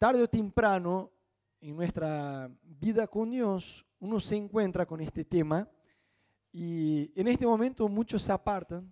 tarde 0.00 0.22
o 0.22 0.28
temprano 0.28 1.12
en 1.60 1.76
nuestra 1.76 2.50
vida 2.62 3.06
con 3.06 3.28
Dios, 3.28 3.84
uno 3.98 4.18
se 4.18 4.34
encuentra 4.34 4.86
con 4.86 5.02
este 5.02 5.26
tema 5.26 5.68
y 6.50 7.12
en 7.20 7.28
este 7.28 7.46
momento 7.46 7.86
muchos 7.86 8.22
se 8.22 8.32
apartan, 8.32 8.90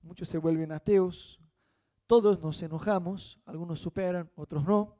muchos 0.00 0.30
se 0.30 0.38
vuelven 0.38 0.72
ateos, 0.72 1.38
todos 2.06 2.40
nos 2.40 2.62
enojamos, 2.62 3.38
algunos 3.44 3.80
superan, 3.80 4.30
otros 4.34 4.64
no, 4.64 4.96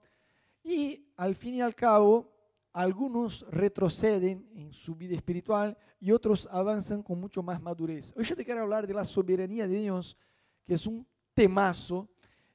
y 0.62 1.10
al 1.16 1.34
fin 1.34 1.54
y 1.54 1.62
al 1.62 1.74
cabo 1.74 2.30
algunos 2.74 3.46
retroceden 3.48 4.46
en 4.52 4.74
su 4.74 4.94
vida 4.94 5.16
espiritual 5.16 5.78
y 5.98 6.12
otros 6.12 6.46
avanzan 6.52 7.02
con 7.02 7.18
mucho 7.18 7.42
más 7.42 7.62
madurez. 7.62 8.12
Hoy 8.14 8.24
yo 8.24 8.36
te 8.36 8.44
quiero 8.44 8.60
hablar 8.60 8.86
de 8.86 8.92
la 8.92 9.06
soberanía 9.06 9.66
de 9.66 9.78
Dios, 9.78 10.18
que 10.66 10.74
es 10.74 10.86
un 10.86 11.08
temazo 11.32 12.10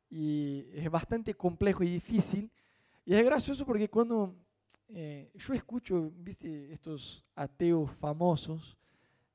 y 0.08 0.68
es 0.72 0.92
bastante 0.92 1.34
complejo 1.34 1.84
y 1.84 1.90
difícil. 1.90 2.52
Y 3.06 3.14
es 3.14 3.26
gracioso 3.26 3.66
porque 3.66 3.90
cuando 3.90 4.36
eh, 4.88 5.32
yo 5.36 5.54
escucho, 5.54 6.12
viste, 6.18 6.72
estos 6.72 7.26
ateos 7.36 7.90
famosos, 7.92 8.78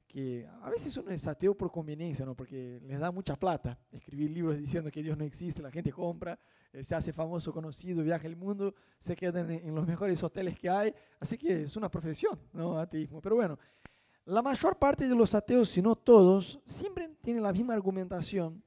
que 0.07 0.48
a 0.62 0.70
veces 0.70 0.97
uno 0.97 1.11
es 1.11 1.27
ateo 1.27 1.55
por 1.55 1.71
conveniencia, 1.71 2.24
¿no? 2.24 2.34
porque 2.34 2.80
les 2.87 2.98
da 2.98 3.10
mucha 3.10 3.37
plata 3.37 3.79
escribir 3.91 4.30
libros 4.30 4.57
diciendo 4.57 4.91
que 4.91 5.02
Dios 5.02 5.16
no 5.19 5.24
existe, 5.24 5.60
la 5.60 5.71
gente 5.71 5.93
compra, 5.93 6.38
eh, 6.73 6.84
se 6.84 6.95
hace 6.95 7.12
famoso, 7.12 7.52
conocido, 7.52 8.02
viaja 8.02 8.27
el 8.27 8.37
mundo, 8.37 8.74
se 8.98 9.16
queda 9.16 9.41
en, 9.41 9.74
los 9.74 9.87
mejores 9.87 10.23
hoteles 10.23 10.59
que 10.59 10.71
hay, 10.71 10.95
así 11.21 11.37
que 11.37 11.62
es 11.62 11.77
una 11.77 11.91
profesión, 11.91 12.38
¿no? 12.52 12.79
Ateísmo. 12.79 13.21
Pero 13.21 13.37
bueno, 13.37 13.59
la 14.24 14.43
mayor 14.43 14.79
parte 14.79 15.09
de 15.09 15.15
los 15.15 15.35
ateos, 15.35 15.71
si 15.71 15.83
no 15.83 15.95
todos, 15.96 16.60
siempre 16.65 17.09
tienen 17.21 17.43
la 17.43 17.52
misma 17.52 17.74
argumentación 17.74 18.62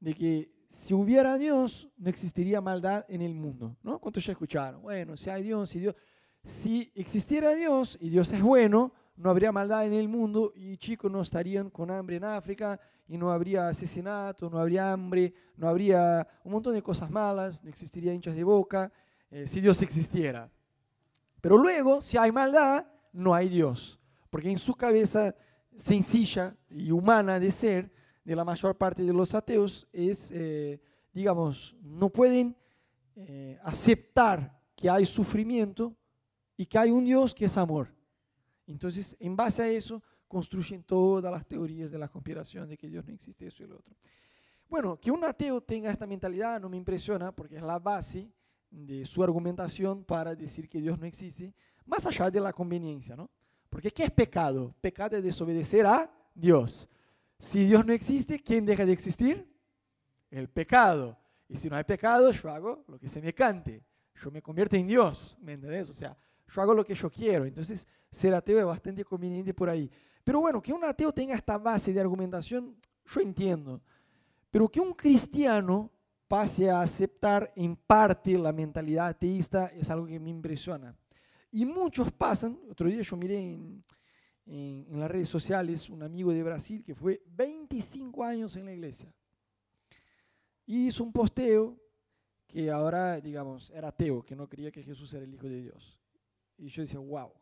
de 0.00 0.14
que 0.14 0.52
si 0.74 0.92
hubiera 0.92 1.38
Dios, 1.38 1.88
no 1.96 2.10
existiría 2.10 2.60
maldad 2.60 3.04
en 3.08 3.22
el 3.22 3.32
mundo, 3.32 3.76
¿no? 3.84 4.00
¿Cuántos 4.00 4.26
ya 4.26 4.32
escucharon? 4.32 4.82
Bueno, 4.82 5.16
si 5.16 5.30
hay 5.30 5.44
Dios, 5.44 5.70
si 5.70 5.78
Dios... 5.78 5.94
Si 6.42 6.92
existiera 6.94 7.54
Dios 7.54 7.96
y 8.00 8.10
Dios 8.10 8.30
es 8.32 8.42
bueno, 8.42 8.92
no 9.16 9.30
habría 9.30 9.50
maldad 9.50 9.86
en 9.86 9.94
el 9.94 10.08
mundo 10.08 10.52
y 10.54 10.76
chicos 10.76 11.10
no 11.10 11.22
estarían 11.22 11.70
con 11.70 11.90
hambre 11.90 12.16
en 12.16 12.24
África 12.24 12.78
y 13.06 13.16
no 13.16 13.30
habría 13.30 13.68
asesinato, 13.68 14.50
no 14.50 14.58
habría 14.58 14.92
hambre, 14.92 15.32
no 15.56 15.68
habría 15.68 16.26
un 16.42 16.52
montón 16.52 16.74
de 16.74 16.82
cosas 16.82 17.08
malas, 17.08 17.62
no 17.62 17.70
existiría 17.70 18.12
hinchas 18.12 18.34
de 18.34 18.44
boca, 18.44 18.92
eh, 19.30 19.46
si 19.46 19.60
Dios 19.60 19.80
existiera. 19.80 20.50
Pero 21.40 21.56
luego, 21.56 22.02
si 22.02 22.18
hay 22.18 22.32
maldad, 22.32 22.84
no 23.12 23.32
hay 23.32 23.48
Dios, 23.48 23.98
porque 24.28 24.50
en 24.50 24.58
su 24.58 24.74
cabeza 24.74 25.34
sencilla 25.76 26.56
y 26.68 26.90
humana 26.90 27.40
de 27.40 27.52
ser, 27.52 27.94
de 28.24 28.34
la 28.34 28.44
mayor 28.44 28.76
parte 28.76 29.02
de 29.02 29.12
los 29.12 29.34
ateos, 29.34 29.86
es, 29.92 30.30
eh, 30.32 30.80
digamos, 31.12 31.76
no 31.82 32.08
pueden 32.08 32.56
eh, 33.14 33.58
aceptar 33.62 34.60
que 34.74 34.90
hay 34.90 35.06
sufrimiento 35.06 35.94
y 36.56 36.66
que 36.66 36.78
hay 36.78 36.90
un 36.90 37.04
Dios 37.04 37.34
que 37.34 37.44
es 37.44 37.56
amor. 37.56 37.88
Entonces, 38.66 39.16
en 39.20 39.36
base 39.36 39.62
a 39.62 39.68
eso, 39.68 40.02
construyen 40.26 40.82
todas 40.82 41.32
las 41.32 41.46
teorías 41.46 41.90
de 41.90 41.98
la 41.98 42.08
conspiración 42.08 42.68
de 42.68 42.76
que 42.76 42.88
Dios 42.88 43.04
no 43.06 43.12
existe, 43.12 43.46
eso 43.46 43.62
y 43.62 43.66
lo 43.66 43.76
otro. 43.76 43.94
Bueno, 44.68 44.98
que 44.98 45.10
un 45.10 45.22
ateo 45.22 45.60
tenga 45.60 45.90
esta 45.90 46.06
mentalidad 46.06 46.60
no 46.60 46.68
me 46.68 46.76
impresiona 46.76 47.30
porque 47.30 47.56
es 47.56 47.62
la 47.62 47.78
base 47.78 48.32
de 48.70 49.04
su 49.04 49.22
argumentación 49.22 50.02
para 50.02 50.34
decir 50.34 50.68
que 50.68 50.80
Dios 50.80 50.98
no 50.98 51.06
existe, 51.06 51.54
más 51.86 52.06
allá 52.06 52.30
de 52.30 52.40
la 52.40 52.52
conveniencia, 52.52 53.14
¿no? 53.14 53.30
Porque 53.68 53.90
¿qué 53.90 54.04
es 54.04 54.10
pecado? 54.10 54.74
Pecado 54.80 55.16
es 55.16 55.22
desobedecer 55.22 55.86
a 55.86 56.10
Dios. 56.34 56.88
Si 57.44 57.66
Dios 57.66 57.84
no 57.84 57.92
existe, 57.92 58.40
¿quién 58.40 58.64
deja 58.64 58.86
de 58.86 58.92
existir? 58.92 59.46
El 60.30 60.48
pecado. 60.48 61.18
Y 61.46 61.56
si 61.56 61.68
no 61.68 61.76
hay 61.76 61.84
pecado, 61.84 62.30
yo 62.30 62.50
hago 62.50 62.84
lo 62.88 62.98
que 62.98 63.06
se 63.06 63.20
me 63.20 63.34
cante. 63.34 63.84
Yo 64.14 64.30
me 64.30 64.40
convierto 64.40 64.76
en 64.76 64.86
Dios, 64.86 65.36
¿me 65.42 65.52
entendés? 65.52 65.90
O 65.90 65.92
sea, 65.92 66.16
yo 66.48 66.62
hago 66.62 66.72
lo 66.72 66.82
que 66.82 66.94
yo 66.94 67.10
quiero. 67.10 67.44
Entonces, 67.44 67.86
ser 68.10 68.32
ateo 68.32 68.58
es 68.58 68.64
bastante 68.64 69.04
conveniente 69.04 69.52
por 69.52 69.68
ahí. 69.68 69.90
Pero 70.24 70.40
bueno, 70.40 70.62
que 70.62 70.72
un 70.72 70.82
ateo 70.84 71.12
tenga 71.12 71.34
esta 71.34 71.58
base 71.58 71.92
de 71.92 72.00
argumentación, 72.00 72.74
yo 73.04 73.20
entiendo. 73.20 73.82
Pero 74.50 74.66
que 74.66 74.80
un 74.80 74.94
cristiano 74.94 75.92
pase 76.26 76.70
a 76.70 76.80
aceptar 76.80 77.52
en 77.56 77.76
parte 77.76 78.38
la 78.38 78.52
mentalidad 78.52 79.08
ateísta 79.08 79.66
es 79.66 79.90
algo 79.90 80.06
que 80.06 80.18
me 80.18 80.30
impresiona. 80.30 80.96
Y 81.52 81.66
muchos 81.66 82.10
pasan, 82.10 82.58
otro 82.70 82.88
día 82.88 83.02
yo 83.02 83.16
miré 83.18 83.38
en, 83.38 83.84
en, 84.46 84.98
las 84.98 85.10
redes 85.10 85.28
sociales 85.28 85.88
un 85.90 86.02
amigo 86.02 86.32
de 86.32 86.42
Brasil 86.42 86.82
que 86.84 86.94
fue 86.94 87.22
25 87.26 88.24
años 88.24 88.56
en 88.56 88.66
la 88.66 88.72
iglesia. 88.72 89.12
Y 90.66 90.86
hizo 90.86 91.04
un 91.04 91.12
posteo 91.12 91.78
que 92.46 92.70
ahora, 92.70 93.20
digamos, 93.20 93.70
era 93.70 93.88
ateo, 93.88 94.22
que 94.22 94.36
no 94.36 94.48
creía 94.48 94.70
que 94.70 94.82
Jesús 94.82 95.12
era 95.14 95.24
el 95.24 95.34
Hijo 95.34 95.48
de 95.48 95.62
Dios. 95.62 95.98
Y 96.56 96.68
yo 96.68 96.82
decía, 96.82 97.00
wow, 97.00 97.32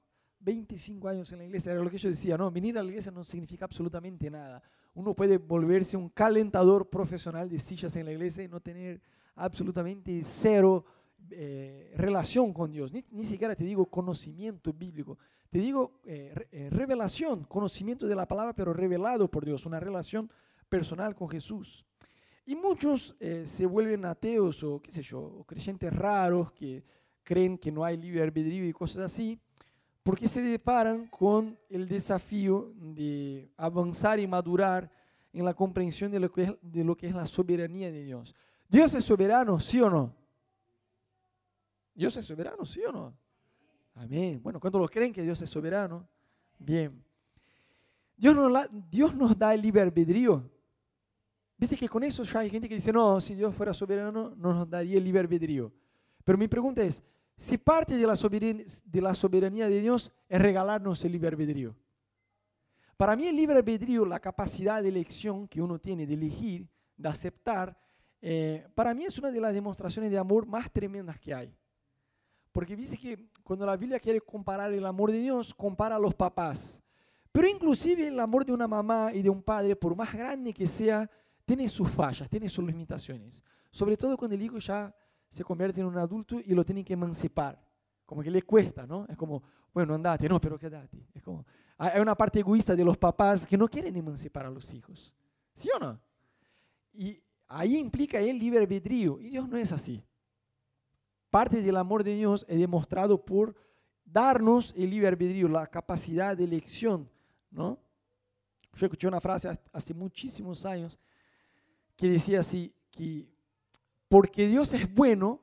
25 0.40 1.08
años 1.08 1.30
en 1.32 1.38
la 1.38 1.44
iglesia, 1.44 1.72
era 1.72 1.82
lo 1.82 1.90
que 1.90 1.98
yo 1.98 2.08
decía, 2.08 2.36
no, 2.36 2.50
venir 2.50 2.78
a 2.78 2.82
la 2.82 2.88
iglesia 2.88 3.12
no 3.12 3.22
significa 3.22 3.64
absolutamente 3.64 4.30
nada. 4.30 4.62
Uno 4.94 5.14
puede 5.14 5.38
volverse 5.38 5.96
un 5.96 6.08
calentador 6.08 6.88
profesional 6.88 7.48
de 7.48 7.58
sillas 7.58 7.94
en 7.96 8.06
la 8.06 8.12
iglesia 8.12 8.42
y 8.42 8.48
no 8.48 8.60
tener 8.60 9.00
absolutamente 9.34 10.22
cero 10.24 10.84
eh, 11.30 11.92
relación 11.96 12.52
con 12.52 12.70
Dios, 12.70 12.92
ni, 12.92 13.04
ni, 13.10 13.24
siquiera 13.24 13.54
te 13.54 13.64
digo 13.64 13.86
conocimiento 13.86 14.72
bíblico, 14.72 15.18
te 15.50 15.58
digo 15.58 16.00
eh, 16.04 16.34
eh, 16.50 16.68
revelación, 16.70 17.44
conocimiento 17.44 18.06
de 18.06 18.14
la 18.14 18.26
palabra, 18.26 18.54
pero 18.54 18.72
revelado 18.72 19.30
por 19.30 19.44
Dios, 19.44 19.66
una 19.66 19.80
relación 19.80 20.30
personal 20.68 21.14
con 21.14 21.28
Jesús. 21.28 21.84
Y 22.44 22.56
muchos 22.56 23.14
se 23.44 23.66
vuelven 23.66 24.04
ateos 24.04 24.64
o 24.64 24.82
qué 24.82 24.90
sé 24.90 25.02
yo, 25.02 25.20
o 25.20 25.44
creyentes 25.44 25.92
raros 25.92 26.50
que 26.52 26.82
creen 27.22 27.56
que 27.56 27.70
no 27.70 27.84
hay 27.84 27.96
libre 27.96 28.22
albedrío 28.22 28.66
y 28.66 28.72
cosas 28.72 29.04
así, 29.04 29.38
porque 30.02 30.26
se 30.26 30.42
deparan 30.42 31.06
con 31.06 31.56
el 31.68 31.86
desafío 31.86 32.72
de 32.74 33.48
avanzar 33.56 34.18
y 34.18 34.26
madurar 34.26 34.90
en 35.32 35.44
la 35.44 35.54
comprensión 35.54 36.10
de 36.10 36.18
lo 36.18 36.32
que 36.32 36.58
de 36.60 36.82
lo 36.82 36.96
que 36.96 37.06
es 37.06 37.14
la 37.14 37.26
soberanía 37.26 37.92
de 37.92 38.02
Dios. 38.02 38.34
¿Dios 38.68 38.92
es 38.94 39.04
soberano, 39.04 39.60
sí 39.60 39.80
o 39.80 39.88
no? 39.88 40.21
¿Dios 41.94 42.16
es 42.16 42.24
soberano, 42.24 42.64
sí 42.64 42.82
o 42.84 42.92
no? 42.92 43.16
Amén. 43.94 44.40
Bueno, 44.42 44.58
¿cuántos 44.58 44.80
lo 44.80 44.88
creen 44.88 45.12
que 45.12 45.22
Dios 45.22 45.40
es 45.42 45.50
soberano? 45.50 46.08
Bien. 46.58 47.04
Dios 48.16 48.34
nos, 48.34 48.68
Dios 48.90 49.14
nos 49.14 49.36
da 49.36 49.54
el 49.54 49.60
libre 49.60 49.82
albedrío. 49.82 50.48
Viste 51.58 51.76
que 51.76 51.88
con 51.88 52.02
eso 52.02 52.22
ya 52.24 52.40
hay 52.40 52.50
gente 52.50 52.68
que 52.68 52.74
dice, 52.74 52.92
no, 52.92 53.20
si 53.20 53.34
Dios 53.34 53.54
fuera 53.54 53.74
soberano, 53.74 54.34
no 54.36 54.54
nos 54.54 54.68
daría 54.68 54.98
el 54.98 55.04
libre 55.04 55.20
albedrío. 55.20 55.72
Pero 56.24 56.38
mi 56.38 56.48
pregunta 56.48 56.82
es, 56.82 57.02
si 57.36 57.58
parte 57.58 57.96
de 57.96 58.06
la, 58.06 58.16
soberanía, 58.16 58.64
de 58.84 59.00
la 59.00 59.14
soberanía 59.14 59.68
de 59.68 59.80
Dios 59.80 60.10
es 60.28 60.40
regalarnos 60.40 61.04
el 61.04 61.12
libre 61.12 61.28
albedrío. 61.28 61.76
Para 62.96 63.16
mí 63.16 63.26
el 63.26 63.36
libre 63.36 63.56
albedrío, 63.56 64.06
la 64.06 64.20
capacidad 64.20 64.82
de 64.82 64.88
elección 64.88 65.48
que 65.48 65.60
uno 65.60 65.78
tiene 65.78 66.06
de 66.06 66.14
elegir, 66.14 66.68
de 66.96 67.08
aceptar, 67.08 67.76
eh, 68.20 68.68
para 68.74 68.94
mí 68.94 69.04
es 69.04 69.18
una 69.18 69.30
de 69.30 69.40
las 69.40 69.52
demostraciones 69.52 70.10
de 70.10 70.18
amor 70.18 70.46
más 70.46 70.70
tremendas 70.70 71.18
que 71.18 71.34
hay. 71.34 71.52
Porque 72.52 72.76
dice 72.76 72.96
que 72.96 73.30
cuando 73.42 73.66
la 73.66 73.76
Biblia 73.76 73.98
quiere 73.98 74.20
comparar 74.20 74.72
el 74.72 74.84
amor 74.84 75.10
de 75.10 75.18
Dios, 75.18 75.54
compara 75.54 75.96
a 75.96 75.98
los 75.98 76.14
papás. 76.14 76.80
Pero 77.32 77.48
inclusive 77.48 78.08
el 78.08 78.20
amor 78.20 78.44
de 78.44 78.52
una 78.52 78.68
mamá 78.68 79.10
y 79.12 79.22
de 79.22 79.30
un 79.30 79.42
padre, 79.42 79.74
por 79.74 79.96
más 79.96 80.12
grande 80.12 80.52
que 80.52 80.68
sea, 80.68 81.10
tiene 81.46 81.68
sus 81.68 81.88
fallas, 81.88 82.28
tiene 82.28 82.48
sus 82.48 82.64
limitaciones. 82.64 83.42
Sobre 83.70 83.96
todo 83.96 84.16
cuando 84.18 84.34
el 84.34 84.42
hijo 84.42 84.58
ya 84.58 84.94
se 85.30 85.42
convierte 85.42 85.80
en 85.80 85.86
un 85.86 85.96
adulto 85.96 86.38
y 86.44 86.54
lo 86.54 86.62
tienen 86.62 86.84
que 86.84 86.92
emancipar. 86.92 87.58
Como 88.04 88.22
que 88.22 88.30
le 88.30 88.42
cuesta, 88.42 88.86
¿no? 88.86 89.06
Es 89.08 89.16
como, 89.16 89.42
bueno, 89.72 89.94
andate, 89.94 90.28
no, 90.28 90.38
pero 90.38 90.58
quédate. 90.58 91.06
Es 91.14 91.22
como, 91.22 91.46
hay 91.78 92.00
una 92.00 92.14
parte 92.14 92.40
egoísta 92.40 92.76
de 92.76 92.84
los 92.84 92.98
papás 92.98 93.46
que 93.46 93.56
no 93.56 93.66
quieren 93.66 93.96
emancipar 93.96 94.44
a 94.44 94.50
los 94.50 94.72
hijos. 94.74 95.14
¿Sí 95.54 95.70
o 95.74 95.78
no? 95.78 95.98
Y 96.92 97.18
ahí 97.48 97.78
implica 97.78 98.18
el 98.20 98.38
libre 98.38 98.58
albedrío. 98.58 99.18
Y 99.18 99.30
Dios 99.30 99.48
no 99.48 99.56
es 99.56 99.72
así. 99.72 100.04
Parte 101.32 101.62
del 101.62 101.78
amor 101.78 102.04
de 102.04 102.14
Dios 102.14 102.44
es 102.46 102.58
demostrado 102.58 103.24
por 103.24 103.56
darnos 104.04 104.74
el 104.76 104.90
libre 104.90 105.08
albedrío, 105.08 105.48
la 105.48 105.66
capacidad 105.66 106.36
de 106.36 106.44
elección, 106.44 107.08
¿no? 107.50 107.78
Yo 108.74 108.84
escuché 108.84 109.08
una 109.08 109.18
frase 109.18 109.58
hace 109.72 109.94
muchísimos 109.94 110.66
años 110.66 110.98
que 111.96 112.10
decía 112.10 112.40
así, 112.40 112.70
que 112.90 113.26
porque 114.10 114.46
Dios 114.46 114.74
es 114.74 114.92
bueno, 114.92 115.40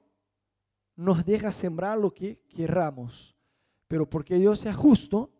nos 0.95 1.25
deja 1.25 1.51
sembrar 1.51 1.97
lo 1.97 2.13
que 2.13 2.39
querramos. 2.49 3.35
Pero 3.87 4.07
porque 4.07 4.35
Dios 4.35 4.63
es 4.67 4.75
justo, 4.75 5.31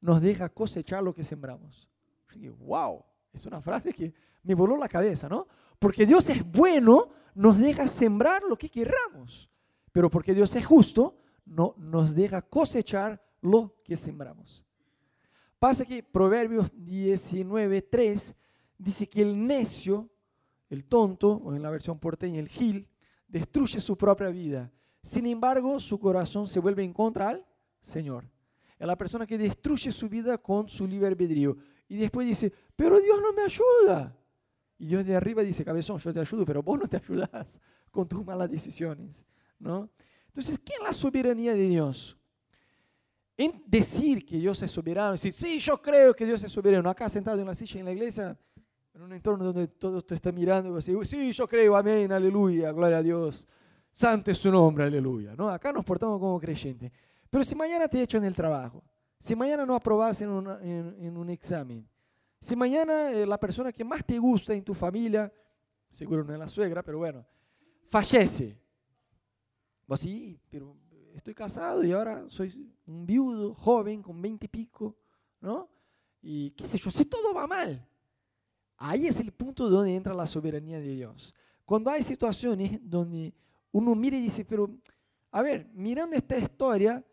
nos 0.00 0.20
deja 0.20 0.48
cosechar 0.48 1.04
lo 1.04 1.14
que 1.14 1.22
sembramos. 1.22 1.88
wow, 2.58 3.04
es 3.32 3.46
una 3.46 3.62
frase 3.62 3.92
que 3.92 4.12
me 4.42 4.56
voló 4.56 4.76
la 4.76 4.88
cabeza, 4.88 5.28
¿no? 5.28 5.46
Porque 5.78 6.04
Dios 6.04 6.28
es 6.30 6.44
bueno, 6.50 7.10
nos 7.32 7.58
deja 7.58 7.86
sembrar 7.86 8.42
lo 8.42 8.56
que 8.56 8.68
querramos. 8.68 9.48
Pero 9.92 10.10
porque 10.10 10.34
Dios 10.34 10.54
es 10.54 10.66
justo, 10.66 11.18
no, 11.44 11.74
nos 11.78 12.14
deja 12.14 12.42
cosechar 12.42 13.22
lo 13.40 13.76
que 13.84 13.96
sembramos. 13.96 14.64
Pasa 15.58 15.84
que 15.84 16.02
Proverbios 16.02 16.72
19.3 16.72 18.34
dice 18.78 19.08
que 19.08 19.22
el 19.22 19.46
necio 19.46 20.10
el 20.70 20.84
tonto, 20.84 21.32
o 21.32 21.54
en 21.54 21.62
la 21.62 21.70
versión 21.70 21.98
porteña, 21.98 22.40
el 22.40 22.48
gil, 22.48 22.88
destruye 23.26 23.80
su 23.80 23.96
propia 23.96 24.28
vida. 24.28 24.70
sin 25.00 25.26
embargo 25.26 25.78
su 25.80 25.98
corazón 25.98 26.46
se 26.48 26.60
vuelve 26.60 26.82
en 26.82 26.92
contra 26.92 27.30
al 27.30 27.46
Señor. 27.80 28.28
Es 28.78 28.86
la 28.86 28.98
persona 28.98 29.26
que 29.26 29.38
destruye 29.38 29.90
su 29.90 30.08
vida 30.08 30.38
con 30.38 30.68
su 30.68 30.86
libre 30.86 31.08
albedrío. 31.08 31.56
Y 31.88 31.96
después 31.96 32.26
dice, 32.26 32.52
pero 32.76 33.00
Dios 33.00 33.20
no 33.22 33.32
me 33.32 33.42
ayuda. 33.42 34.16
Y 34.76 34.86
Dios 34.86 35.06
de 35.06 35.16
arriba 35.16 35.42
dice, 35.42 35.64
cabezón, 35.64 35.98
yo 35.98 36.12
te 36.12 36.20
ayudo, 36.20 36.44
pero 36.44 36.62
vos 36.62 36.78
no 36.78 36.86
te 36.86 36.96
ayudas 36.96 37.60
con 37.90 38.06
tus 38.06 38.24
malas 38.24 38.50
decisiones. 38.50 39.26
¿No? 39.58 39.90
Entonces, 40.26 40.58
¿qué 40.58 40.74
es 40.74 40.82
la 40.82 40.92
soberanía 40.92 41.54
de 41.54 41.68
Dios? 41.68 42.16
En 43.36 43.62
decir 43.66 44.24
que 44.24 44.36
Dios 44.36 44.62
es 44.62 44.70
soberano, 44.70 45.12
decir, 45.12 45.32
sí, 45.32 45.58
yo 45.58 45.80
creo 45.80 46.14
que 46.14 46.26
Dios 46.26 46.42
es 46.42 46.50
soberano, 46.50 46.90
acá 46.90 47.08
sentado 47.08 47.40
en 47.40 47.46
la 47.46 47.54
silla 47.54 47.80
en 47.80 47.86
la 47.86 47.92
iglesia, 47.92 48.36
en 48.94 49.02
un 49.02 49.12
entorno 49.12 49.44
donde 49.44 49.68
todo 49.68 50.02
te 50.02 50.16
está 50.16 50.32
mirando, 50.32 50.70
y 50.70 50.74
decir, 50.74 50.96
sí, 51.06 51.32
yo 51.32 51.46
creo, 51.46 51.76
amén, 51.76 52.10
aleluya, 52.10 52.72
gloria 52.72 52.98
a 52.98 53.02
Dios, 53.02 53.46
santo 53.92 54.30
es 54.30 54.38
su 54.38 54.50
nombre, 54.50 54.84
aleluya. 54.84 55.34
¿no? 55.36 55.48
Acá 55.48 55.72
nos 55.72 55.84
portamos 55.84 56.20
como 56.20 56.38
creyentes. 56.38 56.90
Pero 57.30 57.44
si 57.44 57.54
mañana 57.54 57.88
te 57.88 58.02
echan 58.02 58.24
el 58.24 58.34
trabajo, 58.34 58.82
si 59.18 59.34
mañana 59.34 59.66
no 59.66 59.74
aprobas 59.74 60.20
en, 60.20 60.30
en, 60.30 61.16
un 61.16 61.30
examen, 61.30 61.86
si 62.40 62.54
mañana 62.54 63.10
eh, 63.10 63.26
la 63.26 63.38
persona 63.38 63.72
que 63.72 63.84
más 63.84 64.04
te 64.04 64.18
gusta 64.18 64.54
en 64.54 64.62
tu 64.62 64.72
familia, 64.72 65.32
seguro 65.90 66.22
no 66.22 66.32
es 66.32 66.38
la 66.38 66.48
suegra, 66.48 66.82
pero 66.82 66.98
bueno, 66.98 67.26
fallece, 67.90 68.56
vos 69.88 70.00
sí, 70.00 70.38
pero 70.50 70.76
estoy 71.14 71.34
casado 71.34 71.82
y 71.82 71.92
ahora 71.92 72.26
soy 72.28 72.70
un 72.86 73.06
viudo, 73.06 73.54
joven, 73.54 74.02
con 74.02 74.20
20 74.20 74.44
y 74.44 74.48
pico, 74.48 74.96
¿no? 75.40 75.68
Y 76.20 76.50
qué 76.50 76.66
sé 76.66 76.78
yo, 76.78 76.90
si 76.90 77.06
todo 77.06 77.32
va 77.32 77.46
mal. 77.46 77.84
Ahí 78.76 79.06
es 79.06 79.18
el 79.18 79.32
punto 79.32 79.68
donde 79.68 79.96
entra 79.96 80.14
la 80.14 80.26
soberanía 80.26 80.78
de 80.78 80.94
Dios. 80.94 81.34
Cuando 81.64 81.90
hay 81.90 82.02
situaciones 82.02 82.78
donde 82.82 83.34
uno 83.72 83.94
mira 83.94 84.16
y 84.16 84.22
dice, 84.22 84.44
pero, 84.44 84.70
a 85.30 85.42
ver, 85.42 85.68
mirando 85.72 86.14
esta 86.16 86.38
historia, 86.38 87.04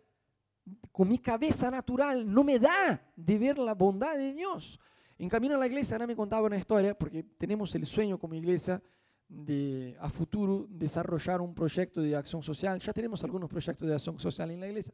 con 0.91 1.07
mi 1.07 1.17
cabeza 1.17 1.71
natural 1.71 2.29
no 2.29 2.43
me 2.43 2.59
da 2.59 3.01
de 3.15 3.37
ver 3.37 3.57
la 3.57 3.73
bondad 3.73 4.17
de 4.17 4.33
Dios. 4.33 4.79
En 5.17 5.29
camino 5.29 5.55
a 5.55 5.57
la 5.57 5.67
iglesia, 5.67 5.95
ahora 5.95 6.07
me 6.07 6.15
contaba 6.15 6.47
una 6.47 6.57
historia, 6.57 6.97
porque 6.97 7.23
tenemos 7.23 7.73
el 7.73 7.85
sueño 7.85 8.19
como 8.19 8.35
iglesia 8.35 8.81
de 9.27 9.97
a 9.99 10.09
futuro 10.09 10.67
desarrollar 10.69 11.41
un 11.41 11.53
proyecto 11.53 12.01
de 12.01 12.15
acción 12.15 12.43
social. 12.43 12.79
Ya 12.79 12.93
tenemos 12.93 13.23
algunos 13.23 13.49
proyectos 13.49 13.87
de 13.87 13.93
acción 13.93 14.19
social 14.19 14.51
en 14.51 14.59
la 14.59 14.67
iglesia, 14.67 14.93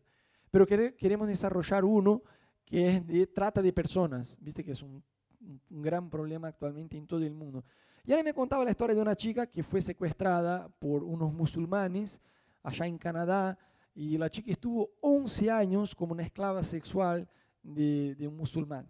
pero 0.50 0.66
queremos 0.66 1.28
desarrollar 1.28 1.84
uno 1.84 2.24
que 2.66 2.90
es 2.90 3.06
de 3.06 3.28
trata 3.28 3.62
de 3.62 3.74
personas, 3.74 4.38
viste 4.40 4.64
que 4.64 4.72
es 4.72 4.82
un, 4.82 5.04
gran 5.70 6.10
problema 6.10 6.50
actualmente 6.50 6.96
en 6.98 7.08
todo 7.08 7.26
el 7.26 7.34
mundo. 7.34 7.66
Y 8.06 8.12
ahora 8.12 8.24
me 8.24 8.34
contaba 8.34 8.64
la 8.64 8.72
historia 8.72 8.96
de 8.96 9.02
una 9.02 9.16
chica 9.16 9.48
que 9.48 9.64
fue 9.64 9.82
secuestrada 9.82 10.70
por 10.80 11.04
unos 11.04 11.34
musulmanes 11.34 12.22
allá 12.62 12.86
en 12.86 12.98
Canadá 12.98 13.58
y 13.94 14.18
la 14.18 14.30
chica 14.30 14.52
estuvo 14.52 14.92
11 15.02 15.52
años 15.52 15.96
como 15.96 16.14
una 16.14 16.24
esclava 16.24 16.64
sexual 16.64 17.28
de, 17.64 18.16
de 18.16 18.28
un 18.28 18.38
musulmán. 18.38 18.88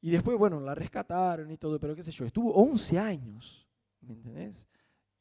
Y 0.00 0.10
después, 0.10 0.36
bueno, 0.36 0.60
la 0.60 0.74
rescataron 0.74 1.50
y 1.50 1.56
todo, 1.56 1.78
pero 1.78 1.94
qué 1.94 2.02
sé 2.02 2.10
yo, 2.10 2.24
estuvo 2.24 2.52
11 2.54 2.98
años 2.98 3.67
¿me 4.00 4.14
entendés? 4.14 4.68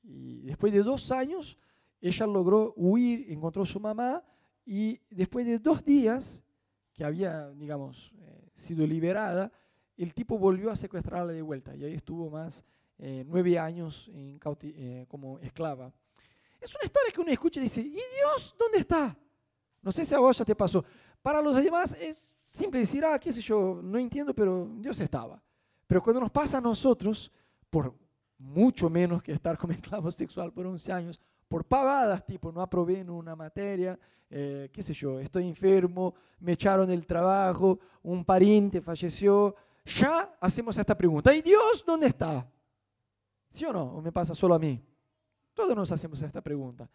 Y 0.04 0.42
después 0.42 0.72
de 0.74 0.84
dos 0.84 1.12
años, 1.12 1.58
ella 2.00 2.26
logró 2.28 2.74
huir, 2.76 3.32
encontró 3.32 3.64
a 3.64 3.66
su 3.66 3.80
mamá 3.80 4.24
y 4.66 5.00
después 5.10 5.46
de 5.46 5.60
dos 5.60 5.84
días 5.84 6.44
que 6.94 7.04
había, 7.04 7.50
digamos, 7.52 8.14
eh, 8.20 8.50
sido 8.56 8.86
liberada, 8.86 9.52
el 9.98 10.14
tipo 10.14 10.38
volvió 10.38 10.72
a 10.72 10.76
secuestrarla 10.76 11.34
de 11.34 11.42
vuelta 11.42 11.76
y 11.76 11.84
ahí 11.84 11.94
estuvo 11.94 12.30
más 12.30 12.64
eh, 13.00 13.24
nueve 13.28 13.58
años 13.60 14.10
en 14.14 14.40
eh, 14.62 15.06
como 15.08 15.40
esclava. 15.40 15.94
Es 16.60 16.74
una 16.76 16.86
historia 16.86 17.12
que 17.14 17.22
uno 17.22 17.32
escucha 17.32 17.60
y 17.60 17.64
dice, 17.64 17.82
¿y 17.82 17.92
Dios 17.92 18.56
dónde 18.58 18.80
está? 18.80 19.18
No 19.82 19.92
sé 19.92 20.06
si 20.06 20.16
a 20.16 20.20
vos 20.20 20.38
ya 20.38 20.46
te 20.46 20.56
pasó. 20.56 20.84
Para 21.22 21.42
los 21.42 21.56
demás 21.56 21.96
es 22.00 22.26
simple 22.50 22.80
decir, 22.80 23.06
ah, 23.06 23.20
qué 23.20 23.32
sé 23.32 23.42
yo, 23.42 23.80
no 23.84 23.98
entiendo, 23.98 24.34
pero 24.34 24.70
Dios 24.80 25.00
estaba. 25.00 25.42
Pero 25.86 26.02
cuando 26.02 26.22
nos 26.22 26.32
pasa 26.32 26.58
a 26.58 26.62
nosotros, 26.62 27.32
por 27.70 27.96
mucho 28.38 28.90
menos 28.90 29.22
que 29.22 29.32
estar 29.32 29.58
como 29.58 29.74
esclavo 29.74 30.12
sexual 30.12 30.52
por 30.52 30.66
11 30.66 30.92
años, 30.92 31.20
por 31.48 31.66
pavadas, 31.66 32.26
tipo, 32.26 32.52
no 32.52 32.62
aprobé 32.62 33.00
en 33.00 33.10
una 33.10 33.36
materia, 33.36 33.98
eh, 34.30 34.70
qué 34.72 34.84
sé 34.84 34.94
yo, 34.94 35.20
estoy 35.20 35.48
enfermo, 35.48 36.14
me 36.40 36.54
echaron 36.54 36.88
del 36.88 37.06
trabajo, 37.06 37.80
un 38.04 38.26
pariente 38.26 38.82
falleció, 38.82 39.56
ya 39.86 40.36
hacemos 40.42 40.78
esta 40.78 40.98
pregunta, 40.98 41.34
¿y 41.34 41.42
Dios 41.42 41.84
dónde 41.86 42.08
está? 42.08 42.46
¿Sí 43.50 43.64
o 43.66 43.72
no? 43.72 43.84
¿O 43.84 44.02
me 44.02 44.12
pasa 44.12 44.36
solo 44.36 44.56
a 44.56 44.60
mí? 44.60 44.84
Todos 45.54 45.76
nos 45.76 45.92
hacemos 45.92 46.22
esta 46.22 46.42
pregunta. 46.42 46.90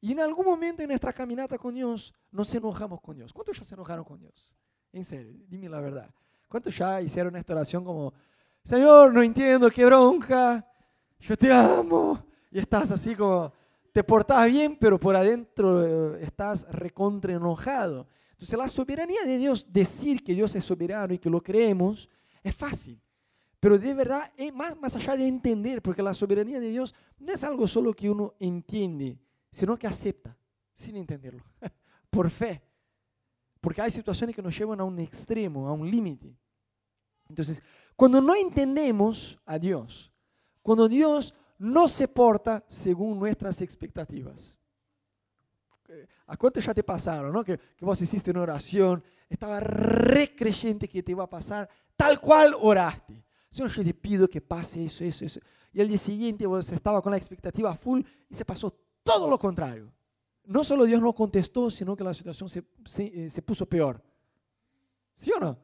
Y 0.00 0.12
en 0.12 0.20
algún 0.20 0.44
momento 0.44 0.82
en 0.82 0.88
nuestra 0.88 1.12
caminata 1.12 1.56
con 1.56 1.74
Dios 1.74 2.12
nos 2.30 2.54
enojamos 2.54 3.00
con 3.00 3.16
Dios. 3.16 3.32
¿Cuántos 3.32 3.58
ya 3.58 3.64
se 3.64 3.74
enojaron 3.74 4.04
con 4.04 4.20
Dios? 4.20 4.54
En 4.92 5.02
serio, 5.02 5.34
dime 5.48 5.68
la 5.68 5.80
verdad. 5.80 6.14
¿Cuántos 6.46 6.76
ya 6.76 7.00
hicieron 7.00 7.34
esta 7.36 7.54
oración 7.54 7.82
como, 7.84 8.12
Señor, 8.62 9.12
no 9.14 9.22
entiendo, 9.22 9.70
qué 9.70 9.86
bronca, 9.86 10.64
yo 11.20 11.36
te 11.36 11.52
amo. 11.52 12.24
Y 12.50 12.58
estás 12.58 12.90
así 12.90 13.14
como, 13.14 13.52
te 13.92 14.02
portás 14.02 14.48
bien, 14.48 14.76
pero 14.76 14.98
por 14.98 15.14
adentro 15.14 16.16
eh, 16.16 16.24
estás 16.24 16.66
recontra 16.70 17.34
enojado. 17.34 18.08
Entonces 18.32 18.58
la 18.58 18.68
soberanía 18.68 19.22
de 19.24 19.38
Dios, 19.38 19.72
decir 19.72 20.22
que 20.22 20.34
Dios 20.34 20.54
es 20.54 20.64
soberano 20.64 21.14
y 21.14 21.18
que 21.18 21.30
lo 21.30 21.42
creemos, 21.42 22.08
es 22.42 22.54
fácil. 22.54 23.00
Pero 23.60 23.78
de 23.78 23.94
verdad, 23.94 24.32
es 24.36 24.52
más, 24.52 24.76
más 24.76 24.94
allá 24.96 25.16
de 25.16 25.26
entender, 25.26 25.80
porque 25.80 26.02
la 26.02 26.12
soberanía 26.12 26.60
de 26.60 26.70
Dios 26.70 26.94
no 27.18 27.32
es 27.32 27.42
algo 27.44 27.66
solo 27.66 27.94
que 27.94 28.10
uno 28.10 28.34
entiende, 28.38 29.18
sino 29.50 29.78
que 29.78 29.86
acepta, 29.86 30.36
sin 30.74 30.96
entenderlo, 30.96 31.42
por 32.10 32.28
fe. 32.28 32.60
Porque 33.60 33.80
hay 33.80 33.90
situaciones 33.90 34.36
que 34.36 34.42
nos 34.42 34.58
llevan 34.58 34.80
a 34.80 34.84
un 34.84 34.98
extremo, 34.98 35.66
a 35.66 35.72
un 35.72 35.90
límite. 35.90 36.36
Entonces, 37.28 37.62
cuando 37.96 38.20
no 38.20 38.34
entendemos 38.34 39.38
a 39.46 39.58
Dios, 39.58 40.12
cuando 40.64 40.88
Dios 40.88 41.34
no 41.58 41.88
se 41.88 42.08
porta 42.08 42.64
según 42.66 43.18
nuestras 43.18 43.60
expectativas. 43.60 44.58
¿A 46.26 46.38
cuánto 46.38 46.58
ya 46.58 46.72
te 46.72 46.82
pasaron? 46.82 47.34
¿no? 47.34 47.44
Que, 47.44 47.60
vos 47.80 48.00
hiciste 48.00 48.30
una 48.30 48.40
oración, 48.40 49.04
estaba 49.28 49.60
re 49.60 50.34
creyente 50.34 50.88
que 50.88 51.02
te 51.02 51.12
iba 51.12 51.22
a 51.22 51.28
pasar 51.28 51.68
tal 51.94 52.18
cual 52.18 52.54
oraste. 52.58 53.22
Señor, 53.50 53.70
yo 53.70 53.84
te 53.84 53.92
pido 53.92 54.26
que 54.26 54.40
pase 54.40 54.86
eso, 54.86 55.04
eso, 55.04 55.26
eso. 55.26 55.38
Y 55.70 55.82
el 55.82 55.88
día 55.88 55.98
siguiente 55.98 56.46
vos 56.46 56.72
estaba 56.72 57.02
con 57.02 57.10
la 57.10 57.18
expectativa 57.18 57.76
full 57.76 58.00
y 58.30 58.34
se 58.34 58.46
pasó 58.46 58.74
todo 59.02 59.28
lo 59.28 59.38
contrario. 59.38 59.92
No 60.46 60.64
solo 60.64 60.86
Dios 60.86 61.02
no 61.02 61.12
contestó, 61.12 61.70
sino 61.70 61.94
que 61.94 62.04
la 62.04 62.14
situación 62.14 62.48
se, 62.48 62.64
se, 62.86 63.26
eh, 63.26 63.28
se 63.28 63.42
puso 63.42 63.66
peor. 63.66 64.02
¿Sí 65.14 65.30
o 65.30 65.38
no? 65.38 65.58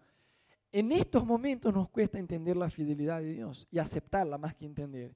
En 0.72 0.92
estos 0.92 1.24
momentos 1.24 1.74
nos 1.74 1.88
cuesta 1.88 2.18
entender 2.18 2.56
la 2.56 2.70
fidelidad 2.70 3.20
de 3.20 3.32
Dios 3.32 3.66
y 3.70 3.78
aceptarla 3.78 4.38
más 4.38 4.54
que 4.54 4.66
entender. 4.66 5.14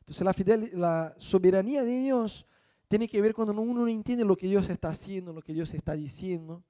Entonces 0.00 0.24
la, 0.24 0.78
la 0.78 1.14
soberanía 1.16 1.82
de 1.82 1.98
Dios 1.98 2.46
tiene 2.88 3.08
que 3.08 3.20
ver 3.20 3.34
cuando 3.34 3.52
uno 3.52 3.82
no 3.82 3.88
entiende 3.88 4.24
lo 4.24 4.36
que 4.36 4.46
Dios 4.46 4.68
está 4.68 4.88
haciendo, 4.88 5.32
lo 5.32 5.42
que 5.42 5.54
Dios 5.54 5.72
está 5.74 5.94
diciendo, 5.94 6.62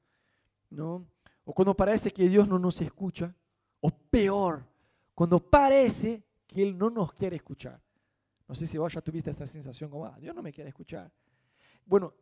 ¿no? 0.68 1.06
O 1.44 1.52
cuando 1.52 1.74
parece 1.74 2.10
que 2.10 2.28
Dios 2.28 2.46
no 2.46 2.58
nos 2.58 2.80
escucha, 2.80 3.34
o 3.80 3.90
peor, 3.90 4.64
cuando 5.14 5.40
parece 5.40 6.22
que 6.46 6.62
Él 6.62 6.76
no 6.76 6.90
nos 6.90 7.12
quiere 7.14 7.36
escuchar. 7.36 7.80
No 8.46 8.54
sé 8.54 8.66
si 8.66 8.76
vos 8.78 8.92
ya 8.92 9.00
tuviste 9.00 9.30
esta 9.30 9.46
sensación 9.46 9.90
como, 9.90 10.04
ah, 10.04 10.16
Dios 10.20 10.34
no 10.34 10.42
me 10.42 10.52
quiere 10.52 10.68
escuchar. 10.68 11.10
Bueno, 11.86 12.12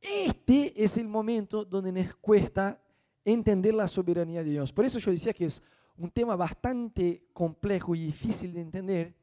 este 0.00 0.72
es 0.82 0.96
el 0.98 1.08
momento 1.08 1.64
donde 1.64 1.92
nos 1.92 2.14
cuesta 2.16 2.80
entender 3.26 3.74
la 3.74 3.88
soberanía 3.88 4.44
de 4.44 4.50
Dios. 4.50 4.72
Por 4.72 4.84
eso 4.84 4.98
yo 5.00 5.10
decía 5.10 5.32
que 5.32 5.46
es 5.46 5.60
un 5.98 6.10
tema 6.10 6.36
bastante 6.36 7.24
complejo 7.32 7.94
y 7.94 8.06
difícil 8.06 8.52
de 8.52 8.60
entender, 8.60 9.14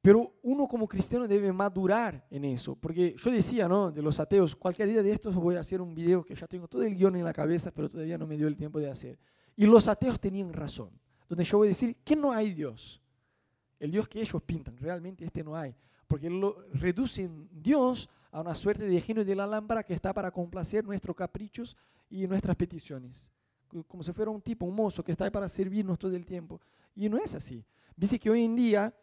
pero 0.00 0.34
uno 0.42 0.66
como 0.66 0.88
cristiano 0.88 1.28
debe 1.28 1.52
madurar 1.52 2.26
en 2.28 2.44
eso, 2.44 2.74
porque 2.74 3.14
yo 3.16 3.30
decía, 3.30 3.68
¿no? 3.68 3.92
De 3.92 4.02
los 4.02 4.18
ateos, 4.18 4.56
cualquier 4.56 4.88
día 4.88 5.02
de 5.02 5.12
estos 5.12 5.32
voy 5.36 5.54
a 5.54 5.60
hacer 5.60 5.80
un 5.80 5.94
video 5.94 6.24
que 6.24 6.34
ya 6.34 6.48
tengo 6.48 6.66
todo 6.66 6.82
el 6.82 6.96
guion 6.96 7.14
en 7.14 7.24
la 7.24 7.32
cabeza, 7.32 7.70
pero 7.70 7.88
todavía 7.88 8.18
no 8.18 8.26
me 8.26 8.36
dio 8.36 8.48
el 8.48 8.56
tiempo 8.56 8.80
de 8.80 8.90
hacer. 8.90 9.16
Y 9.54 9.64
los 9.64 9.86
ateos 9.86 10.18
tenían 10.18 10.52
razón, 10.52 10.90
donde 11.28 11.44
yo 11.44 11.58
voy 11.58 11.68
a 11.68 11.70
decir 11.70 11.96
que 12.02 12.16
no 12.16 12.32
hay 12.32 12.52
Dios. 12.52 13.00
El 13.78 13.92
Dios 13.92 14.08
que 14.08 14.20
ellos 14.20 14.42
pintan, 14.42 14.76
realmente 14.76 15.24
este 15.24 15.44
no 15.44 15.54
hay, 15.54 15.72
porque 16.08 16.28
lo 16.28 16.64
reducen 16.72 17.48
Dios 17.52 18.10
a 18.32 18.40
una 18.40 18.56
suerte 18.56 18.86
de 18.86 19.00
genio 19.00 19.24
de 19.24 19.36
la 19.36 19.46
lámpara 19.46 19.84
que 19.84 19.94
está 19.94 20.12
para 20.12 20.32
complacer 20.32 20.84
nuestros 20.84 21.14
caprichos 21.14 21.76
y 22.12 22.26
nuestras 22.26 22.54
peticiones. 22.56 23.30
Como 23.88 24.02
si 24.02 24.12
fuera 24.12 24.30
un 24.30 24.42
tipo, 24.42 24.66
un 24.66 24.74
mozo 24.74 25.02
que 25.02 25.12
está 25.12 25.24
ahí 25.24 25.30
para 25.30 25.48
servirnos 25.48 25.98
todo 25.98 26.14
el 26.14 26.26
tiempo. 26.26 26.60
Y 26.94 27.08
no 27.08 27.16
es 27.16 27.34
así. 27.34 27.64
Viste 27.96 28.18
que 28.18 28.28
hoy 28.28 28.44
en 28.44 28.54
día 28.54 28.94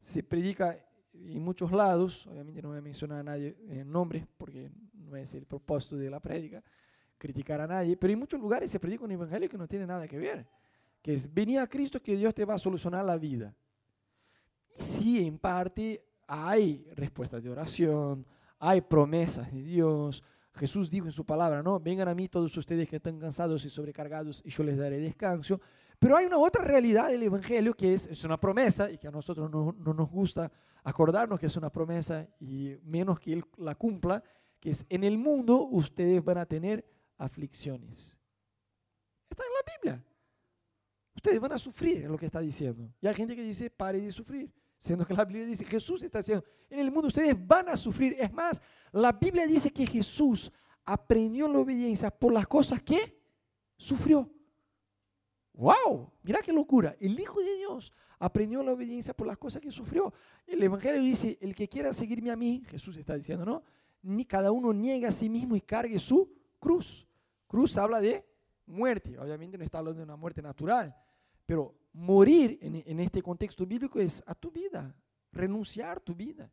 se 0.00 0.22
predica 0.24 0.76
en 1.12 1.42
muchos 1.42 1.70
lados, 1.70 2.26
obviamente 2.26 2.60
no 2.60 2.70
voy 2.70 2.78
a 2.78 2.82
mencionar 2.82 3.20
a 3.20 3.22
nadie 3.22 3.56
en 3.68 3.90
nombre, 3.90 4.26
porque 4.36 4.70
no 4.92 5.16
es 5.16 5.32
el 5.34 5.46
propósito 5.46 5.96
de 5.96 6.10
la 6.10 6.20
prédica, 6.20 6.62
criticar 7.16 7.60
a 7.60 7.66
nadie, 7.66 7.96
pero 7.96 8.12
en 8.12 8.18
muchos 8.18 8.40
lugares 8.40 8.70
se 8.70 8.80
predica 8.80 9.04
un 9.04 9.12
evangelio 9.12 9.48
que 9.48 9.56
no 9.56 9.66
tiene 9.66 9.86
nada 9.86 10.06
que 10.08 10.18
ver, 10.18 10.46
que 11.00 11.14
es 11.14 11.32
venir 11.32 11.60
a 11.60 11.68
Cristo 11.68 12.02
que 12.02 12.16
Dios 12.16 12.34
te 12.34 12.44
va 12.44 12.54
a 12.54 12.58
solucionar 12.58 13.04
la 13.04 13.16
vida. 13.16 13.54
Y 14.76 14.82
sí, 14.82 15.26
en 15.26 15.38
parte 15.38 16.04
hay 16.26 16.86
respuestas 16.94 17.42
de 17.42 17.48
oración, 17.48 18.26
hay 18.58 18.80
promesas 18.80 19.50
de 19.52 19.62
Dios. 19.62 20.22
Jesús 20.56 20.90
dijo 20.90 21.06
en 21.06 21.12
su 21.12 21.24
palabra, 21.24 21.62
¿no? 21.62 21.78
Vengan 21.78 22.08
a 22.08 22.14
mí 22.14 22.28
todos 22.28 22.56
ustedes 22.56 22.88
que 22.88 22.96
están 22.96 23.18
cansados 23.18 23.64
y 23.64 23.70
sobrecargados 23.70 24.42
y 24.44 24.50
yo 24.50 24.64
les 24.64 24.76
daré 24.76 24.98
descanso. 24.98 25.60
Pero 25.98 26.16
hay 26.16 26.26
una 26.26 26.38
otra 26.38 26.64
realidad 26.64 27.10
del 27.10 27.22
Evangelio 27.22 27.74
que 27.74 27.94
es, 27.94 28.06
es 28.06 28.24
una 28.24 28.38
promesa 28.38 28.90
y 28.90 28.98
que 28.98 29.08
a 29.08 29.10
nosotros 29.10 29.50
no, 29.50 29.74
no, 29.78 29.94
nos 29.94 30.10
gusta 30.10 30.50
acordarnos 30.82 31.38
que 31.38 31.46
es 31.46 31.56
una 31.56 31.70
promesa 31.70 32.26
y 32.40 32.76
menos 32.84 33.20
que 33.20 33.34
Él 33.34 33.44
la 33.56 33.74
cumpla, 33.74 34.22
que 34.60 34.70
es 34.70 34.84
en 34.88 35.04
el 35.04 35.18
mundo 35.18 35.62
ustedes 35.62 36.22
van 36.24 36.38
a 36.38 36.46
tener 36.46 36.84
aflicciones. 37.18 38.18
Está 39.30 39.42
en 39.42 39.50
la 39.52 39.72
Biblia. 39.74 40.04
Ustedes 41.14 41.40
van 41.40 41.52
a 41.52 41.58
sufrir 41.58 42.04
en 42.04 42.12
lo 42.12 42.18
que 42.18 42.26
está 42.26 42.40
diciendo. 42.40 42.92
Y 43.00 43.06
hay 43.06 43.14
gente 43.14 43.34
que 43.34 43.42
dice, 43.42 43.70
pare 43.70 44.00
de 44.00 44.12
sufrir. 44.12 44.52
Siendo 44.78 45.06
que 45.06 45.14
la 45.14 45.24
Biblia 45.24 45.46
dice, 45.46 45.64
Jesús 45.64 46.02
está 46.02 46.18
diciendo, 46.18 46.44
en 46.68 46.78
el 46.78 46.90
mundo 46.90 47.08
ustedes 47.08 47.34
van 47.46 47.68
a 47.68 47.76
sufrir. 47.76 48.14
Es 48.18 48.32
más, 48.32 48.60
la 48.92 49.12
Biblia 49.12 49.46
dice 49.46 49.72
que 49.72 49.86
Jesús 49.86 50.52
aprendió 50.84 51.48
la 51.48 51.58
obediencia 51.58 52.10
por 52.10 52.32
las 52.32 52.46
cosas 52.46 52.82
que 52.82 53.18
sufrió. 53.76 54.30
¡Wow! 55.54 56.12
Mira 56.22 56.40
qué 56.42 56.52
locura. 56.52 56.94
El 57.00 57.18
Hijo 57.18 57.40
de 57.40 57.56
Dios 57.56 57.92
aprendió 58.18 58.62
la 58.62 58.72
obediencia 58.72 59.14
por 59.14 59.26
las 59.26 59.38
cosas 59.38 59.62
que 59.62 59.72
sufrió. 59.72 60.12
El 60.46 60.62
Evangelio 60.62 61.00
dice, 61.00 61.38
el 61.40 61.54
que 61.54 61.68
quiera 61.68 61.92
seguirme 61.92 62.30
a 62.30 62.36
mí, 62.36 62.62
Jesús 62.68 62.96
está 62.96 63.14
diciendo, 63.14 63.44
¿no? 63.44 63.62
Ni 64.02 64.24
cada 64.24 64.52
uno 64.52 64.72
niega 64.72 65.08
a 65.08 65.12
sí 65.12 65.28
mismo 65.28 65.56
y 65.56 65.60
cargue 65.62 65.98
su 65.98 66.30
cruz. 66.60 67.06
Cruz 67.46 67.76
habla 67.76 68.00
de 68.00 68.24
muerte. 68.66 69.18
Obviamente 69.18 69.56
no 69.56 69.64
está 69.64 69.78
hablando 69.78 69.98
de 69.98 70.04
una 70.04 70.16
muerte 70.16 70.42
natural, 70.42 70.94
pero 71.46 71.74
morir 71.96 72.58
en, 72.60 73.00
este 73.00 73.22
contexto 73.22 73.64
bíblico 73.66 73.98
es 73.98 74.22
a 74.26 74.34
tu 74.34 74.50
vida, 74.50 74.94
renunciar 75.32 75.98
tu 76.00 76.14
vida. 76.14 76.50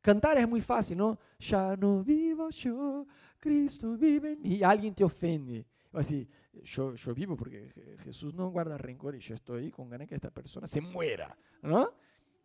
Cantar 0.00 0.36
es 0.38 0.48
muy 0.48 0.60
fácil, 0.60 0.98
¿no? 0.98 1.16
Ya 1.38 1.76
no 1.76 2.02
vivo 2.02 2.50
yo, 2.50 3.06
Cristo 3.38 3.96
vive 3.96 4.32
en 4.32 4.42
mí. 4.42 4.56
Y 4.56 4.62
alguien 4.64 4.92
te 4.92 5.04
ofende. 5.04 5.64
Así, 5.92 6.28
yo, 6.64 6.94
yo 6.96 7.14
vivo 7.14 7.36
porque 7.36 7.72
Jesús 8.02 8.34
no 8.34 8.50
guarda 8.50 8.76
rencor 8.76 9.14
y 9.14 9.20
yo 9.20 9.36
estoy 9.36 9.70
con 9.70 9.88
ganas 9.88 10.08
que 10.08 10.16
esta 10.16 10.30
persona 10.30 10.66
se 10.66 10.80
muera, 10.80 11.36
¿no? 11.62 11.90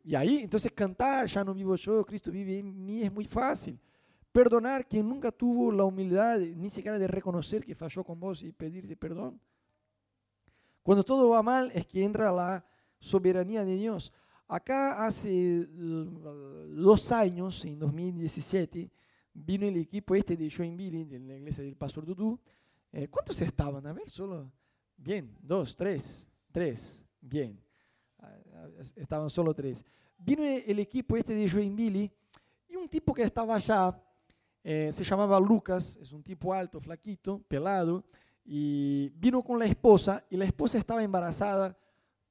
Y 0.04 0.14
ahí, 0.14 0.40
entonces 0.40 0.72
cantar, 0.72 1.26
ya 1.26 1.44
no 1.44 1.54
vivo 1.54 1.76
yo, 1.76 2.06
Cristo 2.06 2.32
vive 2.32 2.60
en 2.60 2.86
mí, 2.86 3.02
es 3.04 3.12
muy 3.12 3.26
fácil. 3.26 3.80
Perdonar 4.32 4.88
quien 4.88 5.10
nunca 5.10 5.32
tuvo 5.32 5.72
la 5.72 5.84
humildad 5.84 6.40
ni 6.40 6.70
siquiera 6.70 7.00
de 7.00 7.08
reconocer 7.08 7.66
que 7.66 7.74
falló 7.74 8.04
con 8.04 8.20
vos 8.20 8.44
y 8.44 8.52
pedirte 8.52 8.96
perdón. 8.96 9.42
Cuando 10.88 11.04
todo 11.04 11.28
va 11.28 11.44
mal 11.44 11.70
es 11.74 11.86
que 11.86 12.02
entra 12.02 12.32
la 12.32 12.66
soberanía 12.98 13.66
de 13.66 13.76
Dios. 13.76 14.14
Acá 14.48 15.06
hace 15.06 15.68
dos 15.68 17.12
años, 17.12 17.66
en 17.66 17.78
2017, 17.78 18.90
vino 19.34 19.66
el 19.66 19.76
equipo 19.76 20.16
este 20.16 20.38
de 20.38 20.50
Joinville, 20.50 21.04
de 21.04 21.20
la 21.20 21.36
iglesia 21.36 21.66
del 21.66 21.76
Pastor 21.76 22.06
Dudú. 22.06 22.40
Eh, 22.94 23.10
¿Cuántos 23.10 23.42
estaban? 23.42 23.86
A 23.86 23.92
ver, 23.92 24.10
solo. 24.10 24.50
Bien, 24.96 25.38
dos, 25.42 25.76
tres, 25.76 26.26
tres, 26.54 27.04
bien. 27.20 27.60
Ah, 28.20 28.38
estaban 28.96 29.30
solo 29.30 29.54
tres. 29.54 29.84
Vino 30.18 30.42
el 30.46 30.80
equipo 30.80 31.18
este 31.18 31.36
de 31.36 31.50
Joinville 31.50 32.10
y 32.70 32.78
un 32.78 32.88
tipo 32.88 33.14
que 33.14 33.24
estaba 33.24 33.56
allá, 33.56 34.02
eh, 34.64 34.92
se 34.94 35.04
llamaba 35.04 35.38
Lucas, 35.38 35.98
es 36.02 36.14
un 36.14 36.24
tipo 36.24 36.54
alto, 36.54 36.80
flaquito, 36.80 37.40
pelado, 37.40 38.06
y 38.50 39.10
vino 39.10 39.44
con 39.44 39.60
la 39.60 39.66
esposa 39.66 40.24
y 40.30 40.38
la 40.38 40.46
esposa 40.46 40.78
estaba 40.78 41.04
embarazada. 41.04 41.78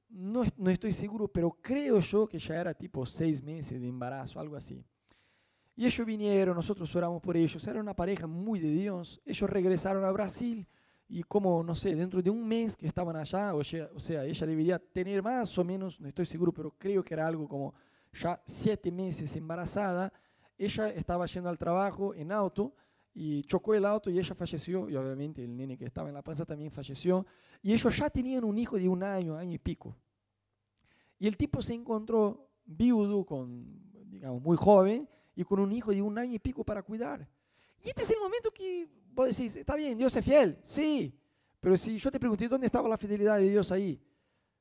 No, 0.08 0.44
no, 0.56 0.70
estoy 0.70 0.92
seguro, 0.92 1.28
pero 1.28 1.50
creo 1.61 2.00
yo 2.00 2.26
que 2.26 2.38
ya 2.38 2.56
era 2.56 2.73
tipo 2.73 3.04
seis 3.04 3.42
meses 3.42 3.78
de 3.78 3.87
embarazo, 3.87 4.40
algo 4.40 4.56
así. 4.56 4.82
Y 5.75 5.85
ellos 5.85 6.06
vinieron, 6.06 6.56
nosotros 6.56 6.94
oramos 6.96 7.20
por 7.20 7.37
ellos, 7.37 7.66
era 7.66 7.80
una 7.80 7.94
pareja 7.94 8.26
muy 8.26 8.58
de 8.58 8.70
Dios. 8.70 9.20
Ellos 9.26 9.50
regresaron 9.50 10.06
a 10.06 10.11
Brasil 10.11 10.66
y 11.06 11.23
como, 11.23 11.62
no 11.62 11.75
sé, 11.75 11.94
dentro 11.94 12.23
de 12.23 12.30
un 12.30 12.49
mes 12.49 12.78
que 12.78 12.87
estaban 12.87 13.14
allá, 13.14 13.54
o 13.54 13.62
sea, 13.62 13.90
o 13.94 14.00
sea, 14.00 14.25
ella 14.25 14.46
debería 14.46 14.78
tener 14.78 15.23
más 15.23 15.56
o 15.58 15.64
menos, 15.64 16.00
no 16.00 16.08
estoy 16.08 16.25
seguro, 16.25 16.50
pero 16.50 16.70
creo 16.78 17.04
que 17.04 17.12
era 17.12 17.26
algo 17.26 17.46
como 17.46 17.75
ya 18.14 18.40
siete 18.46 18.90
meses 18.90 19.37
embarazada. 19.37 20.11
Ella 20.56 20.88
estaba 20.88 21.26
yendo 21.26 21.50
al 21.50 21.58
trabajo 21.58 22.14
en 22.14 22.32
auto 22.32 22.75
y 23.18 23.42
chocó 23.44 23.73
el 23.73 23.87
auto 23.87 24.11
y 24.11 24.18
ella 24.18 24.35
falleció, 24.35 24.90
y 24.90 24.94
obviamente 24.94 25.42
el 25.42 25.56
nene 25.56 25.78
que 25.78 25.87
estaba 25.87 26.08
en 26.08 26.14
la 26.14 26.23
panza 26.23 26.44
también 26.44 26.70
falleció, 26.70 27.25
y 27.62 27.73
ellos 27.73 27.96
ya 27.96 28.11
tenían 28.11 28.44
un 28.44 28.58
hijo 28.58 28.76
de 28.76 28.87
un 28.87 29.02
año, 29.02 29.35
año 29.35 29.54
y 29.54 29.58
pico. 29.58 29.96
Y 31.18 31.26
el 31.26 31.35
tipo 31.35 31.62
se 31.62 31.73
encontró 31.73 32.50
viudo, 32.66 33.25
con, 33.25 33.64
digamos, 34.11 34.42
muy 34.42 34.58
joven, 34.58 35.08
y 35.35 35.44
con 35.44 35.61
un 35.61 35.73
hijo 35.73 35.92
de 35.92 36.02
un 36.02 36.18
año 36.18 36.35
y 36.35 36.38
pico 36.38 36.62
para 36.62 36.82
cuidar. 36.82 37.26
Y 37.82 37.88
este 37.88 38.02
es 38.02 38.11
el 38.11 38.18
momento 38.20 38.50
que 38.52 38.87
vos 39.14 39.35
decís, 39.35 39.56
está 39.56 39.76
bien, 39.76 39.96
Dios 39.96 40.14
es 40.14 40.23
fiel, 40.23 40.58
sí, 40.62 41.18
pero 41.58 41.75
si 41.78 41.96
yo 41.96 42.11
te 42.11 42.20
pregunté 42.20 42.49
dónde 42.49 42.66
estaba 42.66 42.87
la 42.87 42.99
fidelidad 42.99 43.38
de 43.38 43.49
Dios 43.49 43.73
ahí, 43.73 43.99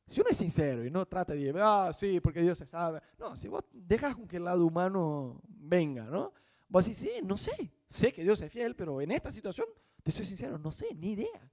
si 0.07 0.21
uno 0.21 0.29
es 0.29 0.37
sincero 0.37 0.85
y 0.85 0.89
no 0.89 1.05
trata 1.05 1.33
de, 1.33 1.53
ah, 1.61 1.91
sí, 1.93 2.21
porque 2.21 2.41
Dios 2.41 2.57
sabe, 2.59 3.01
no, 3.19 3.35
si 3.35 3.49
vos 3.49 3.65
dejas 3.73 4.15
con 4.15 4.25
que 4.25 4.37
el 4.37 4.45
lado 4.45 4.65
humano 4.65 5.41
venga, 5.45 6.05
¿no? 6.05 6.31
Vos 6.69 6.85
decís, 6.85 6.99
sí, 6.99 7.21
no 7.21 7.35
sé, 7.35 7.73
sé 7.95 8.11
que 8.11 8.23
Dios 8.23 8.41
es 8.41 8.51
fiel, 8.51 8.75
pero 8.75 9.01
en 9.01 9.11
esta 9.11 9.31
situación, 9.31 9.67
te 10.03 10.11
soy 10.11 10.25
sincero, 10.25 10.57
no 10.57 10.71
sé, 10.71 10.93
ni 10.95 11.13
idea. 11.13 11.51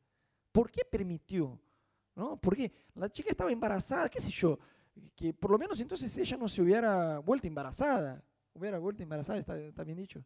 ¿Por 0.50 0.70
qué 0.70 0.82
permitió? 0.84 1.58
¿No? 2.14 2.36
Porque 2.36 2.70
la 2.94 3.08
chica 3.08 3.30
estaba 3.30 3.50
embarazada, 3.50 4.08
qué 4.08 4.20
sé 4.20 4.30
yo, 4.30 4.58
que 5.16 5.32
por 5.32 5.50
lo 5.50 5.58
menos 5.58 5.80
entonces 5.80 6.16
ella 6.18 6.36
no 6.36 6.48
se 6.48 6.60
hubiera 6.60 7.18
vuelto 7.20 7.46
embarazada. 7.46 8.22
Hubiera 8.54 8.78
vuelto 8.78 9.02
embarazada, 9.02 9.38
está, 9.38 9.84
bien 9.84 9.96
dicho. 9.96 10.22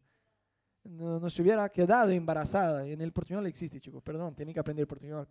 No, 0.83 1.19
no, 1.19 1.29
se 1.29 1.41
hubiera 1.41 1.69
quedado 1.69 2.11
embarazada. 2.11 2.85
En 2.85 2.99
el 2.99 3.13
portuñol 3.13 3.45
existe, 3.45 3.79
chicos, 3.79 4.03
perdón, 4.03 4.35
tienen 4.35 4.53
que 4.53 4.59
aprender 4.59 4.85
portuñol. 4.85 5.27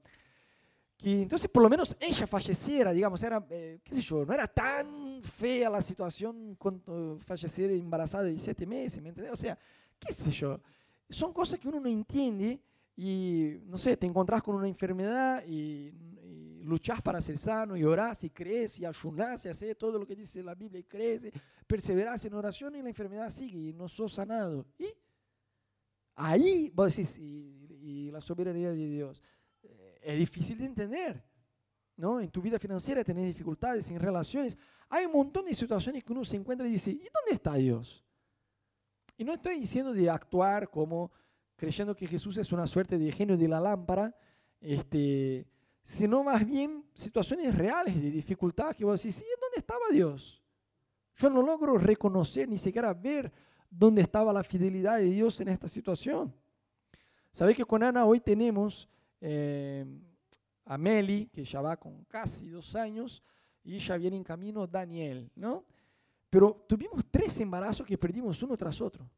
Que 0.96 1.22
entonces 1.22 1.50
por 1.50 1.62
lo 1.62 1.68
menos 1.68 1.94
ella 2.00 2.26
falleciera, 2.26 2.92
digamos, 2.92 3.22
era, 3.22 3.44
eh, 3.50 3.80
qué 3.84 3.94
sé 3.94 4.00
yo, 4.00 4.24
no 4.24 4.32
era 4.32 4.48
tan 4.48 5.22
fea 5.22 5.68
la 5.68 5.82
situación 5.82 6.54
cuando 6.54 7.18
fallecer 7.20 7.70
embarazada 7.72 8.24
de 8.24 8.38
siete 8.38 8.66
meses, 8.66 9.02
¿me 9.02 9.10
entiendes? 9.10 9.34
O 9.34 9.36
sea, 9.36 9.58
qué 9.98 10.12
sé 10.14 10.30
yo, 10.30 10.58
son 11.08 11.32
cosas 11.32 11.58
que 11.58 11.68
uno 11.68 11.80
no 11.80 11.88
entiende 11.88 12.60
y, 12.96 13.58
no 13.66 13.76
sé, 13.76 13.96
te 13.96 14.06
encontrás 14.06 14.42
con 14.42 14.54
una 14.54 14.68
enfermedad 14.68 15.44
y, 15.46 15.92
luchás 16.66 17.00
para 17.00 17.22
ser 17.22 17.38
sano 17.38 17.76
y 17.76 17.84
orás 17.84 18.24
y 18.24 18.30
crees 18.30 18.80
y 18.80 18.84
ayunás 18.84 19.44
y 19.44 19.48
haces 19.48 19.78
todo 19.78 20.00
lo 20.00 20.04
que 20.04 20.16
dice 20.16 20.42
la 20.42 20.54
Biblia 20.54 20.80
y 20.80 20.82
crees, 20.82 21.24
y 21.24 21.32
perseverás 21.64 22.24
en 22.24 22.34
oración 22.34 22.74
y 22.74 22.82
la 22.82 22.88
enfermedad 22.88 23.30
sigue 23.30 23.68
y 23.68 23.72
no 23.72 23.88
sos 23.88 24.14
sanado. 24.14 24.66
Y 24.76 24.88
ahí 26.16 26.70
vos 26.74 26.88
decís, 26.88 27.18
y, 27.18 28.10
la 28.10 28.20
soberanía 28.20 28.70
de 28.70 28.88
Dios, 28.88 29.22
eh, 29.62 30.00
es 30.02 30.18
difícil 30.18 30.58
de 30.58 30.64
entender. 30.64 31.24
¿no? 31.96 32.20
En 32.20 32.30
tu 32.30 32.42
vida 32.42 32.58
financiera 32.58 33.04
tenés 33.04 33.26
dificultades, 33.26 33.88
en 33.90 34.00
relaciones. 34.00 34.56
Hay 34.88 35.06
un 35.06 35.12
montón 35.12 35.44
de 35.44 35.54
situaciones 35.54 36.02
que 36.02 36.12
uno 36.12 36.24
se 36.24 36.36
encuentra 36.36 36.66
y 36.66 36.72
dice, 36.72 36.90
¿y 36.90 36.98
dónde 36.98 37.34
está 37.34 37.54
Dios? 37.54 38.05
Y 39.16 39.24
no 39.24 39.34
estoy 39.34 39.60
diciendo 39.60 39.92
de 39.92 40.10
actuar 40.10 40.68
como 40.70 41.10
creyendo 41.56 41.96
que 41.96 42.06
Jesús 42.06 42.36
es 42.36 42.52
una 42.52 42.66
suerte 42.66 42.98
de 42.98 43.10
genio 43.10 43.36
de 43.36 43.48
la 43.48 43.60
lámpara, 43.60 44.14
este, 44.60 45.46
sino 45.82 46.22
más 46.22 46.44
bien 46.46 46.84
situaciones 46.92 47.54
reales 47.54 48.00
de 48.00 48.10
dificultad 48.10 48.74
que 48.76 48.84
vos 48.84 49.02
decís, 49.02 49.22
¿y 49.22 49.40
dónde 49.40 49.58
estaba 49.58 49.86
Dios? 49.90 50.42
Yo 51.16 51.30
no 51.30 51.40
logro 51.40 51.78
reconocer 51.78 52.48
ni 52.48 52.58
siquiera 52.58 52.92
ver 52.92 53.32
dónde 53.70 54.02
estaba 54.02 54.32
la 54.32 54.44
fidelidad 54.44 54.98
de 54.98 55.04
Dios 55.04 55.40
en 55.40 55.48
esta 55.48 55.66
situación. 55.66 56.34
Sabéis 57.32 57.56
que 57.56 57.64
con 57.64 57.82
Ana 57.82 58.04
hoy 58.04 58.20
tenemos 58.20 58.88
eh, 59.20 59.84
a 60.64 60.76
Meli, 60.76 61.26
que 61.26 61.44
ya 61.44 61.60
va 61.60 61.76
con 61.76 62.04
casi 62.04 62.48
dos 62.48 62.74
años, 62.74 63.22
y 63.64 63.78
ya 63.78 63.96
viene 63.96 64.16
en 64.16 64.24
camino 64.24 64.66
Daniel, 64.66 65.30
¿no? 65.34 65.64
Pero 66.36 66.66
tuvimos 66.68 67.02
tres 67.10 67.40
embarazos 67.40 67.86
que 67.86 67.96
perdimos 67.96 68.42
uno 68.42 68.58
tras 68.58 68.78
otro. 68.82 69.08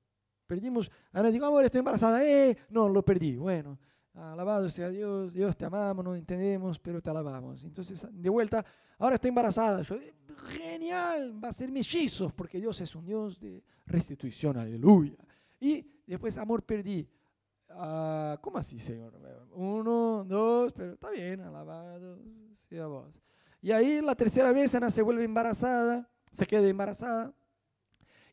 Perdimos, 0.46 0.88
Ana 1.10 1.32
digo, 1.32 1.46
amor, 1.46 1.64
estoy 1.64 1.80
embarazada, 1.80 2.25
eh, 2.25 2.56
no, 2.70 2.88
lo 2.88 3.04
perdí. 3.04 3.34
Bueno, 3.34 3.76
alabado 4.14 4.70
sea 4.70 4.88
Dios, 4.88 5.34
Dios 5.34 5.56
te 5.56 5.64
amamos, 5.64 6.04
no 6.04 6.14
entendemos, 6.14 6.78
pero 6.78 7.02
te 7.02 7.10
alabamos. 7.10 7.64
Entonces, 7.64 8.06
de 8.08 8.30
vuelta, 8.30 8.64
ahora 8.98 9.16
estoy 9.16 9.30
embarazada. 9.30 9.82
Yo, 9.82 9.96
genial, 10.44 11.42
va 11.42 11.48
a 11.48 11.52
ser 11.52 11.72
mellizos, 11.72 12.32
porque 12.32 12.60
Dios 12.60 12.80
es 12.82 12.94
un 12.94 13.04
Dios 13.04 13.40
de 13.40 13.64
restitución, 13.84 14.56
aleluya. 14.56 15.18
Y 15.58 15.84
después, 16.06 16.37
amor, 16.37 16.62
perdí. 16.62 17.04
Ah, 17.70 18.38
¿Cómo 18.40 18.58
así, 18.58 18.78
Señor? 18.78 19.12
Uno, 19.54 20.25
dos, 20.25 20.72
pero 20.72 20.92
está 20.92 21.10
bien, 21.10 21.40
alabado 21.40 22.16
sea 22.52 22.87
vos. 22.87 23.20
Y 23.60 23.72
ahí 23.72 24.00
la 24.02 24.14
tercera 24.14 24.52
vez 24.52 24.72
Ana 24.76 24.88
se 24.88 25.02
vuelve 25.02 25.25
embarazada 25.25 26.08
se 26.30 26.47
queda 26.47 26.66
embarazada. 26.66 27.32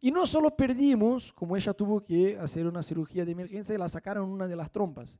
Y 0.02 0.12
no 0.12 0.28
solo 0.28 0.56
perdimos, 0.56 1.34
como 1.34 1.56
ella 1.56 1.74
tuvo 1.74 2.04
que 2.04 2.38
hacer 2.38 2.68
una 2.68 2.84
cirugía 2.84 3.26
de 3.26 3.32
emergencia, 3.32 3.78
la 3.78 3.90
sacaron 3.90 4.30
una 4.30 4.48
de 4.48 4.56
las 4.56 4.72
trompas. 4.72 5.18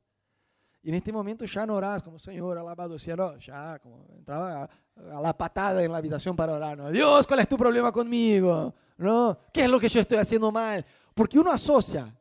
Y 0.86 0.90
en 0.90 0.94
este 0.94 1.12
momento 1.12 1.44
ya 1.44 1.66
no 1.66 1.74
orás 1.74 2.00
como 2.02 2.16
Señor, 2.16 2.56
alabado 2.56 2.96
sea, 2.96 3.16
no, 3.16 3.36
ya 3.38 3.78
como 3.80 4.06
entraba 4.16 4.62
a, 4.62 5.20
la 5.20 5.36
patada 5.36 5.82
en 5.82 5.90
la 5.90 5.98
habitación 5.98 6.36
para 6.36 6.52
orar, 6.52 6.78
no, 6.78 6.90
Dios, 6.92 7.26
¿cuál 7.26 7.40
es 7.40 7.48
tu 7.48 7.56
problema 7.56 7.90
conmigo? 7.90 8.72
¿No? 8.96 9.36
¿Qué 9.52 9.64
es 9.64 9.70
lo 9.70 9.80
que 9.80 9.88
yo 9.88 10.00
estoy 10.00 10.18
haciendo 10.18 10.52
mal? 10.52 10.86
Porque 11.12 11.40
uno 11.40 11.50
asocia, 11.50 12.16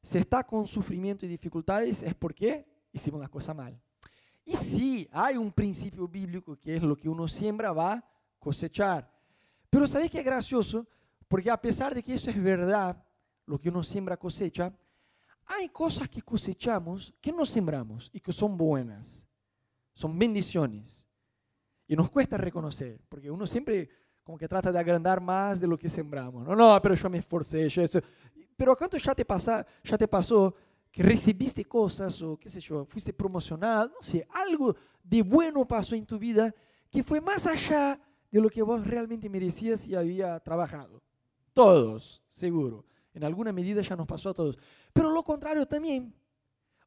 si 0.00 0.18
está 0.18 0.44
con 0.44 0.68
sufrimiento 0.68 1.26
y 1.26 1.28
dificultades 1.28 2.04
es 2.04 2.14
porque 2.14 2.64
hicimos 2.92 3.20
las 3.20 3.28
cosas 3.28 3.56
mal. 3.56 3.76
Y 4.44 4.54
sí, 4.54 5.08
hay 5.10 5.36
un 5.36 5.50
principio 5.50 6.06
bíblico 6.06 6.56
que 6.56 6.76
es 6.76 6.82
lo 6.84 6.94
que 6.94 7.08
uno 7.08 7.26
siembra 7.26 7.72
va 7.72 7.94
a 7.94 8.04
cosechar. 8.38 9.10
Pero 9.70 9.86
¿sabéis 9.86 10.10
qué 10.10 10.18
es 10.18 10.24
gracioso? 10.24 10.86
Porque 11.28 11.50
a 11.50 11.60
pesar 11.60 11.94
de 11.94 12.02
que 12.02 12.14
eso 12.14 12.30
es 12.30 12.42
verdad, 12.42 13.02
lo 13.46 13.58
que 13.58 13.68
uno 13.68 13.82
siembra 13.82 14.16
cosecha, 14.16 14.72
hay 15.46 15.68
cosas 15.68 16.08
que 16.08 16.22
cosechamos 16.22 17.14
que 17.20 17.32
no 17.32 17.46
sembramos 17.46 18.10
y 18.12 18.20
que 18.20 18.32
son 18.32 18.56
buenas, 18.56 19.26
son 19.94 20.18
bendiciones. 20.18 21.06
Y 21.86 21.94
nos 21.94 22.10
cuesta 22.10 22.36
reconocer, 22.36 23.00
porque 23.08 23.30
uno 23.30 23.46
siempre 23.46 23.88
como 24.24 24.36
que 24.36 24.48
trata 24.48 24.72
de 24.72 24.78
agrandar 24.78 25.20
más 25.20 25.60
de 25.60 25.68
lo 25.68 25.78
que 25.78 25.88
sembramos. 25.88 26.44
No, 26.44 26.56
no, 26.56 26.82
pero 26.82 26.96
yo 26.96 27.08
me 27.08 27.18
esforcé, 27.18 27.68
yo 27.68 27.82
eso. 27.82 28.00
Pero 28.56 28.72
¿a 28.72 28.76
cuánto 28.76 28.96
ya 28.96 29.14
te, 29.14 29.24
pasa, 29.24 29.64
ya 29.84 29.96
te 29.96 30.08
pasó 30.08 30.52
que 30.90 31.02
recibiste 31.02 31.64
cosas 31.64 32.20
o 32.22 32.36
qué 32.36 32.50
sé 32.50 32.60
yo, 32.60 32.84
fuiste 32.86 33.12
promocionado, 33.12 33.88
no 33.88 34.00
sé, 34.00 34.26
algo 34.32 34.74
de 35.04 35.22
bueno 35.22 35.66
pasó 35.68 35.94
en 35.94 36.06
tu 36.06 36.18
vida 36.18 36.52
que 36.90 37.04
fue 37.04 37.20
más 37.20 37.46
allá 37.46 38.00
de 38.30 38.40
lo 38.40 38.48
que 38.48 38.62
vos 38.62 38.86
realmente 38.86 39.28
merecías 39.28 39.86
y 39.86 39.94
había 39.94 40.38
trabajado? 40.40 41.02
Todos, 41.52 42.22
seguro. 42.28 42.84
En 43.14 43.24
alguna 43.24 43.52
medida 43.52 43.80
ya 43.80 43.96
nos 43.96 44.06
pasó 44.06 44.30
a 44.30 44.34
todos. 44.34 44.58
Pero 44.92 45.10
lo 45.10 45.22
contrario 45.22 45.66
también. 45.66 46.14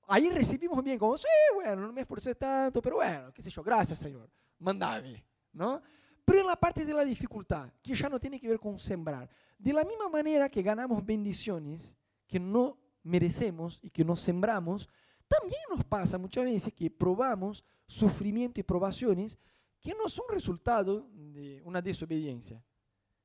Ahí 0.07 0.29
recibimos 0.29 0.83
bien, 0.83 0.97
como, 0.97 1.17
sí, 1.17 1.27
bueno, 1.53 1.83
no 1.83 1.93
me 1.93 2.01
esforcé 2.01 2.33
tanto, 2.33 2.81
pero 2.81 2.95
bueno, 2.95 3.31
qué 3.31 3.43
sé 3.43 3.51
yo, 3.51 3.61
gracias 3.61 3.99
Señor, 3.99 4.27
mandame, 4.57 5.23
¿no? 5.53 5.83
Pero 6.25 6.41
en 6.41 6.47
la 6.47 6.55
parte 6.55 6.83
de 6.83 6.93
la 6.93 7.05
dificultad, 7.05 7.71
que 7.81 7.93
ya 7.93 8.09
no 8.09 8.19
tiene 8.19 8.39
que 8.39 8.47
ver 8.47 8.59
con 8.59 8.79
sembrar, 8.79 9.29
de 9.57 9.71
la 9.71 9.83
misma 9.83 10.09
manera 10.09 10.49
que 10.49 10.63
ganamos 10.63 11.05
bendiciones 11.05 11.95
que 12.27 12.39
no 12.39 12.77
merecemos 13.03 13.79
y 13.83 13.89
que 13.89 14.03
no 14.03 14.15
sembramos, 14.15 14.89
también 15.27 15.61
nos 15.69 15.83
pasa 15.83 16.17
muchas 16.17 16.43
veces 16.43 16.73
que 16.73 16.89
probamos 16.89 17.63
sufrimiento 17.85 18.59
y 18.59 18.63
probaciones 18.63 19.37
que 19.79 19.93
no 19.93 20.09
son 20.09 20.25
resultado 20.29 21.09
de 21.13 21.61
una 21.63 21.81
desobediencia. 21.81 22.63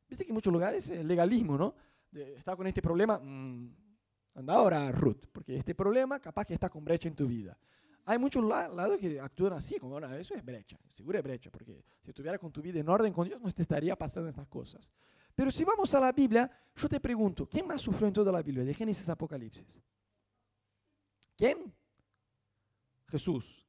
Viste 0.09 0.25
que 0.25 0.31
en 0.31 0.35
muchos 0.35 0.53
lugares 0.53 0.89
es 0.89 1.05
legalismo, 1.05 1.59
¿no? 1.59 1.75
Está 2.13 2.55
con 2.55 2.67
este 2.67 2.81
problema, 2.81 3.19
mm, 3.19 3.77
anda 4.35 4.55
ahora 4.55 4.93
Ruth, 4.93 5.27
porque 5.33 5.57
este 5.57 5.75
problema 5.75 6.21
capaz 6.21 6.47
que 6.47 6.55
está 6.55 6.69
con 6.69 6.85
brecha 6.85 7.09
en 7.09 7.17
tu 7.17 7.27
vida. 7.27 7.59
Hay 8.07 8.19
muchos 8.19 8.45
lados 8.45 8.99
que 8.99 9.19
actúan 9.19 9.55
así, 9.55 9.79
como 9.79 9.99
eso 9.99 10.35
es 10.35 10.45
brecha, 10.45 10.79
seguro 10.89 11.19
es 11.19 11.25
brecha, 11.25 11.51
porque 11.51 11.83
si 12.03 12.11
estuviera 12.11 12.39
con 12.39 12.53
tu 12.53 12.61
vida 12.61 12.79
en 12.79 12.89
orden 12.89 13.13
con 13.13 13.27
Dios 13.27 13.41
no 13.41 13.51
te 13.51 13.63
estaría 13.63 13.97
pasando 13.97 14.29
estas 14.29 14.47
cosas. 14.47 14.93
Pero 15.35 15.51
si 15.51 15.65
vamos 15.65 15.93
a 15.95 16.01
la 16.01 16.13
Biblia, 16.13 16.51
yo 16.77 16.89
te 16.89 17.01
pregunto, 17.01 17.49
¿quién 17.49 17.67
más 17.67 17.81
sufrió 17.81 18.07
en 18.07 18.15
toda 18.15 18.31
la 18.31 18.43
Biblia, 18.43 18.65
de 18.65 18.75
Génesis 18.75 19.09
a 19.09 19.13
Apocalipsis? 19.13 19.81
¿Quién? 21.37 21.75
Jesús. 23.09 23.67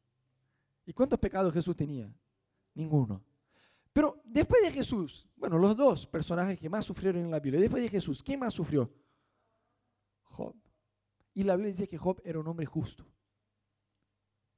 ¿Y 0.85 0.93
cuántos 0.93 1.17
pecados 1.17 1.53
Jesús 1.53 1.75
tenía? 1.75 2.13
Ninguno. 2.75 3.23
Pero 3.91 4.21
después 4.25 4.61
de 4.61 4.71
Jesús, 4.71 5.27
bueno, 5.37 5.57
los 5.57 5.75
dos 5.75 6.05
personajes 6.05 6.59
que 6.59 6.69
más 6.69 6.85
sufrieron 6.85 7.21
en 7.23 7.31
la 7.31 7.39
Biblia, 7.39 7.61
después 7.61 7.81
de 7.81 7.89
Jesús, 7.89 8.21
¿quién 8.21 8.39
más 8.39 8.53
sufrió? 8.53 8.91
Job. 10.23 10.53
Y 11.33 11.43
la 11.43 11.55
Biblia 11.55 11.71
dice 11.71 11.87
que 11.87 11.97
Job 11.97 12.21
era 12.23 12.39
un 12.39 12.47
hombre 12.47 12.65
justo. 12.65 13.05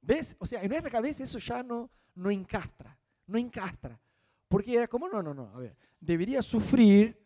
¿Ves? 0.00 0.36
O 0.38 0.46
sea, 0.46 0.62
en 0.62 0.68
nuestra 0.68 0.90
cabeza 0.90 1.22
eso 1.22 1.38
ya 1.38 1.62
no, 1.62 1.90
no 2.14 2.30
encastra, 2.30 2.98
no 3.26 3.38
encastra. 3.38 4.00
Porque 4.48 4.74
era 4.74 4.88
como, 4.88 5.08
no, 5.08 5.22
no, 5.22 5.34
no, 5.34 5.54
a 5.54 5.58
ver, 5.58 5.76
debería 6.00 6.42
sufrir 6.42 7.16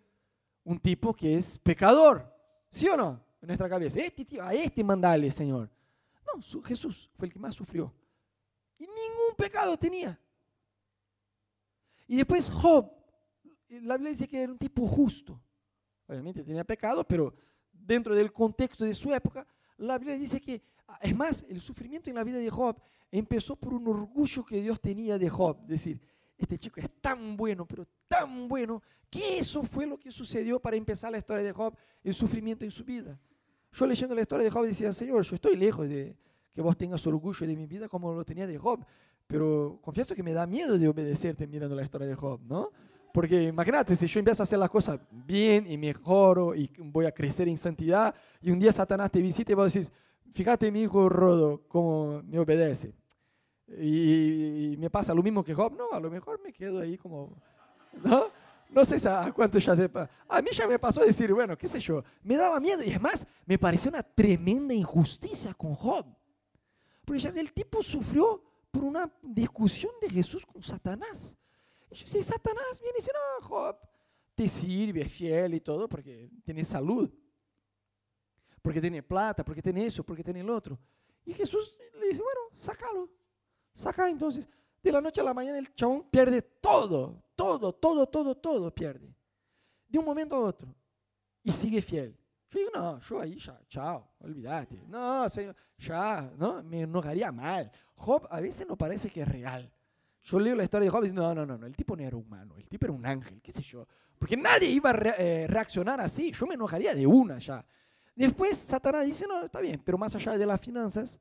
un 0.64 0.78
tipo 0.78 1.14
que 1.14 1.36
es 1.36 1.58
pecador, 1.58 2.30
¿sí 2.70 2.88
o 2.88 2.96
no? 2.96 3.24
En 3.40 3.46
nuestra 3.46 3.68
cabeza, 3.68 3.98
este 3.98 4.24
tío, 4.24 4.42
a 4.42 4.52
este 4.54 4.84
mandale, 4.84 5.30
Señor. 5.30 5.70
No, 6.26 6.62
Jesús 6.62 7.10
fue 7.14 7.26
el 7.26 7.32
que 7.32 7.38
más 7.38 7.54
sufrió. 7.54 7.92
Y 8.78 8.82
ningún 8.82 9.34
pecado 9.36 9.76
tenía. 9.76 10.18
Y 12.06 12.16
después 12.16 12.50
Job, 12.50 12.90
la 13.68 13.96
Biblia 13.96 14.10
dice 14.10 14.28
que 14.28 14.42
era 14.42 14.52
un 14.52 14.58
tipo 14.58 14.86
justo. 14.86 15.40
Obviamente 16.06 16.42
tenía 16.44 16.64
pecado, 16.64 17.04
pero 17.04 17.34
dentro 17.72 18.14
del 18.14 18.32
contexto 18.32 18.84
de 18.84 18.94
su 18.94 19.12
época, 19.12 19.46
la 19.78 19.98
Biblia 19.98 20.18
dice 20.18 20.40
que 20.40 20.62
es 21.00 21.16
más, 21.16 21.44
el 21.48 21.60
sufrimiento 21.60 22.10
en 22.10 22.16
la 22.16 22.24
vida 22.24 22.38
de 22.38 22.50
Job 22.50 22.76
empezó 23.10 23.56
por 23.56 23.74
un 23.74 23.86
orgullo 23.88 24.44
que 24.44 24.60
Dios 24.60 24.80
tenía 24.80 25.18
de 25.18 25.28
Job. 25.28 25.58
Es 25.62 25.68
decir, 25.68 26.00
este 26.36 26.58
chico 26.58 26.80
es 26.80 26.90
tan 27.00 27.36
bueno, 27.36 27.66
pero 27.66 27.86
tan 28.08 28.48
bueno, 28.48 28.82
que 29.08 29.38
eso 29.38 29.62
fue 29.62 29.86
lo 29.86 29.98
que 29.98 30.10
sucedió 30.10 30.60
para 30.60 30.76
empezar 30.76 31.12
la 31.12 31.18
historia 31.18 31.44
de 31.44 31.52
Job, 31.52 31.76
el 32.02 32.14
sufrimiento 32.14 32.64
en 32.64 32.70
su 32.70 32.84
vida. 32.84 33.18
Yo 33.72 33.86
leyendo 33.86 34.14
la 34.14 34.22
historia 34.22 34.44
de 34.44 34.50
Job 34.50 34.66
decía, 34.66 34.92
Señor, 34.92 35.22
yo 35.22 35.34
estoy 35.34 35.56
lejos 35.56 35.88
de 35.88 36.16
que 36.52 36.60
vos 36.60 36.76
tengas 36.76 37.06
orgullo 37.06 37.46
de 37.46 37.56
mi 37.56 37.66
vida 37.66 37.88
como 37.88 38.12
lo 38.12 38.24
tenía 38.24 38.46
de 38.46 38.58
Job, 38.58 38.84
pero 39.26 39.78
confieso 39.82 40.14
que 40.14 40.22
me 40.22 40.32
da 40.32 40.46
miedo 40.46 40.78
de 40.78 40.88
obedecerte 40.88 41.46
mirando 41.46 41.74
la 41.74 41.82
historia 41.82 42.06
de 42.06 42.14
Job, 42.14 42.40
¿no? 42.46 42.70
Porque 43.12 43.42
imagínate, 43.42 43.94
si 43.94 44.06
yo 44.06 44.18
empiezo 44.20 44.42
a 44.42 44.44
hacer 44.44 44.58
las 44.58 44.70
cosas 44.70 44.98
bien 45.10 45.70
y 45.70 45.76
mejoro 45.76 46.54
y 46.54 46.70
voy 46.78 47.04
a 47.04 47.12
crecer 47.12 47.46
en 47.46 47.58
santidad, 47.58 48.14
y 48.40 48.50
un 48.50 48.58
día 48.58 48.72
Satanás 48.72 49.10
te 49.10 49.20
visita 49.20 49.52
y 49.52 49.54
vos 49.54 49.72
decís, 49.72 49.92
fíjate 50.32 50.70
mi 50.70 50.82
hijo 50.82 51.08
Rodo, 51.08 51.62
cómo 51.68 52.22
me 52.24 52.38
obedece. 52.38 52.94
Y, 53.68 54.76
me 54.78 54.90
pasa 54.90 55.14
lo 55.14 55.22
mismo 55.22 55.44
que 55.44 55.54
Job, 55.54 55.74
no, 55.76 55.92
a 55.92 56.00
lo 56.00 56.10
mejor 56.10 56.40
me 56.42 56.52
quedo 56.52 56.80
ahí 56.80 56.96
como, 56.96 57.36
¿no? 58.02 58.26
No 58.70 58.84
sé 58.86 59.06
a 59.06 59.30
cuánto 59.32 59.58
ya 59.58 59.76
te 59.76 59.90
A 60.28 60.40
mí 60.40 60.48
ya 60.50 60.66
me 60.66 60.78
pasó 60.78 61.02
a 61.02 61.04
decir, 61.04 61.32
bueno, 61.32 61.56
qué 61.58 61.66
sé 61.66 61.78
yo, 61.78 62.02
me 62.22 62.36
daba 62.36 62.58
miedo 62.58 62.82
y 62.82 62.90
es 62.90 63.00
más, 63.00 63.26
me 63.44 63.58
pareció 63.58 63.90
una 63.90 64.02
tremenda 64.02 64.72
injusticia 64.72 65.52
con 65.52 65.74
Job. 65.74 66.06
Porque 67.04 67.20
ya 67.20 67.28
el 67.38 67.52
tipo 67.52 67.82
sufrió 67.82 68.42
por 68.72 68.82
una 68.82 69.08
discusión 69.22 69.92
de 70.00 70.10
Jesús 70.10 70.44
con 70.44 70.60
Satanás. 70.62 71.36
Y 71.88 71.94
yo 71.94 72.08
sé, 72.08 72.20
Satanás 72.22 72.80
viene 72.80 72.98
y 72.98 73.00
dice, 73.00 73.12
no, 73.14 73.46
Job, 73.46 73.76
te 74.34 74.48
sirve, 74.48 75.02
es 75.02 75.12
fiel 75.12 75.54
y 75.54 75.60
todo 75.60 75.88
porque 75.88 76.28
tiene 76.44 76.64
salud 76.64 77.08
porque 78.62 78.80
tiene 78.80 79.02
plata, 79.02 79.44
porque 79.44 79.60
tiene 79.60 79.84
eso, 79.84 80.04
porque 80.04 80.22
tiene 80.22 80.40
el 80.40 80.48
otro. 80.48 80.78
Y 81.26 81.34
Jesús 81.34 81.76
le 82.00 82.06
dice, 82.06 82.22
bueno, 82.22 82.40
sácalo, 82.56 83.10
saca 83.74 84.08
entonces. 84.08 84.48
De 84.82 84.90
la 84.90 85.00
noche 85.00 85.20
a 85.20 85.24
la 85.24 85.34
mañana 85.34 85.58
el 85.58 85.72
chabón 85.74 86.08
pierde 86.10 86.42
todo, 86.42 87.22
todo, 87.36 87.72
todo, 87.72 88.06
todo, 88.08 88.36
todo 88.36 88.74
pierde. 88.74 89.14
De 89.86 89.98
un 89.98 90.04
momento 90.04 90.34
a 90.36 90.40
otro. 90.40 90.74
Y 91.42 91.52
sigue 91.52 91.82
fiel. 91.82 92.16
Yo 92.52 92.58
digo, 92.58 92.70
no, 92.74 93.00
yo 93.00 93.20
ahí 93.20 93.38
ya, 93.38 93.58
chao, 93.66 94.12
olvídate. 94.20 94.82
No, 94.86 95.26
señor, 95.28 95.56
ya, 95.78 96.30
¿no? 96.36 96.62
Me 96.62 96.82
enojaría 96.82 97.32
mal. 97.32 97.70
Job 97.94 98.26
a 98.30 98.40
veces 98.40 98.66
no 98.66 98.76
parece 98.76 99.08
que 99.08 99.22
es 99.22 99.28
real. 99.28 99.72
Yo 100.22 100.38
leo 100.38 100.54
la 100.54 100.64
historia 100.64 100.84
de 100.84 100.90
Job 100.90 101.04
y 101.04 101.08
digo, 101.08 101.22
no, 101.22 101.34
no, 101.34 101.46
no, 101.46 101.56
no, 101.56 101.66
el 101.66 101.74
tipo 101.74 101.96
no 101.96 102.02
era 102.02 102.16
humano, 102.16 102.56
el 102.58 102.68
tipo 102.68 102.84
era 102.84 102.92
un 102.92 103.06
ángel, 103.06 103.40
qué 103.40 103.52
sé 103.52 103.62
yo. 103.62 103.86
Porque 104.18 104.36
nadie 104.36 104.68
iba 104.68 104.90
a 104.90 105.14
eh, 105.18 105.46
reaccionar 105.48 106.00
así. 106.00 106.30
Yo 106.30 106.46
me 106.46 106.54
enojaría 106.54 106.94
de 106.94 107.06
una 107.06 107.38
ya. 107.38 107.64
Después 108.14 108.58
Satanás 108.58 109.06
dice, 109.06 109.26
no, 109.26 109.46
está 109.46 109.60
bien, 109.60 109.80
pero 109.82 109.96
más 109.96 110.14
allá 110.14 110.36
de 110.36 110.44
las 110.44 110.60
finanzas, 110.60 111.18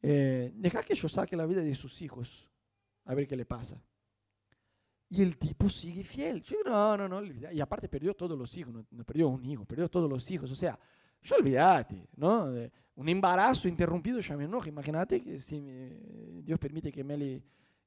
eh, 0.00 0.52
deja 0.54 0.82
que 0.82 0.94
yo 0.94 1.08
saque 1.08 1.36
la 1.36 1.46
vida 1.46 1.62
de 1.62 1.74
sus 1.74 2.00
hijos, 2.00 2.48
a 3.04 3.14
ver 3.14 3.26
qué 3.26 3.36
le 3.36 3.44
pasa. 3.44 3.82
Y 5.10 5.22
el 5.22 5.38
tipo 5.38 5.68
sigue 5.70 6.02
fiel. 6.02 6.42
Yo 6.42 6.58
digo, 6.58 6.70
no, 6.70 6.96
no, 6.96 7.08
no, 7.08 7.24
y 7.24 7.60
aparte 7.60 7.88
perdió 7.88 8.14
todos 8.14 8.38
los 8.38 8.54
hijos, 8.56 8.74
no, 8.90 9.04
perdió 9.04 9.28
un 9.28 9.44
hijo, 9.44 9.64
perdió 9.64 9.88
todos 9.88 10.08
los 10.08 10.30
hijos. 10.30 10.50
O 10.50 10.54
sea, 10.54 10.78
yo 11.22 11.36
olvídate, 11.36 12.08
¿no? 12.16 12.52
Un 12.96 13.08
embarazo 13.08 13.68
interrumpido 13.68 14.20
ya 14.20 14.36
me 14.36 14.44
enoja. 14.44 14.68
Imagínate 14.68 15.22
que 15.22 15.38
si 15.38 15.60
Dios 16.42 16.58
permite 16.58 16.92
que 16.92 17.02
Meli 17.02 17.42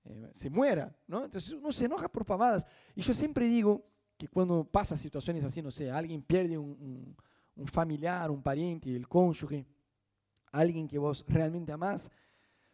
eh, 0.05 0.31
se 0.33 0.49
muera, 0.49 0.95
¿no? 1.07 1.25
Entonces 1.25 1.51
uno 1.51 1.71
se 1.71 1.85
enoja 1.85 2.07
por 2.07 2.25
pavadas. 2.25 2.65
Y 2.95 3.01
yo 3.01 3.13
siempre 3.13 3.45
digo 3.47 3.85
que 4.17 4.27
cuando 4.27 4.63
pasa 4.63 4.97
situaciones 4.97 5.43
así, 5.43 5.61
no 5.61 5.69
sé, 5.69 5.91
alguien 5.91 6.21
pierde 6.21 6.57
un 6.57 7.15
un 7.55 7.67
familiar, 7.67 8.31
un 8.31 8.41
pariente, 8.41 8.95
el 8.95 9.07
cónyuge, 9.07 9.65
alguien 10.51 10.87
que 10.87 10.97
vos 10.97 11.25
realmente 11.27 11.71
amás. 11.71 12.09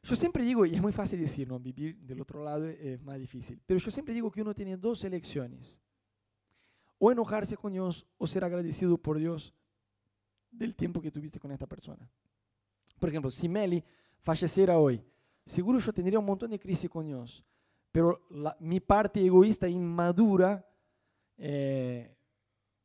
Yo 0.08 0.16
siempre 0.16 0.46
digo, 0.46 0.66
y 0.66 0.74
es 0.74 0.82
muy 0.82 0.94
fácil 0.94 1.20
decir, 1.20 1.50
¿no? 1.50 1.60
vivir 1.60 1.98
del 1.98 2.22
otro 2.22 2.42
lado 2.42 2.66
es 2.66 3.02
más 3.02 3.20
difícil, 3.20 3.60
pero 3.66 3.78
yo 3.78 3.92
siempre 3.92 4.14
digo 4.14 4.32
que 4.32 4.42
uno 4.42 4.56
tiene 4.56 4.78
dos 4.78 5.04
elecciones. 5.04 5.82
O 6.98 7.12
enojarse 7.12 7.58
con 7.58 7.74
Dios 7.74 8.08
o 8.18 8.26
ser 8.26 8.46
agradecido 8.46 8.98
por 8.98 9.18
Dios 9.18 9.54
del 10.50 10.78
tiempo 10.78 11.02
que 11.02 11.12
tuviste 11.12 11.42
con 11.42 11.52
esta 11.52 11.68
persona. 11.68 12.10
Por 12.98 13.10
ejemplo, 13.10 13.30
si 13.30 13.50
Meli 13.50 13.84
falleciera 14.22 14.78
hoy, 14.78 15.04
seguro 15.46 15.78
yo 15.78 15.92
tendría 15.92 16.20
un 16.20 16.26
montón 16.26 16.52
de 16.52 16.60
crisis 16.60 16.90
con 16.90 17.06
Dios, 17.06 17.44
pero 17.92 18.26
mi 18.62 18.80
parte 18.80 19.20
egoísta, 19.20 19.68
inmadura, 19.68 20.66
eh, 21.38 22.16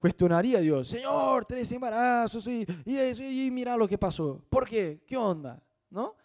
cuestionaría 0.01 0.59
a 0.59 0.61
Dios, 0.61 0.89
Señor, 0.89 1.45
tres 1.47 1.71
embarazos 1.71 2.49
y, 2.49 2.67
y, 2.85 3.51
mira 3.53 3.77
lo 3.77 3.87
que 3.87 3.97
pasó. 3.97 4.45
¿Por 4.51 4.69
qué? 4.69 5.05
¿Qué 5.07 5.17
onda? 5.17 5.63
¿No? 5.89 6.17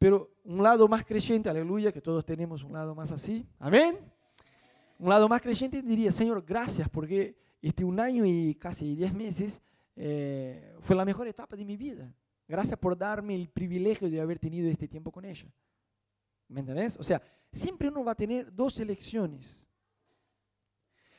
Pero 0.00 0.30
un 0.44 0.62
lado 0.62 0.88
más 0.88 1.04
creyente, 1.04 1.50
aleluya, 1.50 1.92
que 1.92 2.00
todos 2.00 2.24
tenemos 2.24 2.62
un 2.62 2.72
lado 2.72 2.94
más 2.94 3.12
así, 3.12 3.46
amén. 3.58 3.98
Un 4.98 5.10
lado 5.10 5.28
más 5.28 5.42
creyente 5.42 5.82
diría, 5.82 6.10
Señor, 6.10 6.42
gracias 6.42 6.88
porque 6.88 7.36
este 7.60 7.84
un 7.84 8.00
año 8.00 8.24
y 8.24 8.54
casi 8.54 8.96
diez 8.96 9.12
meses 9.12 9.60
eh, 9.94 10.74
fue 10.80 10.96
la 10.96 11.04
mejor 11.04 11.28
etapa 11.28 11.54
de 11.54 11.66
mi 11.66 11.76
vida. 11.76 12.10
Gracias 12.48 12.78
por 12.78 12.96
darme 12.96 13.34
el 13.34 13.50
privilegio 13.50 14.08
de 14.08 14.22
haber 14.22 14.38
tenido 14.38 14.70
este 14.70 14.88
tiempo 14.88 15.12
con 15.12 15.26
ella. 15.26 15.52
¿Me 16.48 16.60
entendés? 16.60 16.96
O 16.96 17.02
sea, 17.02 17.20
siempre 17.52 17.88
uno 17.88 18.02
va 18.02 18.12
a 18.12 18.16
tener 18.16 18.50
dos 18.54 18.80
elecciones. 18.80 19.68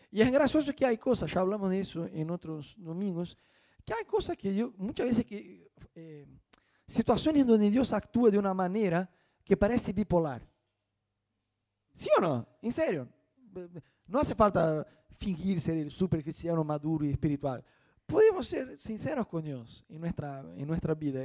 Y 0.09 0.21
es 0.21 0.31
gracioso 0.31 0.73
que 0.73 0.87
hay 0.87 0.97
cosas, 0.97 1.31
ya 1.31 1.41
hablamos 1.41 1.69
de 1.69 1.81
eso 1.81 2.07
en 2.07 2.31
otros 2.31 2.73
domingos, 2.79 3.37
que 3.85 3.93
hay 3.93 4.05
cosas 4.05 4.35
que 4.35 4.55
yo, 4.55 4.73
muchas 4.75 5.05
veces 5.05 5.23
que, 5.23 5.69
eh, 5.93 6.25
situaciones 6.91 7.45
donde 7.45 7.69
Dios 7.69 7.93
actúa 7.93 8.29
de 8.29 8.37
una 8.37 8.53
manera 8.53 9.09
que 9.43 9.57
parece 9.57 9.93
bipolar. 9.93 10.47
¿Sí 11.93 12.09
o 12.17 12.21
no? 12.21 12.47
En 12.61 12.71
serio. 12.71 13.07
No 14.07 14.19
hace 14.19 14.35
falta 14.35 14.85
fingir 15.09 15.59
ser 15.59 15.77
el 15.77 15.91
super 15.91 16.21
cristiano 16.23 16.63
maduro 16.63 17.05
y 17.05 17.11
espiritual. 17.11 17.63
Podemos 18.05 18.45
ser 18.47 18.77
sinceros 18.77 19.27
con 19.27 19.43
Dios 19.43 19.85
en 19.87 20.01
nuestra, 20.01 20.43
en 20.55 20.67
nuestra 20.67 20.93
vida. 20.93 21.21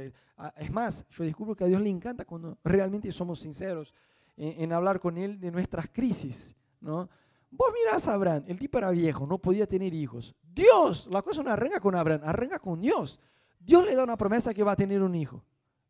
Es 0.55 0.71
más, 0.71 1.05
yo 1.09 1.23
descubro 1.23 1.55
que 1.55 1.63
a 1.63 1.67
Dios 1.67 1.81
le 1.81 1.89
encanta 1.89 2.25
cuando 2.25 2.57
realmente 2.63 3.11
somos 3.11 3.39
sinceros 3.39 3.93
en, 4.37 4.71
hablar 4.71 4.99
con 4.99 5.17
Él 5.17 5.39
de 5.39 5.51
nuestras 5.51 5.89
crisis. 5.89 6.55
¿no? 6.79 7.09
Vos 7.49 7.73
mirás 7.73 8.07
a 8.07 8.13
Abraham, 8.13 8.43
el 8.47 8.59
tipo 8.59 8.77
era 8.77 8.91
viejo, 8.91 9.25
no 9.25 9.37
podía 9.37 9.67
tener 9.67 9.93
hijos. 9.93 10.35
Dios, 10.41 11.07
la 11.07 11.21
cosa 11.21 11.43
no 11.43 11.51
arranca 11.51 11.79
con 11.79 11.95
Abraham, 11.95 12.21
arranca 12.23 12.59
con 12.59 12.79
Dios. 12.79 13.19
Dios 13.59 13.85
le 13.85 13.95
da 13.95 14.03
una 14.03 14.17
promesa 14.17 14.53
que 14.53 14.63
va 14.63 14.73
a 14.73 14.75
tener 14.75 15.01
un 15.01 15.15
hijo, 15.15 15.43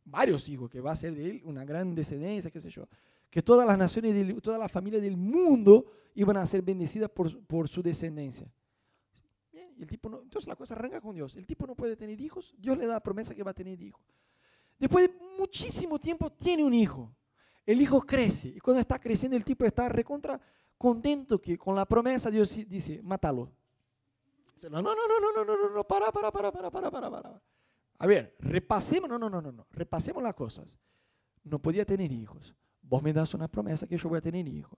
varios 0.09 0.47
hijos, 0.49 0.69
que 0.69 0.81
va 0.81 0.91
a 0.91 0.95
ser 0.95 1.15
de 1.15 1.29
él 1.29 1.41
una 1.43 1.65
gran 1.65 1.93
descendencia, 1.93 2.49
qué 2.49 2.59
sé 2.59 2.69
yo. 2.69 2.87
Que 3.29 3.41
todas 3.41 3.67
las 3.67 3.77
naciones, 3.77 4.41
todas 4.41 4.59
las 4.59 4.71
familias 4.71 5.01
del 5.01 5.17
mundo 5.17 5.85
iban 6.15 6.37
a 6.37 6.45
ser 6.45 6.61
bendecidas 6.61 7.09
por, 7.09 7.39
por 7.45 7.67
su 7.67 7.83
descendencia. 7.83 8.51
Bien, 9.51 9.75
el 9.77 9.87
tipo 9.87 10.09
no, 10.09 10.21
entonces 10.21 10.47
la 10.47 10.55
cosa 10.55 10.73
arranca 10.73 11.01
con 11.01 11.13
Dios. 11.15 11.35
El 11.35 11.45
tipo 11.45 11.67
no 11.67 11.75
puede 11.75 11.95
tener 11.95 12.19
hijos, 12.21 12.55
Dios 12.57 12.77
le 12.77 12.87
da 12.87 12.93
la 12.93 13.03
promesa 13.03 13.35
que 13.35 13.43
va 13.43 13.51
a 13.51 13.53
tener 13.53 13.79
hijos. 13.81 14.01
Después 14.79 15.07
de 15.07 15.13
muchísimo 15.37 15.99
tiempo 15.99 16.31
tiene 16.31 16.63
un 16.63 16.73
hijo. 16.73 17.13
El 17.65 17.81
hijo 17.81 18.01
crece 18.01 18.47
y 18.47 18.59
cuando 18.59 18.79
está 18.79 18.97
creciendo 18.97 19.35
el 19.35 19.43
tipo 19.43 19.65
está 19.65 19.89
recontra 19.89 20.39
contento 20.77 21.41
que 21.41 21.57
con 21.57 21.75
la 21.75 21.85
promesa 21.85 22.31
Dios 22.31 22.57
dice, 22.67 23.01
mátalo. 23.03 23.51
No, 24.69 24.81
no, 24.81 24.95
no, 24.95 24.95
no, 24.95 25.31
no, 25.35 25.45
no, 25.45 25.57
no, 25.57 25.69
no, 25.69 25.83
para, 25.83 26.11
para, 26.11 26.31
para, 26.31 26.51
para, 26.51 26.71
para, 26.71 26.89
para, 26.89 27.11
para. 27.11 27.41
A 27.99 28.07
ver, 28.07 28.35
repasemos, 28.39 29.09
no, 29.09 29.17
no, 29.17 29.29
no, 29.29 29.41
no, 29.41 29.51
no, 29.51 29.67
repasemos 29.71 30.21
las 30.21 30.33
cosas. 30.33 30.77
No 31.43 31.59
podía 31.59 31.85
tener 31.85 32.11
hijos. 32.11 32.55
Vos 32.81 33.01
me 33.01 33.11
das 33.11 33.33
una 33.33 33.47
promesa 33.47 33.87
que 33.87 33.97
yo 33.97 34.09
voy 34.09 34.19
a 34.19 34.21
tener 34.21 34.47
hijos. 34.47 34.77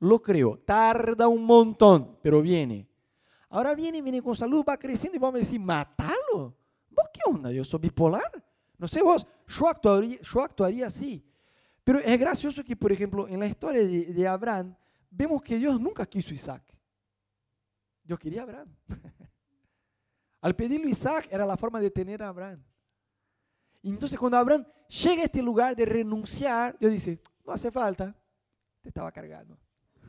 Lo 0.00 0.20
creo, 0.20 0.58
tarda 0.58 1.28
un 1.28 1.44
montón, 1.44 2.18
pero 2.22 2.42
viene. 2.42 2.88
Ahora 3.50 3.74
viene, 3.74 4.00
viene 4.02 4.22
con 4.22 4.34
salud, 4.34 4.64
va 4.66 4.78
creciendo 4.78 5.16
y 5.16 5.20
vos 5.20 5.32
me 5.32 5.40
decís, 5.40 5.60
matalo. 5.60 6.56
¿Vos 6.90 7.06
qué 7.12 7.20
onda? 7.24 7.52
Yo 7.52 7.64
soy 7.64 7.80
bipolar. 7.80 8.44
No 8.78 8.88
sé 8.88 9.02
vos, 9.02 9.26
yo 9.46 9.68
actuaría, 9.68 10.20
yo 10.20 10.42
actuaría 10.42 10.86
así. 10.86 11.24
Pero 11.84 11.98
es 11.98 12.18
gracioso 12.18 12.64
que, 12.64 12.76
por 12.76 12.92
ejemplo, 12.92 13.28
en 13.28 13.40
la 13.40 13.46
historia 13.46 13.82
de, 13.82 14.06
de 14.06 14.28
Abraham, 14.28 14.74
vemos 15.10 15.42
que 15.42 15.58
Dios 15.58 15.80
nunca 15.80 16.06
quiso 16.06 16.32
Isaac. 16.32 16.62
Dios 18.02 18.18
quería 18.18 18.40
a 18.40 18.44
Abraham. 18.44 18.74
Al 20.40 20.56
pedirlo 20.56 20.88
Isaac 20.88 21.28
era 21.30 21.44
la 21.44 21.56
forma 21.56 21.80
de 21.80 21.90
tener 21.90 22.22
a 22.22 22.28
Abraham. 22.28 22.62
Y 23.82 23.90
entonces 23.90 24.18
cuando 24.18 24.38
Abraham 24.38 24.66
llega 24.88 25.22
a 25.22 25.24
este 25.24 25.42
lugar 25.42 25.74
de 25.76 25.84
renunciar, 25.84 26.76
Dios 26.78 26.92
dice, 26.92 27.20
no 27.44 27.52
hace 27.52 27.70
falta, 27.70 28.14
te 28.80 28.88
estaba 28.88 29.10
cargando. 29.12 29.58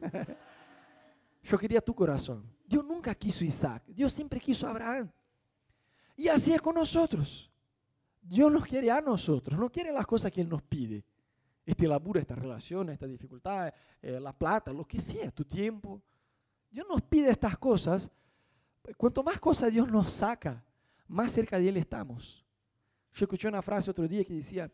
Yo 1.44 1.58
quería 1.58 1.82
tu 1.82 1.94
corazón. 1.94 2.46
Dios 2.66 2.86
nunca 2.86 3.14
quiso 3.16 3.44
Isaac, 3.44 3.84
Dios 3.88 4.14
siempre 4.14 4.40
quiso 4.40 4.68
a 4.68 4.72
Abraham. 4.72 5.12
Y 6.16 6.28
así 6.28 6.54
es 6.54 6.62
con 6.62 6.76
nosotros. 6.76 7.52
Dios 8.22 8.52
nos 8.52 8.66
quiere 8.66 8.92
a 8.92 9.02
nosotros, 9.02 9.60
no 9.60 9.70
quiere 9.72 9.92
las 9.92 10.06
cosas 10.06 10.32
que 10.32 10.42
Él 10.42 10.50
nos 10.50 10.62
pide 10.62 11.04
este 11.66 11.88
laburo, 11.88 12.20
esta 12.20 12.36
relación, 12.36 12.90
esta 12.90 13.08
dificultad, 13.08 13.74
eh, 14.02 14.20
la 14.20 14.34
plata, 14.34 14.72
lo 14.72 14.86
que 14.86 15.00
sea, 15.00 15.32
tu 15.32 15.46
tiempo. 15.46 16.02
Dios 16.70 16.86
nos 16.88 17.02
pide 17.02 17.30
estas 17.30 17.58
cosas. 17.58 18.10
Cuanto 18.98 19.24
más 19.24 19.40
cosas 19.40 19.72
Dios 19.72 19.88
nos 19.88 20.12
saca, 20.12 20.64
más 21.08 21.32
cerca 21.32 21.60
de 21.60 21.70
Él 21.70 21.78
estamos. 21.78 22.46
Yo 23.14 23.26
escuché 23.26 23.48
una 23.48 23.62
frase 23.62 23.92
otro 23.92 24.08
día 24.08 24.24
que 24.24 24.34
decía, 24.34 24.72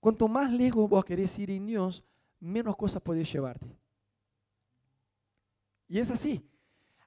cuanto 0.00 0.28
más 0.28 0.52
lejos 0.52 0.88
vos 0.88 1.04
querés 1.04 1.38
ir 1.38 1.50
en 1.50 1.66
Dios, 1.66 2.02
menos 2.40 2.76
cosas 2.76 3.00
podés 3.00 3.30
llevarte. 3.32 3.78
Y 5.86 5.98
es 5.98 6.10
así. 6.10 6.44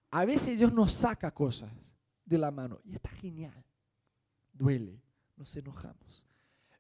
A 0.10 0.26
veces 0.26 0.58
Dios 0.58 0.74
nos 0.74 0.92
saca 0.92 1.32
cosas 1.32 1.72
de 2.26 2.38
la 2.38 2.52
mano 2.52 2.80
y 2.84 2.96
está 2.96 3.10
genial. 3.10 3.64
Duele, 4.52 5.02
nos 5.38 5.56
enojamos. 5.56 6.26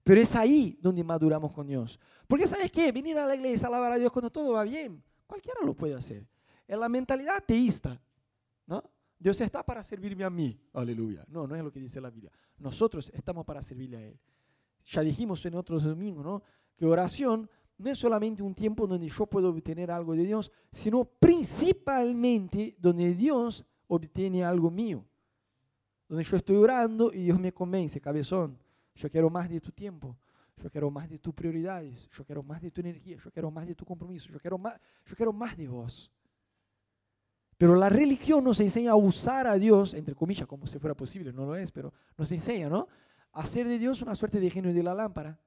Pero 0.03 0.19
es 0.19 0.35
ahí 0.35 0.77
donde 0.81 1.03
maduramos 1.03 1.53
con 1.53 1.67
Dios. 1.67 1.99
Porque 2.27 2.47
sabes 2.47 2.71
qué, 2.71 2.91
venir 2.91 3.17
a 3.17 3.25
la 3.25 3.35
iglesia, 3.35 3.67
alabar 3.67 3.93
a 3.93 3.97
Dios 3.97 4.11
cuando 4.11 4.31
todo 4.31 4.53
va 4.53 4.63
bien, 4.63 5.03
cualquiera 5.27 5.59
lo 5.63 5.73
puede 5.73 5.93
hacer. 5.93 6.27
Es 6.67 6.77
la 6.77 6.89
mentalidad 6.89 7.37
ateísta, 7.37 8.01
¿no? 8.65 8.83
Dios 9.21 9.39
está 9.39 9.63
para 9.63 9.83
servirme 9.83 10.23
a 10.23 10.29
mí, 10.29 10.59
aleluya. 10.73 11.23
No, 11.27 11.45
no 11.45 11.55
es 11.55 11.63
lo 11.63 11.71
que 11.71 11.79
dice 11.79 12.01
la 12.01 12.09
Biblia. 12.09 12.31
Nosotros 12.57 13.11
estamos 13.13 13.45
para 13.45 13.61
servirle 13.61 13.97
a 13.97 14.01
Él. 14.07 14.19
Ya 14.85 15.01
dijimos 15.01 15.45
en 15.45 15.55
otros 15.55 15.83
domingos, 15.83 16.25
¿no? 16.25 16.41
Que 16.75 16.85
oración 16.85 17.47
no 17.77 17.89
es 17.91 17.99
solamente 17.99 18.41
un 18.41 18.55
tiempo 18.55 18.87
donde 18.87 19.07
yo 19.07 19.27
puedo 19.27 19.49
obtener 19.49 19.91
algo 19.91 20.15
de 20.15 20.25
Dios, 20.25 20.51
sino 20.71 21.05
principalmente 21.05 22.75
donde 22.79 23.13
Dios 23.13 23.63
obtiene 23.87 24.43
algo 24.43 24.71
mío. 24.71 25.05
Donde 26.07 26.23
yo 26.23 26.37
estoy 26.37 26.55
orando 26.55 27.13
y 27.13 27.23
Dios 27.23 27.39
me 27.39 27.53
convence, 27.53 28.01
cabezón 28.01 28.57
yo 28.95 29.09
quiero 29.09 29.29
más 29.29 29.49
de 29.49 29.59
tu 29.59 29.71
tiempo. 29.71 30.17
Yo 30.57 30.69
quiero 30.69 30.91
más 30.91 31.09
de 31.09 31.17
tus 31.17 31.33
prioridades. 31.33 32.07
Yo 32.09 32.23
quiero 32.23 32.43
más 32.43 32.61
de 32.61 32.71
tu 32.71 32.81
energía. 32.81 33.17
Yo 33.17 33.31
quiero 33.31 33.49
más 33.49 33.67
de 33.67 33.75
tu 33.75 33.85
compromiso. 33.85 34.29
Yo 34.29 34.39
quiero 34.39 34.57
más, 34.57 34.79
yo 35.05 35.15
quiero 35.15 35.33
más 35.33 35.57
de 35.57 35.67
vos. 35.67 36.11
Pero 37.61 37.75
la 37.75 37.89
religión 37.89 38.43
nos 38.43 38.59
enseña 38.59 38.93
a 38.93 38.95
usar 38.95 39.45
a 39.45 39.53
Dios, 39.53 39.93
entre 39.93 40.15
comillas, 40.15 40.47
como 40.47 40.65
si 40.65 40.79
fuera 40.79 40.95
posible, 40.95 41.31
no 41.31 41.45
lo 41.45 41.55
es, 41.55 41.71
pero 41.71 41.93
nos 42.17 42.31
enseña, 42.31 42.67
¿no? 42.67 42.87
A 43.33 43.41
hacer 43.41 43.67
de 43.67 43.77
Dios 43.77 44.01
una 44.01 44.15
suerte 44.15 44.39
de 44.39 44.49
genio 44.49 44.73
de 44.73 44.81
la 44.81 44.95
lámpara. 44.95 45.39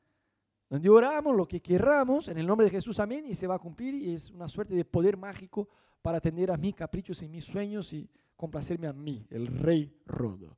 Donde 0.71 0.89
oramos 0.89 1.35
lo 1.35 1.45
que 1.45 1.61
querramos 1.61 2.29
en 2.29 2.39
el 2.39 2.47
nombre 2.47 2.67
de 2.67 2.71
Jesús, 2.71 3.01
amén, 3.01 3.25
y 3.27 3.35
se 3.35 3.49
va 3.49 3.57
a 3.57 3.59
cumplir 3.59 3.97
y 3.97 4.15
es 4.15 4.31
una 4.31 4.47
suerte 4.47 4.77
de 4.77 4.85
poder 4.85 5.17
mágico 5.17 5.69
para 6.03 6.19
atender 6.19 6.53
a 6.53 6.57
mis 6.57 6.77
caprichos 6.77 7.21
y 7.21 7.29
mis 7.29 7.47
sueños 7.47 7.93
y 7.93 8.09
complacerme 8.37 8.87
a 8.87 8.93
mí, 8.93 9.27
el 9.29 9.49
rey 9.49 9.93
rodo. 10.07 10.57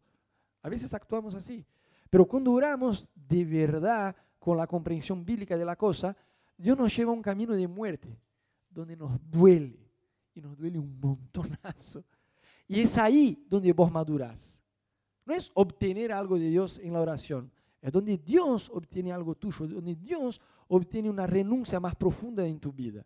A 0.62 0.68
veces 0.68 0.92
actuamos 0.92 1.34
así. 1.34 1.64
Pero 2.10 2.26
cuando 2.26 2.52
oramos 2.52 3.10
de 3.14 3.46
verdad, 3.46 4.14
con 4.38 4.58
la 4.58 4.66
comprensión 4.66 5.24
bíblica 5.24 5.56
de 5.56 5.64
la 5.64 5.76
cosa, 5.76 6.14
Dios 6.58 6.76
nos 6.76 6.94
lleva 6.94 7.12
a 7.12 7.14
un 7.14 7.22
camino 7.22 7.54
de 7.54 7.66
muerte, 7.66 8.20
donde 8.68 8.94
nos 8.94 9.18
duele, 9.30 9.85
y 10.36 10.40
nos 10.40 10.56
duele 10.56 10.78
un 10.78 11.00
montonazo. 11.00 12.04
Y 12.68 12.80
es 12.80 12.98
ahí 12.98 13.44
donde 13.48 13.72
vos 13.72 13.90
madurás. 13.90 14.62
No 15.24 15.34
es 15.34 15.50
obtener 15.54 16.12
algo 16.12 16.38
de 16.38 16.48
Dios 16.50 16.78
en 16.78 16.92
la 16.92 17.00
oración, 17.00 17.50
es 17.80 17.92
donde 17.92 18.18
Dios 18.18 18.70
obtiene 18.72 19.12
algo 19.12 19.34
tuyo, 19.34 19.66
donde 19.66 19.94
Dios 19.96 20.40
obtiene 20.68 21.08
una 21.10 21.26
renuncia 21.26 21.80
más 21.80 21.94
profunda 21.94 22.46
en 22.46 22.60
tu 22.60 22.72
vida. 22.72 23.04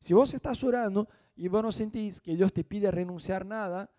Si 0.00 0.12
vos 0.12 0.34
estás 0.34 0.62
orando 0.64 1.08
y 1.36 1.48
vos 1.48 1.62
no 1.62 1.72
sentís 1.72 2.20
que 2.20 2.36
Dios 2.36 2.52
te 2.52 2.64
pide 2.64 2.90
renunciar 2.90 3.46
nada, 3.46 3.90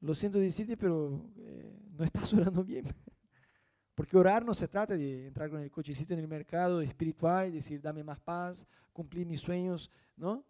lo 0.00 0.14
siento 0.14 0.38
decirte, 0.38 0.76
pero 0.76 1.30
eh, 1.36 1.76
no 1.96 2.04
estás 2.04 2.32
orando 2.32 2.62
bien. 2.62 2.86
Porque 3.94 4.16
orar 4.16 4.44
no 4.44 4.54
se 4.54 4.68
trata 4.68 4.96
de 4.96 5.26
entrar 5.26 5.50
con 5.50 5.60
el 5.60 5.70
cochecito 5.70 6.14
en 6.14 6.20
el 6.20 6.28
mercado 6.28 6.80
espiritual 6.80 7.48
y 7.48 7.52
decir, 7.52 7.80
dame 7.80 8.04
más 8.04 8.20
paz, 8.20 8.66
cumplir 8.92 9.26
mis 9.26 9.40
sueños, 9.40 9.90
¿no? 10.16 10.44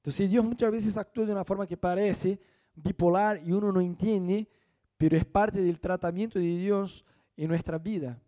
Entonces 0.00 0.30
Dios 0.30 0.42
muchas 0.42 0.72
veces 0.72 0.96
actúa 0.96 1.26
de 1.26 1.32
una 1.32 1.44
forma 1.44 1.66
que 1.66 1.76
parece 1.76 2.40
bipolar 2.74 3.42
y 3.44 3.52
uno 3.52 3.70
no 3.70 3.82
entiende, 3.82 4.48
pero 4.96 5.16
es 5.16 5.26
parte 5.26 5.60
del 5.60 5.78
tratamiento 5.78 6.38
de 6.38 6.46
Dios 6.46 7.04
en 7.36 7.48
nuestra 7.48 7.78
vida. 7.78 8.18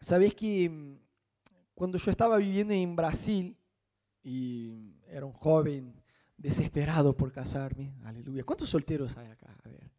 Sabes 0.00 0.34
que 0.34 0.68
mm, 0.68 0.98
cuando 1.74 1.96
yo 1.96 2.10
estaba 2.10 2.36
viviendo 2.36 2.74
en 2.74 2.94
Brasil 2.94 3.56
y 4.22 4.96
era 5.06 5.24
un 5.24 5.32
joven 5.32 5.94
desesperado 6.36 7.16
por 7.16 7.32
casarme, 7.32 7.94
aleluya. 8.04 8.44
¿Cuántos 8.44 8.68
solteros 8.68 9.16
hay 9.16 9.28
acá? 9.28 9.56
A 9.64 9.68
ver, 9.68 9.90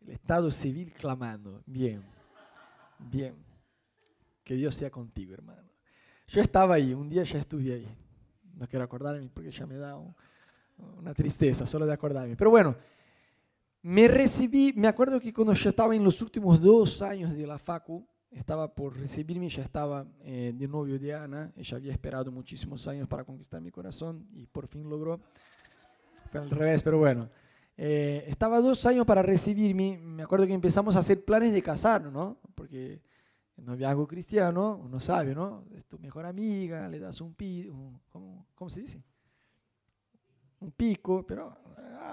el 0.00 0.10
Estado 0.10 0.50
civil 0.50 0.94
clamando, 0.94 1.62
bien. 1.66 2.02
Bien. 2.98 3.34
Que 4.42 4.54
Dios 4.54 4.74
sea 4.74 4.90
contigo, 4.90 5.34
hermano. 5.34 5.68
Yo 6.26 6.40
estaba 6.40 6.74
ahí, 6.74 6.94
un 6.94 7.08
día 7.08 7.22
ya 7.24 7.38
estuve 7.38 7.74
ahí. 7.74 7.88
No 8.54 8.66
quiero 8.66 8.84
acordarme 8.84 9.28
porque 9.28 9.50
ya 9.50 9.66
me 9.66 9.76
da 9.76 9.96
una 10.98 11.14
tristeza 11.14 11.66
solo 11.66 11.86
de 11.86 11.92
acordarme. 11.92 12.36
Pero 12.36 12.50
bueno, 12.50 12.76
me 13.82 14.08
recibí, 14.08 14.72
me 14.74 14.88
acuerdo 14.88 15.20
que 15.20 15.32
cuando 15.32 15.52
yo 15.52 15.70
estaba 15.70 15.94
en 15.94 16.04
los 16.04 16.20
últimos 16.20 16.60
dos 16.60 17.00
años 17.02 17.34
de 17.34 17.46
la 17.46 17.58
FACU, 17.58 18.06
estaba 18.30 18.74
por 18.74 18.96
recibirme, 18.96 19.48
ya 19.48 19.62
estaba 19.62 20.06
eh, 20.22 20.52
de 20.54 20.68
novio 20.68 20.98
de 20.98 21.14
Ana, 21.14 21.52
ella 21.56 21.76
había 21.76 21.92
esperado 21.92 22.30
muchísimos 22.30 22.86
años 22.88 23.08
para 23.08 23.24
conquistar 23.24 23.60
mi 23.60 23.70
corazón 23.70 24.26
y 24.32 24.46
por 24.46 24.66
fin 24.66 24.88
logró. 24.88 25.20
Fue 26.30 26.40
al 26.40 26.50
revés, 26.50 26.82
pero 26.82 26.98
bueno. 26.98 27.28
Eh, 27.80 28.24
estaba 28.26 28.60
dos 28.60 28.84
años 28.86 29.06
para 29.06 29.22
recibirme, 29.22 29.98
me 29.98 30.24
acuerdo 30.24 30.46
que 30.46 30.52
empezamos 30.52 30.96
a 30.96 30.98
hacer 30.98 31.24
planes 31.24 31.52
de 31.52 31.62
casarnos, 31.62 32.12
¿no? 32.12 32.36
Porque 32.56 33.00
el 33.56 33.64
noviazgo 33.64 34.06
cristiano, 34.06 34.80
uno 34.84 34.98
sabe, 34.98 35.32
¿no? 35.32 35.64
Es 35.76 35.84
tu 35.86 35.96
mejor 35.98 36.26
amiga, 36.26 36.88
le 36.88 36.98
das 36.98 37.20
un 37.20 37.34
pico, 37.34 38.00
¿cómo, 38.10 38.46
¿cómo, 38.56 38.68
se 38.68 38.80
dice? 38.80 39.02
Un 40.60 40.72
pico, 40.72 41.24
pero 41.26 41.56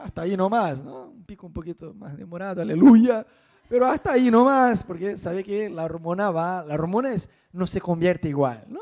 hasta 0.03 0.21
ahí 0.21 0.38
nomás, 0.38 0.84
¿no? 0.84 1.08
Un 1.08 1.23
pico 1.23 1.47
un 1.47 1.53
poquito 1.53 1.93
más 1.93 2.15
demorado, 2.17 2.62
aleluya, 2.62 3.25
pero 3.67 3.88
hasta 3.88 4.12
ahí 4.13 4.29
nomás, 4.29 4.84
porque 4.84 5.17
sabe 5.17 5.43
que 5.43 5.69
la 5.69 5.86
hormona 5.86 6.29
va, 6.29 6.63
la 6.63 6.75
hormona 6.75 7.13
es, 7.13 7.29
no 7.51 7.65
se 7.65 7.81
convierte 7.81 8.29
igual, 8.29 8.65
¿no? 8.67 8.79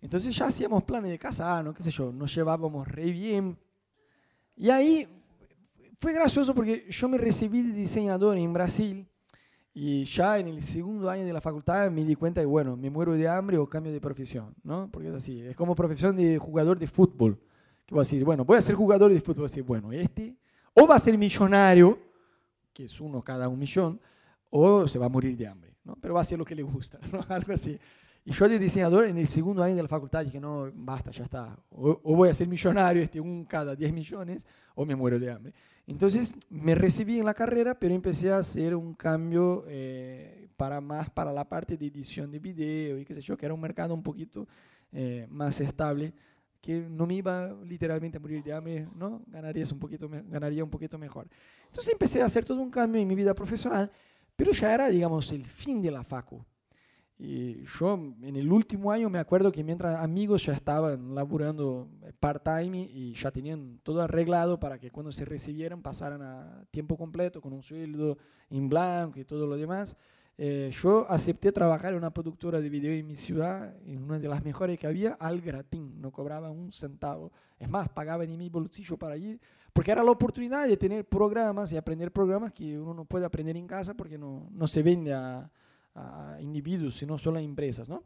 Entonces 0.00 0.34
ya 0.34 0.46
hacíamos 0.46 0.82
planes 0.84 1.10
de 1.10 1.18
casarnos, 1.18 1.74
qué 1.74 1.82
sé 1.82 1.90
yo, 1.90 2.12
nos 2.12 2.34
llevábamos 2.34 2.86
re 2.88 3.10
bien. 3.10 3.56
Y 4.56 4.68
ahí 4.70 5.08
fue 6.00 6.12
gracioso 6.12 6.54
porque 6.54 6.86
yo 6.88 7.08
me 7.08 7.18
recibí 7.18 7.62
de 7.62 7.72
diseñador 7.72 8.36
en 8.36 8.52
Brasil 8.52 9.08
y 9.74 10.04
ya 10.04 10.38
en 10.38 10.48
el 10.48 10.62
segundo 10.62 11.08
año 11.08 11.24
de 11.24 11.32
la 11.32 11.40
facultad 11.40 11.90
me 11.90 12.04
di 12.04 12.14
cuenta 12.14 12.40
de, 12.40 12.46
bueno, 12.46 12.76
me 12.76 12.90
muero 12.90 13.12
de 13.12 13.28
hambre 13.28 13.58
o 13.58 13.68
cambio 13.68 13.92
de 13.92 14.00
profesión, 14.00 14.54
¿no? 14.62 14.90
Porque 14.90 15.08
es 15.08 15.14
así, 15.14 15.40
es 15.40 15.56
como 15.56 15.74
profesión 15.74 16.16
de 16.16 16.36
jugador 16.38 16.78
de 16.78 16.86
fútbol. 16.88 17.40
Que 17.92 17.96
vos 17.96 18.08
decís, 18.08 18.24
bueno, 18.24 18.42
voy 18.42 18.56
a 18.56 18.62
ser 18.62 18.74
jugador 18.74 19.12
de 19.12 19.20
fútbol. 19.20 19.48
Decís, 19.48 19.62
bueno, 19.62 19.92
este 19.92 20.34
o 20.72 20.86
va 20.86 20.96
a 20.96 20.98
ser 20.98 21.18
millonario, 21.18 21.98
que 22.72 22.84
es 22.84 23.00
uno 23.02 23.20
cada 23.20 23.48
un 23.48 23.58
millón, 23.58 24.00
o 24.48 24.88
se 24.88 24.98
va 24.98 25.04
a 25.04 25.08
morir 25.10 25.36
de 25.36 25.46
hambre, 25.46 25.76
¿no? 25.84 25.96
Pero 25.96 26.14
va 26.14 26.22
a 26.22 26.24
ser 26.24 26.38
lo 26.38 26.44
que 26.46 26.54
le 26.54 26.62
gusta, 26.62 26.98
¿no? 27.12 27.22
Algo 27.28 27.52
así. 27.52 27.78
Y 28.24 28.32
yo 28.32 28.48
de 28.48 28.58
diseñador 28.58 29.04
en 29.04 29.18
el 29.18 29.28
segundo 29.28 29.62
año 29.62 29.76
de 29.76 29.82
la 29.82 29.88
facultad 29.88 30.24
dije, 30.24 30.40
no, 30.40 30.70
basta, 30.74 31.10
ya 31.10 31.24
está. 31.24 31.54
O, 31.68 32.00
voy 32.02 32.30
a 32.30 32.34
ser 32.34 32.48
millonario, 32.48 33.02
este, 33.02 33.20
un 33.20 33.44
cada 33.44 33.76
10 33.76 33.92
millones, 33.92 34.46
o 34.74 34.86
me 34.86 34.96
muero 34.96 35.18
de 35.18 35.30
hambre. 35.30 35.52
Entonces 35.86 36.34
me 36.48 36.74
recibí 36.74 37.18
en 37.18 37.26
la 37.26 37.34
carrera, 37.34 37.78
pero 37.78 37.94
empecé 37.94 38.32
a 38.32 38.38
hacer 38.38 38.74
un 38.74 38.94
cambio 38.94 39.66
eh, 39.68 40.48
para 40.56 40.80
más 40.80 41.10
para 41.10 41.30
la 41.30 41.46
parte 41.46 41.76
de 41.76 41.86
edición 41.86 42.30
de 42.30 42.38
video 42.38 42.96
y 42.96 43.04
qué 43.04 43.14
sé 43.14 43.20
yo, 43.20 43.36
que 43.36 43.44
era 43.44 43.54
un 43.54 43.60
mercado 43.60 43.92
un 43.92 44.02
poquito 44.02 44.46
eh, 44.92 45.26
más 45.28 45.60
estable, 45.60 46.14
que 46.62 46.78
no 46.78 47.06
me 47.06 47.16
iba 47.16 47.52
literalmente 47.64 48.16
a 48.16 48.20
morir 48.20 48.42
de 48.42 48.52
hambre, 48.52 48.88
¿no? 48.94 49.20
Ganarías 49.26 49.72
un 49.72 49.80
poquito, 49.80 50.08
ganaría 50.08 50.62
un 50.62 50.70
poquito 50.70 50.96
mejor. 50.96 51.28
Entonces 51.66 51.92
empecé 51.92 52.22
a 52.22 52.26
hacer 52.26 52.44
todo 52.44 52.60
un 52.60 52.70
cambio 52.70 53.02
en 53.02 53.08
mi 53.08 53.16
vida 53.16 53.34
profesional, 53.34 53.90
pero 54.36 54.52
ya 54.52 54.72
era, 54.72 54.88
digamos, 54.88 55.32
el 55.32 55.44
fin 55.44 55.82
de 55.82 55.90
la 55.90 56.04
facu. 56.04 56.42
Y 57.18 57.64
yo 57.66 57.94
en 57.94 58.36
el 58.36 58.50
último 58.50 58.92
año 58.92 59.10
me 59.10 59.18
acuerdo 59.18 59.50
que 59.50 59.62
mientras 59.62 60.02
amigos 60.02 60.46
ya 60.46 60.54
estaban 60.54 61.14
laburando 61.14 61.88
part-time 62.20 62.78
y 62.78 63.12
ya 63.14 63.30
tenían 63.30 63.80
todo 63.82 64.00
arreglado 64.00 64.58
para 64.58 64.78
que 64.78 64.90
cuando 64.90 65.12
se 65.12 65.24
recibieran 65.24 65.82
pasaran 65.82 66.22
a 66.22 66.64
tiempo 66.70 66.96
completo 66.96 67.40
con 67.40 67.52
un 67.52 67.62
sueldo 67.62 68.18
en 68.50 68.68
blanco 68.68 69.18
y 69.18 69.24
todo 69.24 69.46
lo 69.46 69.56
demás, 69.56 69.96
eh, 70.38 70.70
yo 70.72 71.06
acepté 71.08 71.52
trabajar 71.52 71.92
en 71.92 71.98
una 71.98 72.12
productora 72.12 72.60
de 72.60 72.68
video 72.68 72.92
en 72.92 73.06
mi 73.06 73.16
ciudad, 73.16 73.76
en 73.86 74.02
una 74.02 74.18
de 74.18 74.28
las 74.28 74.42
mejores 74.42 74.78
que 74.78 74.86
había, 74.86 75.12
al 75.14 75.40
gratín, 75.40 76.00
no 76.00 76.10
cobraba 76.10 76.50
un 76.50 76.72
centavo. 76.72 77.32
Es 77.58 77.68
más, 77.68 77.88
pagaba 77.88 78.24
en 78.24 78.36
mi 78.36 78.48
bolsillo 78.48 78.96
para 78.96 79.16
ir, 79.16 79.40
porque 79.72 79.92
era 79.92 80.02
la 80.02 80.10
oportunidad 80.10 80.66
de 80.66 80.76
tener 80.76 81.04
programas 81.04 81.72
y 81.72 81.76
aprender 81.76 82.12
programas 82.12 82.52
que 82.52 82.78
uno 82.78 82.94
no 82.94 83.04
puede 83.04 83.24
aprender 83.24 83.56
en 83.56 83.66
casa 83.66 83.94
porque 83.94 84.18
no, 84.18 84.48
no 84.50 84.66
se 84.66 84.82
vende 84.82 85.12
a 85.12 85.50
a 85.94 86.38
individuos, 86.40 86.94
sino 86.96 87.18
solo 87.18 87.38
a 87.38 87.42
empresas. 87.42 87.88
¿no? 87.88 88.04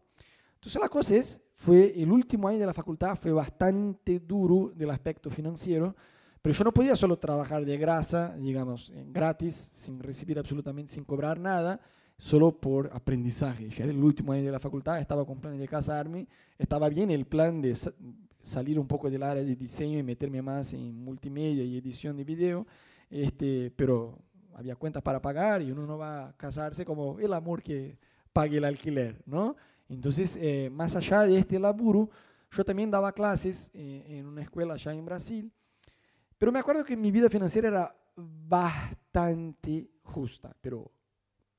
Entonces 0.54 0.80
la 0.80 0.88
cosa 0.88 1.14
es, 1.14 1.40
fue 1.54 2.00
el 2.00 2.10
último 2.10 2.48
año 2.48 2.58
de 2.58 2.66
la 2.66 2.74
facultad 2.74 3.16
fue 3.16 3.32
bastante 3.32 4.20
duro 4.20 4.72
del 4.74 4.90
aspecto 4.90 5.30
financiero, 5.30 5.94
pero 6.42 6.54
yo 6.54 6.64
no 6.64 6.72
podía 6.72 6.94
solo 6.94 7.18
trabajar 7.18 7.64
de 7.64 7.76
grasa, 7.76 8.36
digamos, 8.36 8.92
gratis, 9.06 9.54
sin 9.54 10.00
recibir 10.00 10.38
absolutamente, 10.38 10.92
sin 10.92 11.04
cobrar 11.04 11.40
nada, 11.40 11.80
solo 12.18 12.52
por 12.52 12.90
aprendizaje. 12.92 13.68
Ya 13.68 13.84
era 13.84 13.92
el 13.92 14.02
último 14.02 14.32
año 14.32 14.44
de 14.44 14.52
la 14.52 14.60
facultad, 14.60 14.98
estaba 15.00 15.24
con 15.24 15.40
planes 15.40 15.60
de 15.60 15.68
casarme, 15.68 16.26
estaba 16.58 16.88
bien 16.88 17.10
el 17.10 17.26
plan 17.26 17.60
de 17.60 17.74
salir 18.42 18.78
un 18.78 18.86
poco 18.86 19.10
del 19.10 19.22
área 19.22 19.42
de 19.42 19.56
diseño 19.56 19.98
y 19.98 20.02
meterme 20.02 20.40
más 20.40 20.72
en 20.72 21.02
multimedia 21.04 21.64
y 21.64 21.76
edición 21.76 22.16
de 22.16 22.24
video, 22.24 22.66
este, 23.10 23.70
pero 23.76 24.18
había 24.54 24.76
cuentas 24.76 25.02
para 25.02 25.20
pagar 25.20 25.62
y 25.62 25.70
uno 25.70 25.86
no 25.86 25.98
va 25.98 26.28
a 26.28 26.32
casarse 26.36 26.84
como 26.84 27.18
el 27.18 27.32
amor 27.32 27.62
que 27.62 27.98
pague 28.32 28.58
el 28.58 28.64
alquiler, 28.64 29.22
¿no? 29.26 29.56
Entonces, 29.88 30.36
eh, 30.40 30.70
más 30.72 30.96
allá 30.96 31.22
de 31.22 31.38
este 31.38 31.58
laburo, 31.58 32.10
yo 32.50 32.64
también 32.64 32.90
daba 32.90 33.12
clases 33.12 33.70
eh, 33.74 34.04
en 34.08 34.26
una 34.26 34.42
escuela 34.42 34.74
allá 34.74 34.92
en 34.92 35.04
Brasil, 35.04 35.52
pero 36.38 36.52
me 36.52 36.58
acuerdo 36.58 36.84
que 36.84 36.96
mi 36.96 37.10
vida 37.10 37.28
financiera 37.28 37.68
era 37.68 37.96
bastante 38.16 39.90
justa, 40.02 40.56
pero 40.60 40.90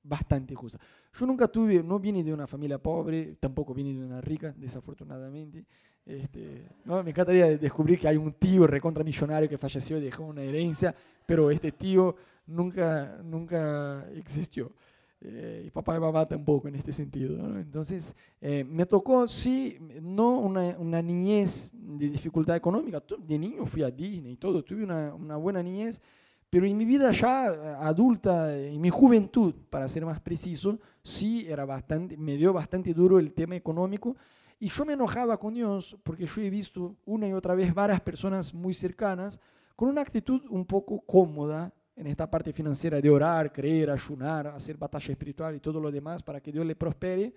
bastante 0.07 0.55
justa. 0.55 0.79
Yo 1.13 1.25
nunca 1.25 1.47
tuve, 1.47 1.83
no 1.83 1.99
vine 1.99 2.23
de 2.23 2.33
una 2.33 2.47
familia 2.47 2.77
pobre, 2.77 3.35
tampoco 3.39 3.73
vine 3.73 3.93
de 3.93 4.05
una 4.05 4.21
rica, 4.21 4.53
desafortunadamente. 4.57 5.65
Este, 6.05 6.67
¿no? 6.85 7.03
Me 7.03 7.09
encantaría 7.09 7.57
descubrir 7.57 7.99
que 7.99 8.07
hay 8.07 8.15
un 8.17 8.33
tío 8.33 8.65
recontra 8.65 9.03
millonario 9.03 9.49
que 9.49 9.57
falleció 9.57 9.97
y 9.97 10.01
dejó 10.01 10.23
una 10.23 10.41
herencia, 10.41 10.95
pero 11.25 11.51
este 11.51 11.73
tío 11.73 12.15
nunca, 12.45 13.19
nunca 13.23 14.07
existió. 14.15 14.71
Eh, 15.19 15.63
y 15.65 15.71
papá 15.71 15.97
y 15.97 15.99
mamá 15.99 16.27
tampoco 16.27 16.67
en 16.67 16.75
este 16.75 16.93
sentido. 16.93 17.35
Entonces, 17.57 18.15
eh, 18.39 18.63
me 18.63 18.85
tocó, 18.85 19.27
sí, 19.27 19.77
no 20.01 20.39
una, 20.39 20.77
una, 20.77 21.01
niñez 21.01 21.71
de 21.73 22.09
dificultad 22.09 22.55
económica. 22.55 23.03
De 23.17 23.39
niño 23.39 23.65
fui 23.65 23.81
a 23.81 23.89
Disney 23.89 24.33
y 24.33 24.37
todo, 24.37 24.63
tuve 24.63 24.83
una, 24.83 25.13
una, 25.15 25.35
buena 25.35 25.63
niñez, 25.63 25.99
pero 26.49 26.65
en 26.65 26.77
mi 26.77 26.85
vida 26.85 27.11
ya 27.11 27.47
eh, 27.47 27.75
adulta, 27.79 28.55
en 28.55 28.79
mi 28.79 28.89
juventud, 28.89 29.53
para 29.69 29.87
ser 29.87 30.05
más 30.05 30.21
preciso, 30.21 30.79
sí 31.03 31.45
era 31.47 31.65
bastante, 31.65 32.15
me 32.17 32.37
dio 32.37 32.53
bastante 32.53 32.93
duro 32.93 33.19
el 33.19 33.33
tema 33.33 33.55
económico. 33.55 34.15
Y 34.59 34.69
yo 34.69 34.85
me 34.85 34.93
enojaba 34.93 35.37
con 35.37 35.53
Dios 35.53 35.97
porque 36.03 36.25
yo 36.25 36.41
he 36.41 36.49
visto 36.49 36.95
una 37.05 37.27
y 37.27 37.33
otra 37.33 37.53
vez 37.53 37.73
varias 37.73 38.01
personas 38.01 38.53
muy 38.53 38.73
cercanas 38.73 39.39
con 39.75 39.89
una 39.89 40.01
actitud 40.01 40.41
un 40.49 40.65
poco 40.65 41.01
cómoda 41.01 41.71
en 41.95 42.07
esta 42.07 42.29
parte 42.29 42.53
financiera 42.53 42.99
de 42.99 43.09
orar, 43.09 43.51
creer, 43.51 43.89
ayunar, 43.89 44.47
hacer 44.47 44.77
batalla 44.77 45.11
espiritual 45.11 45.55
y 45.55 45.59
todo 45.59 45.79
lo 45.79 45.91
demás 45.91 46.23
para 46.23 46.39
que 46.39 46.51
Dios 46.51 46.65
le 46.65 46.75
prospere, 46.75 47.33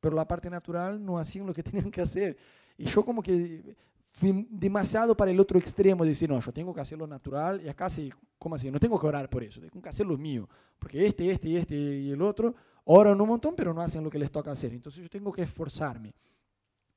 pero 0.00 0.16
la 0.16 0.26
parte 0.26 0.48
natural 0.50 1.04
no 1.04 1.18
hacían 1.18 1.46
lo 1.46 1.54
que 1.54 1.62
tenían 1.62 1.90
que 1.90 2.00
hacer. 2.00 2.36
Y 2.76 2.86
yo 2.86 3.04
como 3.04 3.22
que 3.22 3.76
fui 4.14 4.46
demasiado 4.48 5.16
para 5.16 5.32
el 5.32 5.40
otro 5.40 5.58
extremo 5.58 6.04
de 6.04 6.10
decir, 6.10 6.30
no, 6.30 6.38
yo 6.38 6.52
tengo 6.52 6.72
que 6.72 6.80
hacer 6.80 6.96
lo 6.96 7.06
natural 7.06 7.60
y 7.64 7.68
acá 7.68 7.90
sí, 7.90 8.12
¿cómo 8.38 8.54
así? 8.54 8.70
No 8.70 8.78
tengo 8.78 8.98
que 8.98 9.06
orar 9.08 9.28
por 9.28 9.42
eso, 9.42 9.60
tengo 9.60 9.82
que 9.82 9.88
hacer 9.88 10.06
lo 10.06 10.16
mío, 10.16 10.48
porque 10.78 11.04
este, 11.04 11.28
este, 11.28 11.58
este 11.58 11.74
y 11.74 12.12
el 12.12 12.22
otro 12.22 12.54
oran 12.84 13.20
un 13.20 13.28
montón, 13.28 13.54
pero 13.56 13.74
no 13.74 13.80
hacen 13.80 14.04
lo 14.04 14.10
que 14.10 14.18
les 14.18 14.30
toca 14.30 14.52
hacer. 14.52 14.72
Entonces 14.72 15.02
yo 15.02 15.10
tengo 15.10 15.32
que 15.32 15.42
esforzarme. 15.42 16.14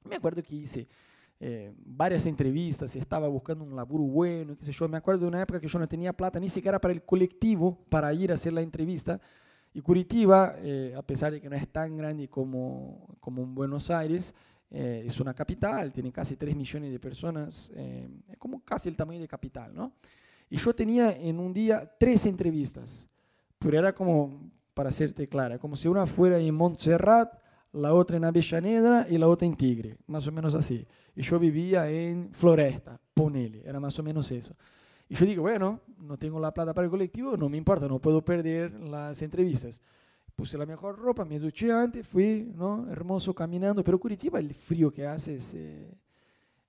Me 0.04 0.16
acuerdo 0.16 0.44
que 0.44 0.56
hice 0.56 0.88
eh, 1.40 1.74
varias 1.86 2.26
entrevistas 2.26 2.96
estaba 2.96 3.28
buscando 3.28 3.64
un 3.64 3.76
laburo 3.76 4.04
bueno, 4.04 4.56
qué 4.56 4.66
sé 4.66 4.72
yo. 4.72 4.88
Me 4.88 4.98
acuerdo 4.98 5.22
de 5.22 5.28
una 5.28 5.42
época 5.42 5.60
que 5.60 5.68
yo 5.68 5.80
no 5.80 5.88
tenía 5.88 6.14
plata 6.14 6.40
ni 6.40 6.50
siquiera 6.50 6.80
para 6.80 6.94
el 6.94 7.02
colectivo 7.02 7.80
para 7.90 8.14
ir 8.14 8.32
a 8.32 8.36
hacer 8.36 8.54
la 8.54 8.62
entrevista. 8.62 9.20
Y 9.74 9.82
Curitiba, 9.82 10.56
eh, 10.60 10.94
a 10.96 11.02
pesar 11.02 11.32
de 11.32 11.42
que 11.42 11.50
no 11.50 11.56
es 11.56 11.68
tan 11.68 11.98
grande 11.98 12.28
como, 12.28 13.18
como 13.20 13.42
en 13.42 13.56
Buenos 13.56 13.90
Aires, 13.90 14.36
eh, 14.70 15.04
es 15.06 15.20
una 15.20 15.34
capital, 15.34 15.92
tiene 15.92 16.12
casi 16.12 16.36
3 16.36 16.56
millones 16.56 16.92
de 16.92 17.00
personas, 17.00 17.70
es 17.70 18.38
como 18.38 18.64
casi 18.64 18.90
el 18.90 18.96
tamaño 18.96 19.20
de 19.22 19.28
capital, 19.28 19.74
¿no? 19.74 19.94
Y 20.50 20.58
yo 20.58 20.74
tenía 20.74 21.12
en 21.12 21.40
un 21.40 21.54
día 21.54 21.92
tres 22.00 22.26
entrevistas, 22.26 23.08
pero 23.60 23.78
era 23.78 23.94
como, 23.94 24.50
para 24.74 24.90
hacerte 24.90 25.28
clara, 25.28 25.58
como 25.60 25.76
si 25.76 25.88
una 25.88 26.06
fuera 26.06 26.40
en 26.40 26.56
Montserrat, 26.56 27.34
la 27.74 27.94
otra 27.94 28.18
en 28.18 28.26
Avellaneda 28.26 29.08
y 29.10 29.18
la 29.18 29.28
otra 29.28 29.46
en 29.46 29.56
Tigre, 29.56 29.98
más 30.08 30.26
o 30.28 30.32
menos 30.32 30.56
así. 30.56 30.88
Y 31.16 31.22
yo 31.22 31.38
vivía 31.38 31.90
en 31.90 32.30
Floresta, 32.32 33.00
ponele, 33.14 33.62
era 33.66 33.80
más 33.80 33.98
o 34.00 34.04
menos 34.04 34.32
eso. 34.32 34.56
Y 35.10 35.16
yo 35.16 35.26
digo, 35.26 35.42
bueno, 35.44 35.82
no 35.98 36.18
tengo 36.18 36.40
la 36.40 36.54
plata 36.54 36.74
para 36.74 36.86
el 36.86 36.92
colectivo, 36.92 37.36
no 37.36 37.50
me 37.50 37.58
importa, 37.58 37.88
no 37.88 38.00
puedo 38.00 38.24
perder 38.24 38.72
las 38.80 39.22
entrevistas. 39.22 39.82
Puse 40.38 40.56
la 40.56 40.68
mejor 40.68 41.00
ropa, 41.00 41.26
me 41.26 41.40
duché 41.40 41.72
antes, 41.72 42.08
fui, 42.08 42.54
¿no? 42.56 42.88
Hermoso 42.92 43.34
caminando, 43.34 43.84
pero 43.84 44.00
Curitiba 44.00 44.38
el 44.38 44.54
frío 44.54 44.92
que 44.92 45.04
hace 45.04 45.38
es, 45.38 45.56
eh, 45.56 45.92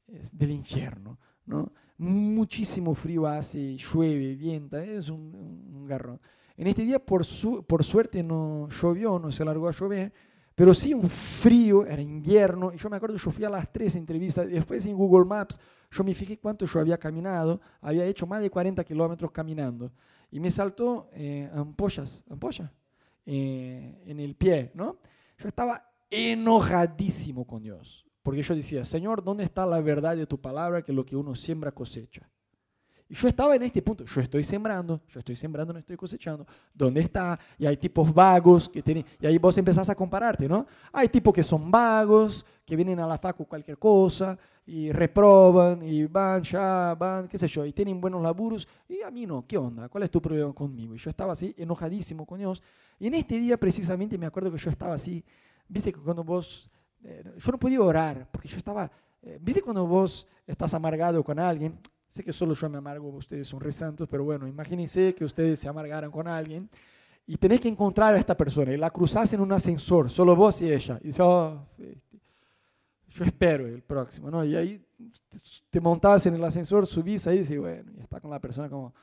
es 0.06 0.34
del 0.34 0.52
infierno, 0.52 1.18
¿no? 1.44 1.70
Muchísimo 1.98 2.94
frío 2.94 3.26
hace, 3.26 3.76
llueve, 3.76 4.36
vienta, 4.36 4.82
es 4.82 5.10
un, 5.10 5.34
un 5.70 5.84
garrón. 5.86 6.18
En 6.56 6.66
este 6.66 6.82
día, 6.82 6.98
por, 6.98 7.26
su, 7.26 7.62
por 7.62 7.84
suerte, 7.84 8.22
no 8.22 8.70
llovió, 8.70 9.18
no 9.18 9.30
se 9.30 9.44
largó 9.44 9.68
a 9.68 9.72
llover, 9.72 10.14
pero 10.54 10.72
sí 10.72 10.94
un 10.94 11.10
frío, 11.10 11.84
era 11.84 12.00
invierno, 12.00 12.72
y 12.72 12.78
yo 12.78 12.88
me 12.88 12.96
acuerdo, 12.96 13.18
yo 13.18 13.30
fui 13.30 13.44
a 13.44 13.50
las 13.50 13.70
tres 13.70 13.96
entrevistas, 13.96 14.48
después 14.48 14.86
en 14.86 14.96
Google 14.96 15.26
Maps, 15.26 15.60
yo 15.90 16.02
me 16.04 16.14
fijé 16.14 16.38
cuánto 16.38 16.64
yo 16.64 16.80
había 16.80 16.96
caminado, 16.96 17.60
había 17.82 18.06
hecho 18.06 18.26
más 18.26 18.40
de 18.40 18.48
40 18.48 18.82
kilómetros 18.82 19.30
caminando, 19.30 19.92
y 20.30 20.40
me 20.40 20.50
saltó 20.50 21.10
eh, 21.12 21.50
ampollas, 21.52 22.24
ampollas 22.30 22.70
eh, 23.30 24.02
en 24.06 24.20
el 24.20 24.34
pie, 24.36 24.70
¿no? 24.72 24.96
Yo 25.36 25.48
estaba 25.48 25.92
enojadísimo 26.08 27.46
con 27.46 27.62
Dios, 27.62 28.06
porque 28.22 28.42
yo 28.42 28.54
decía, 28.54 28.84
Señor, 28.84 29.22
¿dónde 29.22 29.44
está 29.44 29.66
la 29.66 29.82
verdad 29.82 30.16
de 30.16 30.26
tu 30.26 30.40
palabra 30.40 30.80
que 30.80 30.94
lo 30.94 31.04
que 31.04 31.14
uno 31.14 31.34
siembra 31.34 31.70
cosecha? 31.70 32.30
Y 33.10 33.14
yo 33.14 33.26
estaba 33.26 33.56
en 33.56 33.62
este 33.62 33.80
punto, 33.80 34.04
yo 34.04 34.20
estoy 34.20 34.44
sembrando, 34.44 35.00
yo 35.08 35.20
estoy 35.20 35.34
sembrando, 35.34 35.72
no 35.72 35.78
estoy 35.78 35.96
cosechando. 35.96 36.46
¿Dónde 36.74 37.00
está? 37.00 37.38
Y 37.56 37.64
hay 37.64 37.78
tipos 37.78 38.12
vagos 38.12 38.68
que 38.68 38.82
tienen, 38.82 39.04
y 39.18 39.26
ahí 39.26 39.38
vos 39.38 39.56
empezás 39.56 39.88
a 39.88 39.94
compararte, 39.94 40.46
¿no? 40.46 40.66
Hay 40.92 41.08
tipos 41.08 41.32
que 41.32 41.42
son 41.42 41.70
vagos, 41.70 42.44
que 42.66 42.76
vienen 42.76 43.00
a 43.00 43.06
la 43.06 43.16
facu 43.16 43.46
cualquier 43.46 43.78
cosa, 43.78 44.36
y 44.66 44.92
reproban, 44.92 45.82
y 45.82 46.04
van, 46.04 46.42
ya, 46.42 46.94
van, 46.98 47.28
qué 47.28 47.38
sé 47.38 47.48
yo, 47.48 47.64
y 47.64 47.72
tienen 47.72 47.98
buenos 47.98 48.20
laburos, 48.20 48.68
y 48.86 49.00
a 49.00 49.10
mí 49.10 49.24
no, 49.24 49.46
¿qué 49.46 49.56
onda? 49.56 49.88
¿Cuál 49.88 50.04
es 50.04 50.10
tu 50.10 50.20
problema 50.20 50.52
conmigo? 50.52 50.94
Y 50.94 50.98
yo 50.98 51.08
estaba 51.08 51.32
así, 51.32 51.54
enojadísimo 51.56 52.26
con 52.26 52.38
Dios. 52.38 52.62
Y 52.98 53.06
en 53.06 53.14
este 53.14 53.38
día 53.38 53.56
precisamente 53.56 54.18
me 54.18 54.26
acuerdo 54.26 54.52
que 54.52 54.58
yo 54.58 54.68
estaba 54.68 54.92
así, 54.92 55.24
viste 55.66 55.94
que 55.94 55.98
cuando 55.98 56.22
vos, 56.22 56.70
eh, 57.02 57.24
yo 57.38 57.52
no 57.52 57.58
podía 57.58 57.80
orar, 57.80 58.28
porque 58.30 58.48
yo 58.48 58.58
estaba, 58.58 58.90
eh, 59.22 59.38
viste 59.40 59.62
cuando 59.62 59.86
vos 59.86 60.26
estás 60.46 60.74
amargado 60.74 61.24
con 61.24 61.38
alguien, 61.38 61.78
Sé 62.08 62.24
que 62.24 62.32
solo 62.32 62.54
yo 62.54 62.68
me 62.68 62.78
amargo, 62.78 63.08
ustedes 63.10 63.46
son 63.46 63.60
re 63.60 63.72
santos, 63.72 64.08
pero 64.10 64.24
bueno, 64.24 64.48
imagínense 64.48 65.14
que 65.14 65.24
ustedes 65.24 65.60
se 65.60 65.68
amargaran 65.68 66.10
con 66.10 66.26
alguien 66.26 66.68
y 67.26 67.36
tenés 67.36 67.60
que 67.60 67.68
encontrar 67.68 68.14
a 68.14 68.18
esta 68.18 68.34
persona 68.34 68.72
y 68.72 68.78
la 68.78 68.90
cruzás 68.90 69.32
en 69.34 69.40
un 69.42 69.52
ascensor, 69.52 70.08
solo 70.08 70.34
vos 70.34 70.62
y 70.62 70.72
ella. 70.72 70.98
Y 71.02 71.08
dices, 71.08 71.20
oh, 71.20 71.66
este, 71.76 72.18
yo 73.10 73.24
espero 73.24 73.66
el 73.66 73.82
próximo, 73.82 74.30
¿no? 74.30 74.42
Y 74.44 74.56
ahí 74.56 74.82
te 75.68 75.80
montás 75.80 76.24
en 76.24 76.34
el 76.34 76.44
ascensor, 76.44 76.86
subís 76.86 77.26
ahí 77.26 77.36
y 77.36 77.38
dices, 77.40 77.58
bueno, 77.58 77.92
y 77.94 78.00
está 78.00 78.18
con 78.18 78.30
la 78.30 78.40
persona 78.40 78.70
como, 78.70 78.94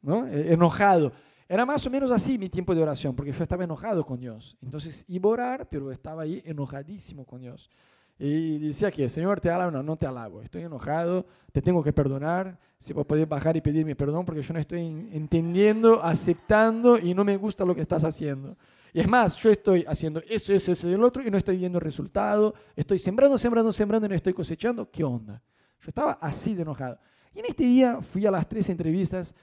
¿no? 0.00 0.26
E, 0.28 0.52
enojado. 0.52 1.12
Era 1.48 1.66
más 1.66 1.84
o 1.86 1.90
menos 1.90 2.10
así 2.12 2.38
mi 2.38 2.48
tiempo 2.48 2.72
de 2.72 2.82
oración, 2.82 3.16
porque 3.16 3.32
yo 3.32 3.42
estaba 3.42 3.64
enojado 3.64 4.06
con 4.06 4.20
Dios. 4.20 4.56
Entonces 4.62 5.04
iba 5.08 5.28
a 5.28 5.32
orar, 5.32 5.68
pero 5.68 5.90
estaba 5.90 6.22
ahí 6.22 6.40
enojadísimo 6.46 7.26
con 7.26 7.40
Dios. 7.40 7.68
Y 8.18 8.58
decía 8.58 8.90
que, 8.90 9.08
Señor, 9.08 9.40
te 9.40 9.50
alabo, 9.50 9.70
no, 9.70 9.82
no 9.82 9.96
te 9.96 10.06
alabo, 10.06 10.42
estoy 10.42 10.62
enojado, 10.62 11.26
te 11.50 11.60
tengo 11.60 11.82
que 11.82 11.92
perdonar, 11.92 12.58
si 12.78 12.92
vos 12.92 13.06
podés 13.06 13.28
bajar 13.28 13.56
y 13.56 13.60
pedirme 13.60 13.94
perdón 13.94 14.24
porque 14.24 14.42
yo 14.42 14.52
no 14.52 14.60
estoy 14.60 14.80
entendiendo, 15.12 16.02
aceptando 16.02 16.98
y 16.98 17.14
no 17.14 17.24
me 17.24 17.36
gusta 17.36 17.64
lo 17.64 17.74
que 17.74 17.80
estás 17.80 18.02
haciendo. 18.04 18.56
Y 18.92 19.00
es 19.00 19.08
más, 19.08 19.36
yo 19.36 19.50
estoy 19.50 19.84
haciendo 19.88 20.20
eso, 20.28 20.52
eso, 20.52 20.72
eso 20.72 20.88
y 20.88 20.92
el 20.92 21.02
otro 21.02 21.22
y 21.22 21.30
no 21.30 21.38
estoy 21.38 21.56
viendo 21.56 21.80
resultado, 21.80 22.54
estoy 22.76 22.98
sembrando, 22.98 23.38
sembrando, 23.38 23.72
sembrando 23.72 24.06
y 24.06 24.08
no 24.10 24.14
estoy 24.14 24.34
cosechando, 24.34 24.90
¿qué 24.90 25.04
onda? 25.04 25.42
Yo 25.80 25.88
estaba 25.88 26.12
así 26.14 26.54
de 26.54 26.62
enojado. 26.62 26.98
Y 27.34 27.38
en 27.38 27.46
este 27.46 27.64
día 27.64 28.00
fui 28.02 28.26
a 28.26 28.30
las 28.30 28.48
tres 28.48 28.68
entrevistas, 28.68 29.34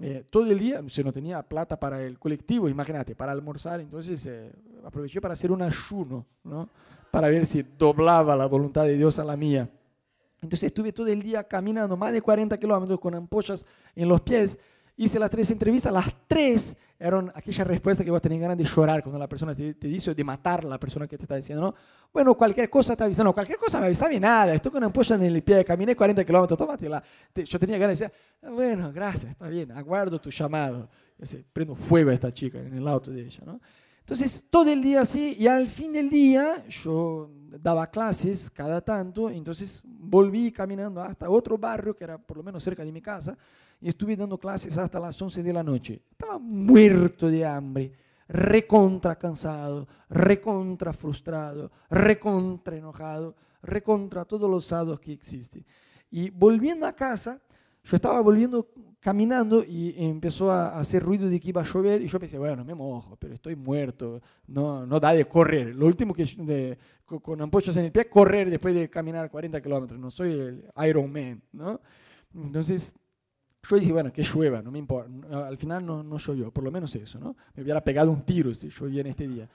eh, 0.00 0.24
todo 0.30 0.46
el 0.46 0.58
día, 0.58 0.82
se 0.88 1.02
no 1.02 1.12
tenía 1.12 1.42
plata 1.42 1.78
para 1.78 2.02
el 2.02 2.18
colectivo, 2.18 2.68
imagínate, 2.68 3.14
para 3.14 3.32
almorzar, 3.32 3.80
entonces 3.80 4.24
eh, 4.26 4.52
aproveché 4.84 5.20
para 5.20 5.34
hacer 5.34 5.50
un 5.50 5.62
ayuno, 5.62 6.26
¿no? 6.44 6.68
Para 7.12 7.28
ver 7.28 7.44
si 7.44 7.62
doblaba 7.62 8.34
la 8.34 8.46
voluntad 8.46 8.84
de 8.84 8.96
Dios 8.96 9.18
a 9.18 9.24
la 9.24 9.36
mía. 9.36 9.68
Entonces 10.40 10.68
estuve 10.68 10.92
todo 10.92 11.08
el 11.08 11.22
día 11.22 11.44
caminando 11.44 11.94
más 11.94 12.10
de 12.10 12.22
40 12.22 12.56
kilómetros 12.56 12.98
con 12.98 13.14
ampollas 13.14 13.66
en 13.94 14.08
los 14.08 14.22
pies. 14.22 14.56
Hice 14.96 15.18
las 15.18 15.28
tres 15.28 15.50
entrevistas, 15.50 15.92
las 15.92 16.06
tres 16.26 16.74
eran 16.98 17.30
aquella 17.34 17.64
respuesta 17.64 18.02
que 18.02 18.10
vos 18.10 18.22
tenés 18.22 18.40
ganas 18.40 18.56
de 18.56 18.64
llorar 18.64 19.02
cuando 19.02 19.18
la 19.18 19.28
persona 19.28 19.54
te, 19.54 19.74
dice, 19.74 20.14
de 20.14 20.24
matar 20.24 20.64
a 20.64 20.68
la 20.68 20.80
persona 20.80 21.06
que 21.06 21.18
te 21.18 21.24
está 21.24 21.36
diciendo, 21.36 21.62
¿no? 21.62 21.74
Bueno, 22.10 22.34
cualquier 22.34 22.70
cosa 22.70 22.96
te 22.96 23.04
avisa, 23.04 23.22
no, 23.22 23.34
cualquier 23.34 23.58
cosa 23.58 23.78
me 23.78 23.86
avisa, 23.86 24.08
nada, 24.08 24.54
estoy 24.54 24.72
con 24.72 24.82
ampollas 24.82 25.20
en 25.20 25.26
el 25.26 25.42
pie, 25.42 25.66
caminé 25.66 25.94
40 25.94 26.24
kilómetros, 26.24 26.58
tómatela. 26.58 27.02
Yo 27.34 27.58
tenía 27.58 27.76
ganas 27.76 27.98
de 27.98 28.06
decir, 28.06 28.18
bueno, 28.54 28.90
gracias, 28.90 29.32
está 29.32 29.48
bien, 29.48 29.70
aguardo 29.72 30.18
tu 30.18 30.30
llamado. 30.30 30.88
Yo 31.18 31.38
prendo 31.52 31.74
fuego 31.74 32.10
a 32.10 32.14
esta 32.14 32.32
chica 32.32 32.58
en 32.58 32.74
el 32.74 32.88
auto 32.88 33.10
de 33.10 33.20
ella, 33.22 33.42
¿no? 33.44 33.60
Entonces, 34.12 34.44
todo 34.50 34.70
el 34.70 34.82
día 34.82 35.00
así, 35.00 35.36
y 35.38 35.46
al 35.46 35.68
fin 35.68 35.94
del 35.94 36.10
día 36.10 36.66
yo 36.68 37.30
daba 37.58 37.90
clases 37.90 38.50
cada 38.50 38.82
tanto, 38.82 39.30
entonces 39.30 39.80
volví 39.86 40.52
caminando 40.52 41.00
hasta 41.00 41.30
otro 41.30 41.56
barrio 41.56 41.96
que 41.96 42.04
era 42.04 42.18
por 42.18 42.36
lo 42.36 42.42
menos 42.42 42.62
cerca 42.62 42.84
de 42.84 42.92
mi 42.92 43.00
casa, 43.00 43.38
y 43.80 43.88
estuve 43.88 44.14
dando 44.14 44.36
clases 44.36 44.76
hasta 44.76 45.00
las 45.00 45.20
11 45.22 45.42
de 45.42 45.52
la 45.54 45.62
noche. 45.62 46.02
Estaba 46.10 46.38
muerto 46.38 47.30
de 47.30 47.46
hambre, 47.46 47.90
recontra 48.28 49.18
cansado, 49.18 49.88
recontra 50.10 50.92
frustrado, 50.92 51.72
recontra 51.88 52.76
enojado, 52.76 53.34
recontra 53.62 54.26
todos 54.26 54.50
los 54.50 54.70
lados 54.70 55.00
que 55.00 55.14
existen. 55.14 55.64
Y 56.10 56.28
volviendo 56.28 56.84
a 56.84 56.92
casa, 56.92 57.40
yo 57.82 57.96
estaba 57.96 58.20
volviendo 58.20 58.68
caminando 59.02 59.64
y 59.64 59.94
empezó 59.96 60.52
a 60.52 60.78
hacer 60.78 61.02
ruido 61.02 61.28
de 61.28 61.40
que 61.40 61.48
iba 61.48 61.60
a 61.60 61.64
llover 61.64 62.00
y 62.02 62.06
yo 62.06 62.20
pensé, 62.20 62.38
bueno, 62.38 62.64
me 62.64 62.72
mojo, 62.72 63.16
pero 63.16 63.34
estoy 63.34 63.56
muerto, 63.56 64.22
no, 64.46 64.86
no 64.86 65.00
da 65.00 65.12
de 65.12 65.24
correr. 65.24 65.74
Lo 65.74 65.86
último 65.86 66.14
que 66.14 66.24
de, 66.24 66.78
con 67.04 67.42
ampollas 67.42 67.76
en 67.76 67.86
el 67.86 67.92
pie, 67.92 68.08
correr 68.08 68.48
después 68.48 68.72
de 68.72 68.88
caminar 68.88 69.28
40 69.28 69.60
kilómetros, 69.60 69.98
no 69.98 70.08
soy 70.08 70.30
el 70.30 70.64
Iron 70.86 71.12
Man, 71.12 71.42
¿no? 71.50 71.80
Entonces 72.32 72.94
yo 73.68 73.76
dije, 73.76 73.92
bueno, 73.92 74.12
que 74.12 74.22
llueva, 74.22 74.62
no 74.62 74.70
me 74.70 74.78
importa. 74.78 75.10
Al 75.48 75.58
final 75.58 75.84
no, 75.84 76.04
no 76.04 76.18
llovió, 76.18 76.52
por 76.52 76.62
lo 76.62 76.70
menos 76.70 76.94
eso, 76.94 77.18
¿no? 77.18 77.36
Me 77.54 77.64
hubiera 77.64 77.82
pegado 77.82 78.12
un 78.12 78.22
tiro 78.22 78.54
si 78.54 78.68
llovía 78.68 79.00
en 79.00 79.08
este 79.08 79.26
día. 79.26 79.48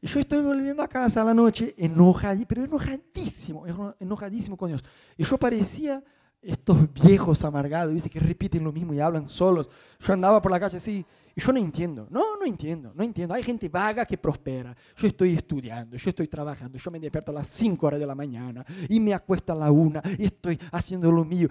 Y 0.00 0.06
yo 0.06 0.20
estoy 0.20 0.40
volviendo 0.40 0.84
a 0.84 0.88
casa 0.88 1.22
a 1.22 1.24
la 1.24 1.34
noche, 1.34 1.74
enojadísimo, 1.76 2.46
pero 2.46 2.64
enojadísimo, 2.64 3.94
enojadísimo 3.98 4.56
con 4.56 4.68
Dios. 4.68 4.84
Y 5.16 5.24
yo 5.24 5.36
parecía 5.36 6.00
estos 6.44 6.92
viejos 6.92 7.42
amargados, 7.44 7.92
¿viste? 7.94 8.10
que 8.10 8.20
repiten 8.20 8.62
lo 8.64 8.72
mismo 8.72 8.92
y 8.92 9.00
hablan 9.00 9.28
solos. 9.28 9.68
Yo 9.98 10.12
andaba 10.12 10.42
por 10.42 10.52
la 10.52 10.60
calle 10.60 10.76
así 10.76 11.04
y 11.36 11.40
yo 11.40 11.52
no 11.52 11.58
entiendo, 11.58 12.06
no, 12.10 12.36
no 12.38 12.44
entiendo, 12.44 12.92
no 12.94 13.02
entiendo. 13.02 13.34
Hay 13.34 13.42
gente 13.42 13.68
vaga 13.68 14.06
que 14.06 14.16
prospera. 14.16 14.76
Yo 14.96 15.08
estoy 15.08 15.34
estudiando, 15.34 15.96
yo 15.96 16.10
estoy 16.10 16.28
trabajando, 16.28 16.78
yo 16.78 16.90
me 16.90 17.00
despierto 17.00 17.32
a 17.32 17.34
las 17.34 17.48
5 17.48 17.86
horas 17.86 17.98
de 17.98 18.06
la 18.06 18.14
mañana 18.14 18.64
y 18.88 19.00
me 19.00 19.14
acuesto 19.14 19.52
a 19.52 19.56
la 19.56 19.70
1 19.70 20.00
y 20.18 20.26
estoy 20.26 20.58
haciendo 20.70 21.10
lo 21.10 21.24
mío. 21.24 21.48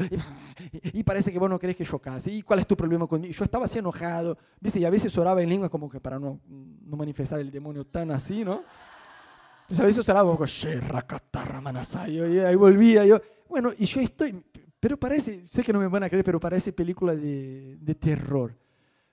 Y, 0.94 1.04
parece 1.04 1.32
que 1.32 1.40
vos 1.40 1.50
no 1.50 1.60
querés 1.60 1.76
que 1.76 1.84
yo 1.84 2.00
case. 2.00 2.32
¿Y 2.32 2.42
cuál 2.42 2.60
es 2.60 2.68
tu 2.68 2.78
problema 2.78 3.08
conmigo? 3.08 3.34
Yo 3.34 3.44
estaba 3.44 3.66
así 3.66 3.80
enojado, 3.80 4.38
¿viste? 4.60 4.80
Y 4.80 4.86
a 4.86 4.90
veces 4.90 5.18
oraba 5.18 5.42
en 5.42 5.50
lengua 5.50 5.70
como 5.70 5.90
que 5.90 6.00
para 6.00 6.20
no, 6.20 6.40
no 6.48 6.96
manifestar 6.96 7.40
el 7.40 7.52
demonio 7.52 7.86
tan 7.86 8.12
así, 8.12 8.46
¿no? 8.46 8.64
Entonces 9.64 9.80
a 9.80 9.86
veces 9.86 10.08
oraba 10.08 10.36
como, 10.36 10.46
y 12.08 12.40
ahí 12.40 12.56
volvía 12.56 13.06
yo. 13.06 13.20
Bueno, 13.50 13.72
y 13.78 13.86
yo 13.86 14.02
estoy, 14.02 14.44
pero 14.84 14.98
parece, 14.98 15.48
sé 15.48 15.64
que 15.64 15.72
no 15.72 15.80
me 15.80 15.88
van 15.88 16.04
a 16.04 16.10
creer, 16.10 16.26
pero 16.26 16.42
parece 16.42 16.74
película 16.74 17.16
de, 17.16 17.78
de 17.80 17.96
terror. 17.96 18.54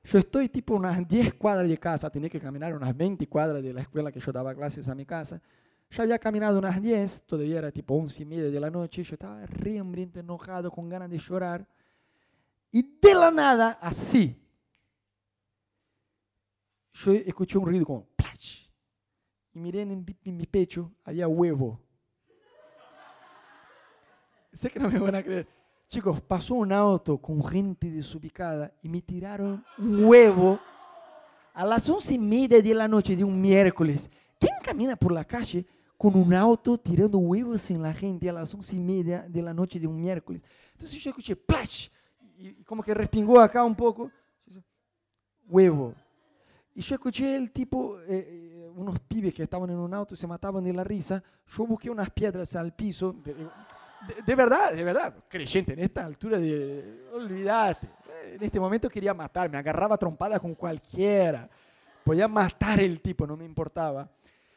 Yo 0.02 0.18
estoy 0.18 0.48
tipo 0.48 0.74
unas 0.74 1.06
10 1.06 1.34
cuadras 1.34 1.68
de 1.68 1.78
casa, 1.78 2.10
tenía 2.10 2.28
que 2.28 2.40
caminar 2.40 2.74
unas 2.74 2.96
20 2.96 3.24
cuadras 3.28 3.62
de 3.62 3.72
la 3.72 3.82
escuela 3.82 4.10
que 4.10 4.18
yo 4.18 4.32
daba 4.32 4.52
clases 4.52 4.88
a 4.88 4.96
mi 4.96 5.06
casa. 5.06 5.40
Ya 5.92 6.02
había 6.02 6.18
caminado 6.18 6.58
unas 6.58 6.82
10, 6.82 7.22
todavía 7.22 7.58
era 7.58 7.70
tipo 7.70 7.94
11 7.94 8.20
y 8.20 8.26
media 8.26 8.50
de 8.50 8.58
la 8.58 8.68
noche, 8.68 9.04
yo 9.04 9.14
estaba 9.14 9.46
re 9.46 9.78
hambriento, 9.78 10.18
enojado, 10.18 10.72
con 10.72 10.88
ganas 10.88 11.08
de 11.08 11.18
llorar. 11.18 11.64
Y 12.72 12.82
de 12.82 13.14
la 13.14 13.30
nada, 13.30 13.78
así, 13.80 14.36
yo 16.94 17.12
escuché 17.12 17.58
un 17.58 17.66
ruido 17.66 17.86
como 17.86 18.06
plach. 18.16 18.68
Y 19.52 19.60
miré 19.60 19.82
en, 19.82 20.04
en 20.24 20.36
mi 20.36 20.46
pecho, 20.46 20.90
había 21.04 21.28
huevo. 21.28 21.80
sé 24.52 24.68
que 24.68 24.80
no 24.80 24.90
me 24.90 24.98
van 24.98 25.14
a 25.14 25.22
creer. 25.22 25.59
Chicos, 25.90 26.20
pasó 26.20 26.54
un 26.54 26.72
auto 26.72 27.18
con 27.18 27.42
gente 27.42 27.90
desubicada 27.90 28.72
y 28.80 28.88
me 28.88 29.02
tiraron 29.02 29.64
un 29.76 30.04
huevo 30.04 30.60
a 31.52 31.66
las 31.66 31.88
once 31.88 32.14
y 32.14 32.18
media 32.18 32.62
de 32.62 32.74
la 32.76 32.86
noche 32.86 33.16
de 33.16 33.24
un 33.24 33.40
miércoles. 33.40 34.08
¿Quién 34.38 34.54
camina 34.62 34.94
por 34.94 35.10
la 35.10 35.24
calle 35.24 35.66
con 35.98 36.14
un 36.14 36.32
auto 36.32 36.78
tirando 36.78 37.18
huevos 37.18 37.68
en 37.72 37.82
la 37.82 37.92
gente 37.92 38.30
a 38.30 38.32
las 38.32 38.54
once 38.54 38.76
y 38.76 38.78
media 38.78 39.26
de 39.28 39.42
la 39.42 39.52
noche 39.52 39.80
de 39.80 39.88
un 39.88 40.00
miércoles? 40.00 40.42
Entonces 40.74 41.02
yo 41.02 41.10
escuché 41.10 41.34
¡plash! 41.34 41.88
Y 42.38 42.62
como 42.62 42.84
que 42.84 42.94
respingó 42.94 43.40
acá 43.40 43.64
un 43.64 43.74
poco. 43.74 44.12
Huevo. 45.48 45.92
Y 46.72 46.82
yo 46.82 46.94
escuché 46.94 47.34
el 47.34 47.50
tipo, 47.50 47.98
eh, 48.02 48.06
eh, 48.08 48.70
unos 48.76 49.00
pibes 49.00 49.34
que 49.34 49.42
estaban 49.42 49.68
en 49.70 49.78
un 49.78 49.92
auto 49.92 50.14
y 50.14 50.16
se 50.16 50.28
mataban 50.28 50.62
de 50.62 50.72
la 50.72 50.84
risa. 50.84 51.20
Yo 51.48 51.66
busqué 51.66 51.90
unas 51.90 52.10
piedras 52.10 52.54
al 52.54 52.76
piso. 52.76 53.12
De, 53.24 53.34
verdad, 54.34 54.72
de 54.72 54.84
verdad, 54.84 55.14
creyente, 55.28 55.72
en 55.72 55.80
esta 55.80 56.04
altura 56.04 56.38
de, 56.38 57.08
olvídate, 57.12 57.88
en 58.34 58.42
este 58.42 58.60
momento 58.60 58.88
quería 58.88 59.14
matar, 59.14 59.50
me 59.50 59.58
agarraba 59.58 59.96
trompada 59.96 60.38
con 60.38 60.54
cualquiera, 60.54 61.48
podía 62.04 62.28
matar 62.28 62.80
el 62.80 63.00
tipo, 63.00 63.26
no 63.26 63.36
me 63.36 63.44
importaba. 63.44 64.10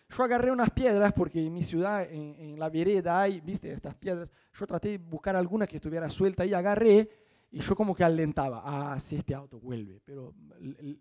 Yo 0.09 0.23
agarré 0.23 0.51
unas 0.51 0.69
piedras 0.69 1.11
porque 1.13 1.43
en 1.43 1.53
mi 1.53 1.63
ciudad, 1.63 2.07
en, 2.09 2.59
la 2.59 2.69
vereda 2.69 3.21
hay, 3.21 3.41
viste, 3.41 3.71
estas 3.71 3.95
piedras, 3.95 4.31
yo 4.53 4.67
traté 4.67 4.89
de 4.89 4.97
buscar 4.97 5.35
alguna 5.35 5.65
que 5.65 5.77
estuviera 5.77 6.09
suelta 6.09 6.45
y 6.45 6.53
agarré 6.53 7.09
y 7.51 7.59
yo 7.59 7.75
como 7.75 7.95
que 7.95 8.03
alentaba, 8.03 8.61
ah, 8.65 8.99
si 8.99 9.15
este 9.15 9.33
auto 9.33 9.59
vuelve, 9.59 10.01
pero 10.03 10.33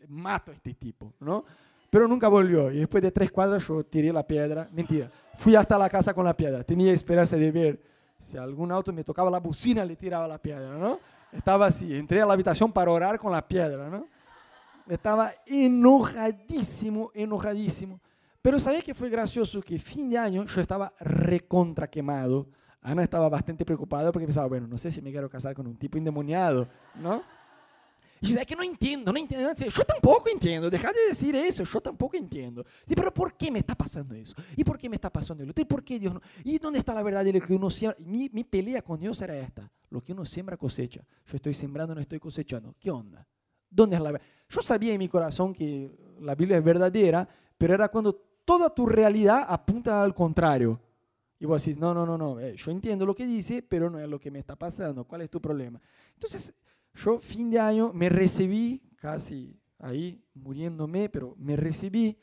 mato 0.08 0.50
a 0.50 0.54
este 0.54 0.74
tipo, 0.74 1.14
¿no? 1.20 1.44
Pero 1.90 2.08
nunca 2.08 2.28
volvió 2.28 2.70
y 2.70 2.78
después 2.78 3.02
de 3.02 3.10
tres 3.10 3.30
cuadras 3.30 3.66
yo 3.66 3.84
tiré 3.84 4.12
la 4.12 4.26
piedra, 4.26 4.68
mentira, 4.72 5.10
fui 5.34 5.54
hasta 5.56 5.76
la 5.76 5.90
casa 5.90 6.14
con 6.14 6.24
la 6.24 6.34
piedra, 6.34 6.64
tenía 6.64 6.92
esperanza 6.92 7.36
de 7.36 7.50
ver 7.50 7.82
si 8.22 8.38
algún 8.38 8.70
auto 8.70 8.92
me 8.92 9.02
tocaba 9.02 9.30
la 9.30 9.40
bocina, 9.40 9.84
le 9.84 9.96
tiraba 9.96 10.28
la 10.28 10.38
piedra, 10.38 10.76
¿no? 10.76 11.00
Estaba 11.32 11.66
así, 11.66 11.96
entré 11.96 12.22
a 12.22 12.26
la 12.26 12.34
habitación 12.34 12.70
para 12.72 12.90
orar 12.90 13.18
con 13.18 13.32
la 13.32 13.46
piedra, 13.46 13.88
¿no? 13.88 14.06
Estaba 14.86 15.32
enojadísimo, 15.46 17.10
enojadísimo. 17.14 18.00
Pero 18.40 18.58
¿sabía 18.58 18.82
que 18.82 18.94
fue 18.94 19.08
gracioso? 19.08 19.60
Que 19.60 19.78
fin 19.78 20.08
de 20.08 20.18
año 20.18 20.44
yo 20.44 20.60
estaba 20.60 20.92
recontra 21.00 21.88
quemado, 21.88 22.46
Ana 22.80 23.02
estaba 23.02 23.28
bastante 23.28 23.64
preocupada 23.64 24.10
porque 24.10 24.26
pensaba, 24.26 24.46
bueno, 24.46 24.66
no 24.66 24.76
sé 24.76 24.90
si 24.90 25.00
me 25.00 25.10
quiero 25.10 25.30
casar 25.30 25.54
con 25.54 25.66
un 25.66 25.76
tipo 25.76 25.98
endemoniado, 25.98 26.68
¿no? 26.96 27.22
Y 28.22 28.28
yo, 28.28 28.38
es 28.38 28.46
que 28.46 28.54
no 28.54 28.62
entiendo, 28.62 29.12
no 29.12 29.18
entiendo. 29.18 29.52
Yo 29.52 29.82
tampoco 29.82 30.28
entiendo, 30.28 30.70
deja 30.70 30.92
de 30.92 31.08
decir 31.08 31.34
eso, 31.34 31.64
yo 31.64 31.80
tampoco 31.80 32.16
entiendo. 32.16 32.64
Y, 32.86 32.94
pero 32.94 33.12
¿por 33.12 33.36
qué 33.36 33.50
me 33.50 33.58
está 33.58 33.74
pasando 33.74 34.14
eso? 34.14 34.36
¿Y 34.56 34.62
por 34.62 34.78
qué 34.78 34.88
me 34.88 34.94
está 34.94 35.10
pasando 35.10 35.42
eso? 35.42 35.52
¿Y 35.56 35.64
por 35.64 35.82
qué 35.82 35.98
Dios 35.98 36.14
no? 36.14 36.20
¿Y 36.44 36.58
dónde 36.58 36.78
está 36.78 36.94
la 36.94 37.02
verdad 37.02 37.24
de 37.24 37.32
lo 37.32 37.40
que 37.40 37.52
uno 37.52 37.68
siembra? 37.68 37.98
Mi, 38.00 38.30
mi 38.32 38.44
pelea 38.44 38.80
con 38.80 39.00
Dios 39.00 39.20
era 39.22 39.36
esta, 39.36 39.68
lo 39.90 40.00
que 40.00 40.12
uno 40.12 40.24
siembra 40.24 40.56
cosecha. 40.56 41.04
Yo 41.26 41.34
estoy 41.34 41.52
sembrando, 41.52 41.96
no 41.96 42.00
estoy 42.00 42.20
cosechando. 42.20 42.76
¿Qué 42.78 42.92
onda? 42.92 43.26
¿Dónde 43.68 43.96
es 43.96 44.02
la 44.02 44.12
verdad? 44.12 44.26
Yo 44.48 44.62
sabía 44.62 44.92
en 44.92 45.00
mi 45.00 45.08
corazón 45.08 45.52
que 45.52 45.90
la 46.20 46.36
Biblia 46.36 46.58
es 46.58 46.64
verdadera, 46.64 47.28
pero 47.58 47.74
era 47.74 47.88
cuando 47.88 48.14
toda 48.44 48.70
tu 48.70 48.86
realidad 48.86 49.46
apunta 49.48 50.00
al 50.00 50.14
contrario. 50.14 50.80
Y 51.40 51.44
vos 51.44 51.60
decís, 51.60 51.76
no, 51.76 51.92
no, 51.92 52.06
no, 52.06 52.16
no, 52.16 52.38
eh, 52.38 52.54
yo 52.54 52.70
entiendo 52.70 53.04
lo 53.04 53.16
que 53.16 53.26
dice, 53.26 53.62
pero 53.62 53.90
no 53.90 53.98
es 53.98 54.08
lo 54.08 54.20
que 54.20 54.30
me 54.30 54.38
está 54.38 54.54
pasando. 54.54 55.04
¿Cuál 55.04 55.22
es 55.22 55.30
tu 55.30 55.40
problema? 55.40 55.80
Entonces, 56.14 56.54
yo 56.95 57.18
fin 57.18 57.51
de 57.51 57.59
año 57.59 57.93
me 57.93 58.09
recibí, 58.09 58.82
casi 58.97 59.59
ahí 59.78 60.22
muriéndome, 60.34 61.09
pero 61.09 61.34
me 61.38 61.57
recibí. 61.57 62.18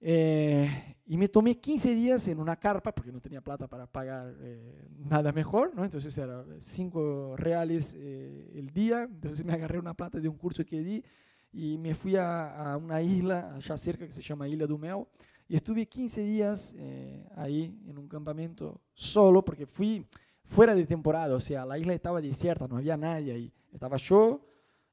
Eh, 0.00 0.96
y 1.06 1.16
me 1.16 1.28
tomé 1.28 1.58
15 1.58 1.94
días 1.94 2.28
en 2.28 2.40
una 2.40 2.56
carpa, 2.56 2.94
porque 2.94 3.12
no 3.12 3.20
tenía 3.20 3.40
plata 3.40 3.66
para 3.66 3.86
pagar 3.86 4.34
eh, 4.40 4.88
nada 4.98 5.32
mejor, 5.32 5.74
¿no? 5.74 5.84
Entonces 5.84 6.16
era 6.18 6.44
5 6.58 7.36
reales 7.36 7.94
el 7.94 8.70
día, 8.72 9.04
entonces 9.04 9.44
me 9.44 9.52
agarré 9.52 9.78
una 9.78 9.94
plata 9.94 10.20
de 10.20 10.28
un 10.28 10.36
curso 10.36 10.64
que 10.64 10.80
di 10.80 11.04
y 11.52 11.78
me 11.78 11.94
fui 11.94 12.16
a, 12.16 12.72
a 12.72 12.76
una 12.76 13.00
isla 13.00 13.54
allá 13.54 13.76
cerca 13.78 14.06
que 14.06 14.12
se 14.12 14.20
llama 14.20 14.46
Isla 14.46 14.66
do 14.66 14.76
Mel, 14.76 15.06
y 15.48 15.54
estuve 15.54 15.86
15 15.86 16.22
días 16.22 16.74
eh, 16.76 17.24
ahí 17.36 17.78
en 17.86 17.98
un 17.98 18.08
campamento 18.08 18.80
solo, 18.92 19.44
porque 19.44 19.66
fui 19.66 20.04
fuera 20.46 20.74
de 20.74 20.86
temporada, 20.86 21.34
o 21.34 21.40
sea, 21.40 21.64
la 21.66 21.78
isla 21.78 21.92
estaba 21.92 22.20
desierta, 22.20 22.66
no 22.66 22.76
había 22.76 22.96
nadie 22.96 23.32
ahí. 23.32 23.52
Estaba 23.72 23.96
yo, 23.96 24.40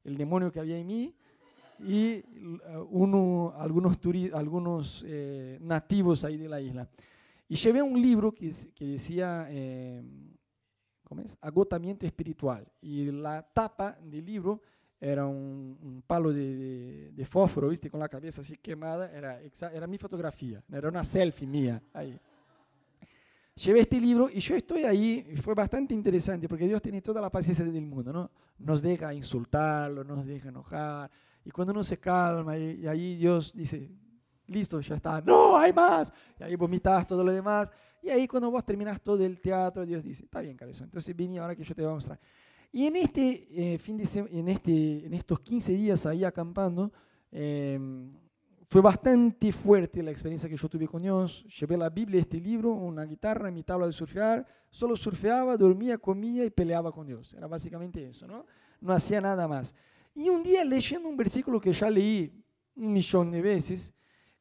el 0.03 0.17
demonio 0.17 0.51
que 0.51 0.59
había 0.59 0.77
en 0.77 0.87
mí 0.87 1.15
y 1.79 2.17
uh, 2.17 2.87
uno, 2.91 3.53
algunos, 3.57 3.97
algunos 4.33 5.05
eh, 5.07 5.57
nativos 5.61 6.23
ahí 6.23 6.37
de 6.37 6.49
la 6.49 6.61
isla. 6.61 6.89
Y 7.47 7.55
llevé 7.55 7.81
un 7.81 8.01
libro 8.01 8.33
que, 8.33 8.51
que 8.73 8.85
decía, 8.85 9.47
eh, 9.49 10.03
¿cómo 11.03 11.21
es? 11.21 11.37
Agotamiento 11.41 12.05
espiritual. 12.05 12.65
Y 12.81 13.11
la 13.11 13.41
tapa 13.41 13.97
del 14.01 14.25
libro 14.25 14.61
era 14.99 15.25
un, 15.25 16.03
palo 16.07 16.31
de, 16.31 17.11
de, 17.11 17.25
fósforo, 17.25 17.67
¿viste? 17.67 17.89
Con 17.89 17.99
la 17.99 18.07
cabeza 18.07 18.41
así 18.41 18.55
quemada, 18.55 19.11
era, 19.11 19.41
era 19.73 19.85
mi 19.85 19.97
fotografía, 19.97 20.63
era 20.71 20.87
una 20.87 21.03
selfie 21.03 21.45
mía 21.45 21.83
ahí. 21.91 22.17
Llevé 23.55 23.81
este 23.81 24.01
libro 24.01 24.29
y 24.31 24.39
yo 24.39 24.55
estoy 24.55 24.83
ahí, 24.83 25.25
y 25.31 25.37
fue 25.37 25.53
bastante 25.53 25.93
interesante 25.93 26.49
porque 26.49 26.67
Dios 26.67 26.81
tiene 26.81 27.01
toda 27.01 27.21
la 27.21 27.29
paciencia 27.29 27.63
del 27.63 27.85
mundo, 27.85 28.11
¿no? 28.11 28.31
Nos 28.57 28.81
deja 28.81 29.13
insultarlo, 29.13 30.03
nos 30.03 30.25
deja 30.25 30.49
enojar, 30.49 31.11
y 31.45 31.51
cuando 31.51 31.71
uno 31.71 31.83
se 31.83 31.99
calma, 31.99 32.57
y, 32.57 32.87
ahí 32.87 33.15
Dios 33.15 33.53
dice, 33.53 33.91
listo, 34.47 34.79
ya 34.79 34.95
está, 34.95 35.21
no, 35.21 35.55
hay 35.55 35.71
más, 35.71 36.11
y 36.39 36.43
ahí 36.43 36.55
vomitas 36.55 37.05
todo 37.05 37.23
lo 37.23 37.31
demás, 37.31 37.71
y 38.01 38.09
ahí 38.09 38.27
cuando 38.27 38.49
vos 38.49 38.65
terminas 38.65 38.99
todo 39.01 39.23
el 39.23 39.39
teatro, 39.39 39.85
Dios 39.85 40.03
dice, 40.03 40.23
está 40.23 40.41
bien, 40.41 40.57
cabezón, 40.57 40.85
entonces 40.85 41.15
vení 41.15 41.37
ahora 41.37 41.55
que 41.55 41.63
yo 41.63 41.75
te 41.75 41.83
voy 41.83 41.91
a 41.91 41.95
mostrar. 41.95 42.19
Y 42.71 42.87
en, 42.87 42.95
este, 42.95 43.47
eh, 43.51 43.77
fin 43.77 43.97
de 43.97 44.27
en, 44.31 44.47
este, 44.47 45.05
en 45.05 45.13
estos 45.13 45.39
15 45.41 45.73
días 45.73 46.07
ahí 46.07 46.23
acampando, 46.23 46.91
em, 47.31 48.11
fue 48.73 48.81
bastante 48.81 49.51
fuerte 49.51 50.01
la 50.01 50.09
experiencia 50.09 50.49
que 50.49 50.57
yo 50.57 50.67
tuve 50.67 50.87
con 50.87 50.99
Dios. 50.99 51.45
Llevé 51.59 51.77
la 51.77 51.91
Biblia, 51.91 52.19
este 52.19 52.39
libro, 52.39 52.71
una 52.71 53.03
guitarra, 53.03 53.51
mi 53.51 53.61
tabla 53.61 53.85
de 53.85 53.93
surfear. 53.93 54.47
Solo 54.71 54.95
surfeaba, 54.95 55.55
dormía, 55.55 55.99
comía 55.99 56.43
y 56.43 56.49
peleaba 56.49 56.91
con 56.91 57.05
Dios. 57.05 57.35
Era 57.35 57.45
básicamente 57.45 58.03
eso, 58.03 58.25
¿no? 58.25 58.47
No 58.81 58.91
hacía 58.91 59.21
nada 59.21 59.47
más. 59.47 59.75
Y 60.15 60.27
un 60.27 60.41
día 60.41 60.65
leyendo 60.65 61.07
un 61.07 61.15
versículo 61.15 61.61
que 61.61 61.71
ya 61.71 61.87
leí 61.87 62.43
un 62.75 62.91
millón 62.91 63.29
de 63.29 63.43
veces, 63.43 63.93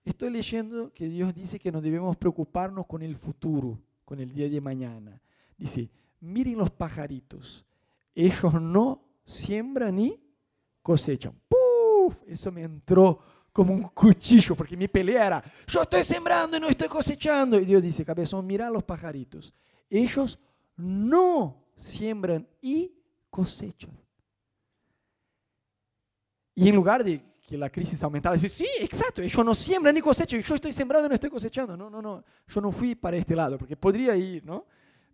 estoy 0.02 0.30
leyendo 0.30 0.90
que 0.94 1.10
Dios 1.10 1.34
dice 1.34 1.58
que 1.58 1.70
no 1.70 1.82
debemos 1.82 2.16
preocuparnos 2.16 2.86
con 2.86 3.02
el 3.02 3.16
futuro, 3.16 3.78
con 4.02 4.18
el 4.18 4.32
día 4.32 4.48
de 4.48 4.62
mañana. 4.62 5.20
Dice, 5.58 5.90
miren 6.20 6.56
los 6.56 6.70
pajaritos 6.70 7.66
ellos 8.14 8.54
no 8.54 9.04
siembran 9.24 9.96
ni 9.96 10.18
cosechan. 10.80 11.38
¡Puf! 11.48 12.16
Eso 12.26 12.50
me 12.50 12.62
entró 12.62 13.20
como 13.52 13.74
un 13.74 13.82
cuchillo, 13.82 14.56
porque 14.56 14.76
mi 14.76 14.88
pelea 14.88 15.26
era, 15.26 15.44
yo 15.66 15.82
estoy 15.82 16.04
sembrando 16.04 16.56
y 16.56 16.60
no 16.60 16.68
estoy 16.68 16.88
cosechando. 16.88 17.60
Y 17.60 17.64
Dios 17.64 17.82
dice, 17.82 18.04
cabezón, 18.04 18.46
mira 18.46 18.66
a 18.68 18.70
los 18.70 18.82
pajaritos. 18.82 19.52
Ellos 19.90 20.38
no 20.76 21.66
siembran 21.74 22.48
y 22.60 22.92
cosechan. 23.28 23.96
Y 26.54 26.68
en 26.68 26.74
lugar 26.74 27.04
de 27.04 27.22
que 27.42 27.58
la 27.58 27.70
crisis 27.70 28.02
aumentara, 28.02 28.34
dice, 28.34 28.48
sí, 28.48 28.66
exacto, 28.80 29.20
ellos 29.20 29.44
no 29.44 29.54
siembran 29.54 29.94
ni 29.94 30.00
cosechan, 30.00 30.40
yo 30.40 30.54
estoy 30.54 30.72
sembrando 30.72 31.06
y 31.06 31.08
no 31.10 31.14
estoy 31.14 31.30
cosechando. 31.30 31.76
No, 31.76 31.90
no, 31.90 32.00
no, 32.00 32.24
yo 32.46 32.60
no 32.60 32.72
fui 32.72 32.94
para 32.94 33.16
este 33.16 33.36
lado, 33.36 33.58
porque 33.58 33.76
podría 33.76 34.16
ir, 34.16 34.44
¿no? 34.44 34.64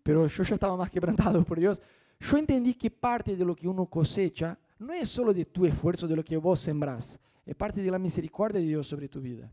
Pero 0.02 0.26
yo 0.26 0.42
ya 0.42 0.54
estaba 0.54 0.76
más 0.76 0.90
quebrantado 0.90 1.44
por 1.44 1.58
Dios. 1.58 1.82
Yo 2.20 2.36
entendí 2.36 2.74
que 2.74 2.90
parte 2.90 3.36
de 3.36 3.44
lo 3.44 3.54
que 3.54 3.66
uno 3.66 3.86
cosecha 3.86 4.58
no 4.78 4.92
es 4.92 5.08
solo 5.08 5.34
de 5.34 5.44
tu 5.44 5.66
esfuerzo, 5.66 6.06
de 6.06 6.16
lo 6.16 6.24
que 6.24 6.36
vos 6.36 6.60
sembrás, 6.60 7.18
es 7.48 7.56
parte 7.56 7.80
de 7.80 7.90
la 7.90 7.98
misericordia 7.98 8.60
de 8.60 8.66
Dios 8.66 8.86
sobre 8.86 9.08
tu 9.08 9.22
vida. 9.22 9.50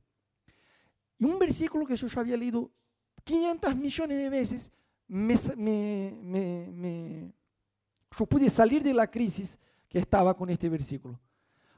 Y 1.17 1.23
un 1.23 1.39
versículo 1.39 1.85
que 1.85 1.95
yo 1.95 2.07
ya 2.07 2.19
había 2.19 2.35
leído 2.35 2.69
500 3.23 3.73
millones 3.73 4.17
de 4.17 4.29
veces, 4.29 4.71
me, 5.07 5.33
me, 5.55 6.69
me, 6.73 7.33
yo 8.19 8.25
pude 8.25 8.49
salir 8.49 8.83
de 8.83 8.93
la 8.93 9.09
crisis 9.09 9.57
que 9.87 9.99
estaba 9.99 10.35
con 10.35 10.49
este 10.49 10.67
versículo. 10.67 11.17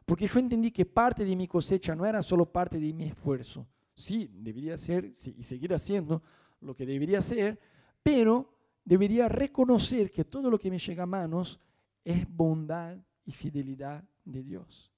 Porque 0.07 0.25
yo 0.25 0.39
entendí 0.39 0.71
que 0.71 0.87
parte 0.87 1.23
de 1.23 1.35
mi 1.35 1.47
cosecha 1.47 1.93
no 1.93 2.03
era 2.03 2.23
solo 2.23 2.51
parte 2.51 2.79
de 2.79 2.91
mi 2.93 3.03
esfuerzo. 3.03 3.67
Sí, 3.93 4.27
debería 4.33 4.75
ser 4.75 5.13
y 5.13 5.43
seguir 5.43 5.71
haciendo 5.71 6.23
lo 6.61 6.75
que 6.75 6.87
debería 6.87 7.21
ser, 7.21 7.59
pero 8.01 8.57
debería 8.83 9.29
reconocer 9.29 10.09
que 10.09 10.25
todo 10.25 10.49
lo 10.49 10.57
que 10.57 10.71
me 10.71 10.79
llega 10.79 11.03
a 11.03 11.05
manos 11.05 11.59
es 12.03 12.27
bondad 12.27 12.97
y 13.23 13.31
fidelidad 13.33 14.03
de 14.25 14.41
Dios. 14.41 14.96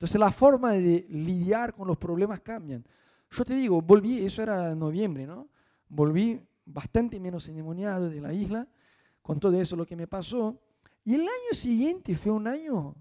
Entonces 0.00 0.18
la 0.18 0.32
forma 0.32 0.72
de 0.72 1.04
lidiar 1.10 1.74
con 1.74 1.86
los 1.86 1.98
problemas 1.98 2.40
cambian. 2.40 2.82
Yo 3.30 3.44
te 3.44 3.54
digo, 3.54 3.82
volví, 3.82 4.24
eso 4.24 4.42
era 4.42 4.74
noviembre, 4.74 5.26
¿no? 5.26 5.46
Volví 5.90 6.40
bastante 6.64 7.20
menos 7.20 7.46
endemoniado 7.50 8.08
de 8.08 8.18
la 8.18 8.32
isla, 8.32 8.66
con 9.20 9.38
todo 9.38 9.60
eso 9.60 9.76
lo 9.76 9.84
que 9.84 9.96
me 9.96 10.06
pasó. 10.06 10.58
Y 11.04 11.16
el 11.16 11.20
año 11.20 11.52
siguiente 11.52 12.14
fue 12.14 12.32
un 12.32 12.46
año 12.46 12.96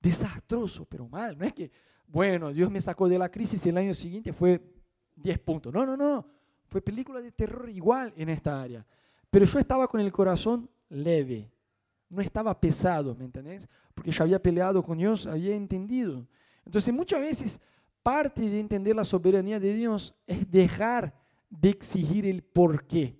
desastroso, 0.00 0.84
pero 0.86 1.06
mal. 1.06 1.38
No 1.38 1.44
es 1.44 1.52
que, 1.52 1.70
bueno, 2.08 2.52
Dios 2.52 2.68
me 2.68 2.80
sacó 2.80 3.08
de 3.08 3.16
la 3.16 3.28
crisis 3.28 3.64
y 3.64 3.68
el 3.68 3.78
año 3.78 3.94
siguiente 3.94 4.32
fue 4.32 4.60
10 5.14 5.38
puntos. 5.38 5.72
No, 5.72 5.86
no, 5.86 5.96
no. 5.96 6.26
Fue 6.66 6.82
película 6.82 7.20
de 7.20 7.30
terror 7.30 7.70
igual 7.70 8.12
en 8.16 8.28
esta 8.28 8.60
área. 8.60 8.84
Pero 9.30 9.46
yo 9.46 9.60
estaba 9.60 9.86
con 9.86 10.00
el 10.00 10.10
corazón 10.10 10.68
leve, 10.88 11.48
no 12.08 12.22
estaba 12.22 12.58
pesado, 12.60 13.14
¿me 13.14 13.24
entendés? 13.24 13.68
Porque 13.94 14.10
ya 14.12 14.24
había 14.24 14.42
peleado 14.42 14.82
con 14.82 14.98
Dios, 14.98 15.26
había 15.26 15.54
entendido. 15.54 16.26
Entonces 16.64 16.92
muchas 16.92 17.20
veces 17.20 17.60
parte 18.02 18.42
de 18.42 18.60
entender 18.60 18.94
la 18.94 19.04
soberanía 19.04 19.58
de 19.58 19.74
Dios 19.74 20.14
es 20.26 20.50
dejar 20.50 21.14
de 21.50 21.70
exigir 21.70 22.26
el 22.26 22.42
por 22.42 22.86
qué. 22.86 23.18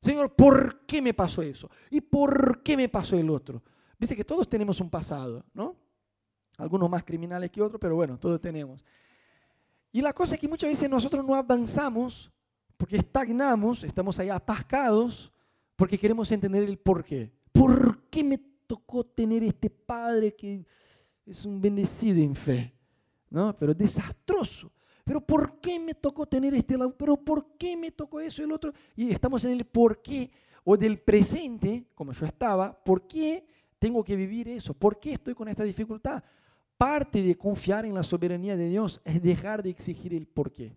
Señor, 0.00 0.34
¿por 0.34 0.84
qué 0.84 1.00
me 1.00 1.14
pasó 1.14 1.42
eso? 1.42 1.70
¿Y 1.90 2.00
por 2.00 2.62
qué 2.62 2.76
me 2.76 2.88
pasó 2.88 3.16
el 3.16 3.30
otro? 3.30 3.62
Viste 3.98 4.16
que 4.16 4.24
todos 4.24 4.48
tenemos 4.48 4.80
un 4.80 4.90
pasado, 4.90 5.44
¿no? 5.54 5.76
Algunos 6.58 6.90
más 6.90 7.04
criminales 7.04 7.50
que 7.50 7.62
otros, 7.62 7.80
pero 7.80 7.94
bueno, 7.94 8.18
todos 8.18 8.40
tenemos. 8.40 8.84
Y 9.92 10.00
la 10.00 10.12
cosa 10.12 10.34
es 10.34 10.40
que 10.40 10.48
muchas 10.48 10.70
veces 10.70 10.90
nosotros 10.90 11.24
no 11.24 11.34
avanzamos 11.34 12.32
porque 12.76 12.96
estagnamos, 12.96 13.84
estamos 13.84 14.18
ahí 14.18 14.28
atascados, 14.28 15.32
porque 15.76 15.98
queremos 15.98 16.32
entender 16.32 16.64
el 16.64 16.78
por 16.78 17.04
qué. 17.04 17.30
¿Por 17.52 18.04
qué 18.10 18.24
me 18.24 18.38
tocó 18.66 19.04
tener 19.04 19.42
este 19.44 19.70
padre 19.70 20.34
que 20.34 20.64
es 21.26 21.44
un 21.44 21.60
bendecido 21.60 22.20
en 22.20 22.34
fe? 22.34 22.74
¿no? 23.32 23.56
Pero 23.56 23.74
desastroso. 23.74 24.70
Pero 25.04 25.20
¿por 25.20 25.58
qué 25.58 25.80
me 25.80 25.94
tocó 25.94 26.26
tener 26.26 26.54
este 26.54 26.78
lado? 26.78 26.96
Pero 26.96 27.16
¿por 27.16 27.56
qué 27.56 27.76
me 27.76 27.90
tocó 27.90 28.20
eso 28.20 28.42
y 28.42 28.44
el 28.44 28.52
otro? 28.52 28.72
Y 28.94 29.10
estamos 29.10 29.44
en 29.44 29.52
el 29.52 29.64
por 29.64 30.00
qué 30.00 30.30
o 30.64 30.76
del 30.76 31.00
presente, 31.00 31.86
como 31.94 32.12
yo 32.12 32.24
estaba, 32.24 32.72
¿por 32.84 33.08
qué 33.08 33.44
tengo 33.80 34.04
que 34.04 34.14
vivir 34.14 34.46
eso? 34.48 34.74
¿Por 34.74 35.00
qué 35.00 35.14
estoy 35.14 35.34
con 35.34 35.48
esta 35.48 35.64
dificultad? 35.64 36.22
Parte 36.76 37.22
de 37.22 37.36
confiar 37.36 37.84
en 37.84 37.94
la 37.94 38.04
soberanía 38.04 38.56
de 38.56 38.68
Dios 38.68 39.00
es 39.04 39.20
dejar 39.20 39.62
de 39.62 39.70
exigir 39.70 40.14
el 40.14 40.26
por 40.26 40.52
qué. 40.52 40.76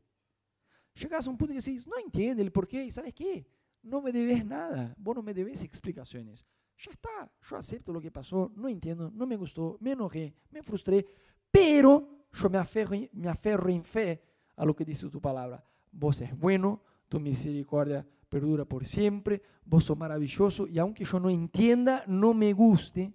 Llegas 0.96 1.28
a 1.28 1.30
un 1.30 1.38
punto 1.38 1.54
que 1.54 1.60
decís, 1.60 1.86
no 1.86 1.98
entiende 2.04 2.42
el 2.42 2.52
por 2.52 2.68
qué, 2.68 2.86
y 2.86 2.90
¿sabes 2.90 3.14
qué? 3.14 3.46
No 3.84 4.02
me 4.02 4.12
debes 4.12 4.44
nada, 4.44 4.96
vos 4.98 5.16
no 5.16 5.22
me 5.22 5.34
debes 5.34 5.62
explicaciones. 5.62 6.46
Ya 6.78 6.92
está, 6.92 7.32
yo 7.42 7.58
acepto 7.58 7.94
lo 7.94 8.02
que 8.02 8.12
pasó, 8.12 8.52
no 8.56 8.68
entiendo, 8.68 9.10
no 9.14 9.26
me 9.26 9.38
gustó, 9.38 9.78
me 9.80 9.92
enojé, 9.92 10.36
me 10.52 10.62
frustré, 10.62 11.06
pero 11.50 12.28
yo 12.34 12.50
me 12.50 12.58
aferro, 12.58 12.98
me 13.14 13.30
aferro 13.30 13.70
en 13.70 13.84
fe 13.84 14.22
a 14.58 14.66
lo 14.66 14.76
que 14.76 14.84
dice 14.84 15.10
tu 15.10 15.22
palabra. 15.22 15.64
Vos 15.92 16.20
es 16.20 16.38
bueno, 16.38 16.82
tu 17.08 17.20
misericordia 17.20 18.06
perdura 18.28 18.66
por 18.66 18.86
siempre, 18.86 19.42
vos 19.64 19.86
sos 19.86 19.98
maravilloso 19.98 20.68
y 20.68 20.78
aunque 20.78 21.06
yo 21.06 21.20
no 21.20 21.30
entienda, 21.30 22.04
no 22.08 22.34
me 22.34 22.52
guste, 22.52 23.14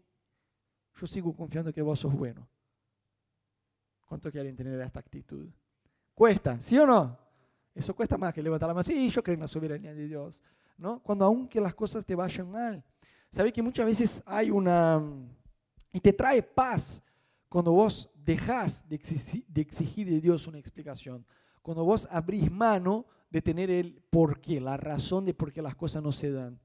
yo 0.95 1.07
sigo 1.07 1.35
confiando 1.35 1.73
que 1.73 1.83
vos 1.83 2.01
sos 2.01 2.15
bueno. 2.15 2.49
¿Cuánto 4.07 4.31
quieren 4.33 4.57
tener 4.57 4.81
esta 4.81 5.01
actitud? 5.01 5.49
Cuesta, 6.15 6.61
¿sí 6.61 6.79
o 6.79 6.87
no? 6.87 7.19
Eso 7.75 7.95
cuesta 7.95 8.17
más 8.17 8.33
que 8.33 8.43
levantar 8.43 8.69
la 8.69 8.75
mano. 8.75 8.83
Sí, 8.83 9.09
yo 9.11 9.23
creo 9.23 9.35
en 9.35 9.41
la 9.41 9.49
soberanía 9.49 9.95
de 9.95 10.07
Dios. 10.07 10.41
¿no? 10.81 11.01
Cuando 11.01 11.27
aunque 11.27 11.61
las 11.61 11.75
cosas 11.75 12.05
te 12.05 12.15
vayan 12.15 12.51
mal. 12.51 12.83
¿Sabes 13.31 13.53
que 13.53 13.62
muchas 13.62 13.87
veces 13.87 14.22
hay 14.26 14.51
una... 14.51 15.03
Y 15.93 16.01
te 16.01 16.12
trae 16.12 16.43
paz 16.43 17.03
cuando 17.49 17.72
vos 17.72 18.11
dejás 18.14 18.89
de 18.89 18.97
exigir 18.97 20.09
de 20.09 20.20
Dios 20.20 20.47
una 20.47 20.59
explicación. 20.59 21.26
Cuando 21.62 21.85
vos 21.85 22.09
abrís 22.11 22.51
mano 22.51 23.07
de 23.31 23.43
tener 23.43 23.70
el 23.70 24.03
por 24.11 24.41
qué, 24.41 24.61
la 24.61 24.76
razón 24.76 25.24
de 25.24 25.35
por 25.35 25.53
qué 25.53 25.62
las 25.62 25.76
cosas 25.76 26.03
no 26.03 26.12
se 26.12 26.31
dan. 26.31 26.61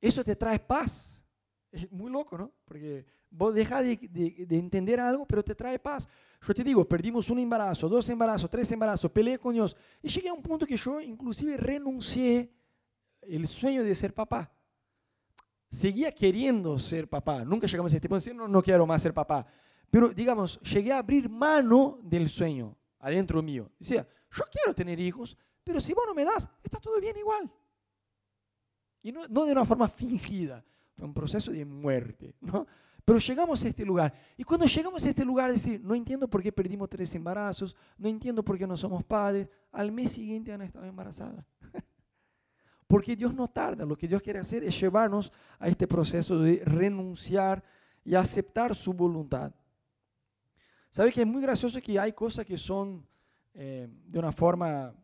Eso 0.00 0.24
te 0.24 0.36
trae 0.36 0.58
paz. 0.58 1.24
Es 1.70 1.90
muy 1.90 2.10
loco, 2.10 2.36
¿no? 2.38 2.52
Porque 2.64 3.04
vos 3.30 3.54
dejas 3.54 3.84
de, 3.84 4.46
entender 4.50 5.00
algo, 5.00 5.26
pero 5.26 5.44
te 5.44 5.54
trae 5.54 5.78
paz. 5.78 6.08
Yo 6.40 6.54
te 6.54 6.64
digo, 6.64 6.88
perdimos 6.88 7.30
un 7.30 7.38
embarazo, 7.38 7.88
dos 7.88 8.08
embarazos, 8.08 8.48
tres 8.48 8.70
embarazos, 8.72 9.10
peleé 9.10 9.38
con 9.38 9.54
Dios. 9.54 9.76
Y 10.02 10.08
llegué 10.08 10.28
a 10.28 10.32
un 10.32 10.42
punto 10.42 10.66
que 10.66 10.76
yo 10.76 11.00
inclusive 11.00 11.56
renuncié 11.56 12.52
el 13.22 13.46
sueño 13.48 13.84
de 13.84 13.94
ser 13.94 14.14
papá. 14.14 14.55
Seguía 15.68 16.12
queriendo 16.12 16.78
ser 16.78 17.08
papá. 17.08 17.44
Nunca 17.44 17.66
llegamos 17.66 17.92
a 17.92 17.96
este 17.96 18.08
punto 18.08 18.22
de 18.22 18.30
decir, 18.30 18.34
no, 18.34 18.48
no 18.48 18.62
quiero 18.62 18.86
más 18.86 19.02
ser 19.02 19.12
papá. 19.12 19.46
Pero, 19.90 20.08
digamos, 20.08 20.60
llegué 20.60 20.92
a 20.92 20.98
abrir 20.98 21.28
mano 21.28 21.98
del 22.02 22.28
sueño 22.28 22.76
adentro 23.00 23.42
mío. 23.42 23.70
Decía, 23.78 24.06
yo 24.30 24.44
quiero 24.50 24.74
tener 24.74 24.98
hijos, 25.00 25.36
pero 25.62 25.80
si 25.80 25.92
vos 25.92 26.04
no 26.06 26.14
me 26.14 26.24
das, 26.24 26.48
está 26.62 26.78
todo 26.80 27.00
bien 27.00 27.16
igual. 27.16 27.50
Y 29.02 29.12
no, 29.12 29.26
no 29.28 29.44
de 29.44 29.52
una 29.52 29.64
forma 29.64 29.88
fingida, 29.88 30.64
fue 30.94 31.06
un 31.06 31.14
proceso 31.14 31.52
de 31.52 31.64
muerte, 31.64 32.34
¿no? 32.40 32.66
Pero 33.04 33.20
llegamos 33.20 33.64
a 33.64 33.68
este 33.68 33.84
lugar. 33.84 34.12
Y 34.36 34.42
cuando 34.42 34.66
llegamos 34.66 35.04
a 35.04 35.08
este 35.08 35.24
lugar, 35.24 35.52
decir, 35.52 35.80
no 35.80 35.94
entiendo 35.94 36.26
por 36.28 36.42
qué 36.42 36.50
perdimos 36.50 36.88
tres 36.88 37.14
embarazos, 37.14 37.76
no 37.96 38.08
entiendo 38.08 38.44
por 38.44 38.58
qué 38.58 38.66
no 38.66 38.76
somos 38.76 39.04
padres, 39.04 39.48
al 39.70 39.92
mes 39.92 40.12
siguiente 40.12 40.52
Ana 40.52 40.64
estaba 40.64 40.88
embarazada. 40.88 41.46
Porque 42.86 43.16
Dios 43.16 43.34
no 43.34 43.48
tarda, 43.48 43.84
lo 43.84 43.96
que 43.96 44.06
Dios 44.06 44.22
quiere 44.22 44.38
hacer 44.38 44.62
es 44.62 44.78
llevarnos 44.80 45.32
a 45.58 45.68
este 45.68 45.88
proceso 45.88 46.38
de 46.38 46.62
renunciar 46.64 47.62
y 48.04 48.14
aceptar 48.14 48.76
su 48.76 48.92
voluntad. 48.92 49.52
¿Sabe 50.90 51.12
que 51.12 51.20
es 51.20 51.26
muy 51.26 51.42
gracioso 51.42 51.80
que 51.80 51.98
hay 51.98 52.12
cosas 52.12 52.46
que 52.46 52.56
son 52.56 53.06
eh, 53.54 53.88
de 54.06 54.18
una 54.18 54.30
forma 54.30 54.94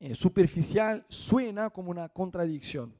eh, 0.00 0.14
superficial, 0.14 1.04
suena 1.08 1.68
como 1.68 1.90
una 1.90 2.08
contradicción? 2.08 2.98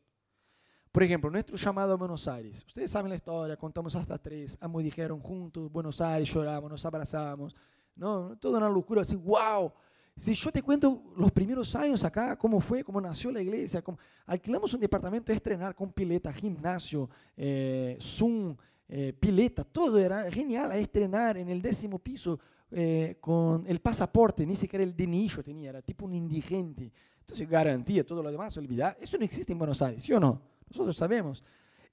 Por 0.93 1.03
ejemplo, 1.03 1.30
nuestro 1.30 1.57
llamado 1.57 1.95
a 1.95 1.97
Buenos 1.97 2.28
Aires. 2.28 2.62
Ustedes 2.66 2.91
saben 2.91 3.09
la 3.09 3.16
historia, 3.16 3.57
contamos 3.57 3.97
hasta 3.97 4.18
tres, 4.18 4.59
ambos 4.61 4.85
dijeron 4.85 5.20
juntos, 5.20 5.72
Buenos 5.72 6.03
Aires, 6.03 6.28
lloramos, 6.30 6.70
nos 6.70 6.85
abrazamos. 6.85 7.57
¿no? 7.97 8.37
Toda 8.39 8.59
una 8.59 8.68
locura, 8.68 9.03
así, 9.03 9.16
wow. 9.16 9.72
Si 10.17 10.35
yo 10.35 10.53
te 10.53 10.63
cuento 10.63 11.13
los 11.17 11.33
primeros 11.33 11.75
años 11.75 12.05
acá, 12.05 12.37
cómo 12.37 12.61
fue, 12.61 12.85
cómo 12.85 13.01
nació 13.01 13.31
la 13.31 13.41
iglesia, 13.41 13.83
cómo, 13.83 13.99
alquilamos 14.27 14.73
un 14.75 14.81
departamento 14.81 15.33
de 15.33 15.37
estrenar 15.37 15.75
con 15.75 15.93
pileta, 15.93 16.33
gimnasio, 16.33 17.09
eh, 17.37 17.97
Zoom, 18.01 18.55
eh, 18.89 19.15
pileta, 19.19 19.65
todo 19.65 19.99
era 19.99 20.31
genial 20.31 20.71
a 20.71 20.77
estrenar 20.77 21.39
en 21.39 21.49
el 21.49 21.63
décimo 21.63 21.99
piso 21.99 22.39
eh, 22.71 23.17
con 23.21 23.65
el 23.67 23.81
pasaporte, 23.81 24.47
ni 24.47 24.55
siquiera 24.55 24.83
el 24.83 24.95
DNI 24.95 25.29
yo 25.29 25.43
tenía, 25.43 25.71
era 25.71 25.83
tipo 25.83 26.05
un 26.05 26.15
indigente. 26.15 26.93
Entonces 27.21 27.49
garantía, 27.49 28.05
todo 28.05 28.23
lo 28.23 28.31
demás, 28.31 28.57
olvidar. 28.59 28.97
Eso 29.01 29.17
no 29.17 29.25
existe 29.25 29.53
en 29.53 29.59
Buenos 29.59 29.81
Aires, 29.81 30.03
¿sí 30.03 30.13
o 30.13 30.21
no? 30.21 30.43
Nosotros 30.69 30.97
sabemos. 30.97 31.43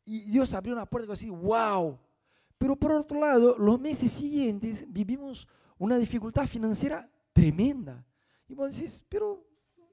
Y 0.06 0.22
Dios 0.32 0.54
abrió 0.54 0.74
una 0.74 0.86
puerta 0.86 1.14
así, 1.14 1.30
wow. 1.30 1.98
Pero 2.58 2.76
por 2.76 2.92
otro 2.92 3.20
lado, 3.20 3.58
los 3.58 3.80
meses 3.80 4.12
siguientes 4.12 4.86
vivimos 4.88 5.48
una 5.78 5.98
dificultad 5.98 6.48
financiera 6.48 7.10
tremenda. 7.32 8.06
Y 8.50 8.56
vos 8.56 8.76
decís, 8.76 9.06
pero 9.08 9.46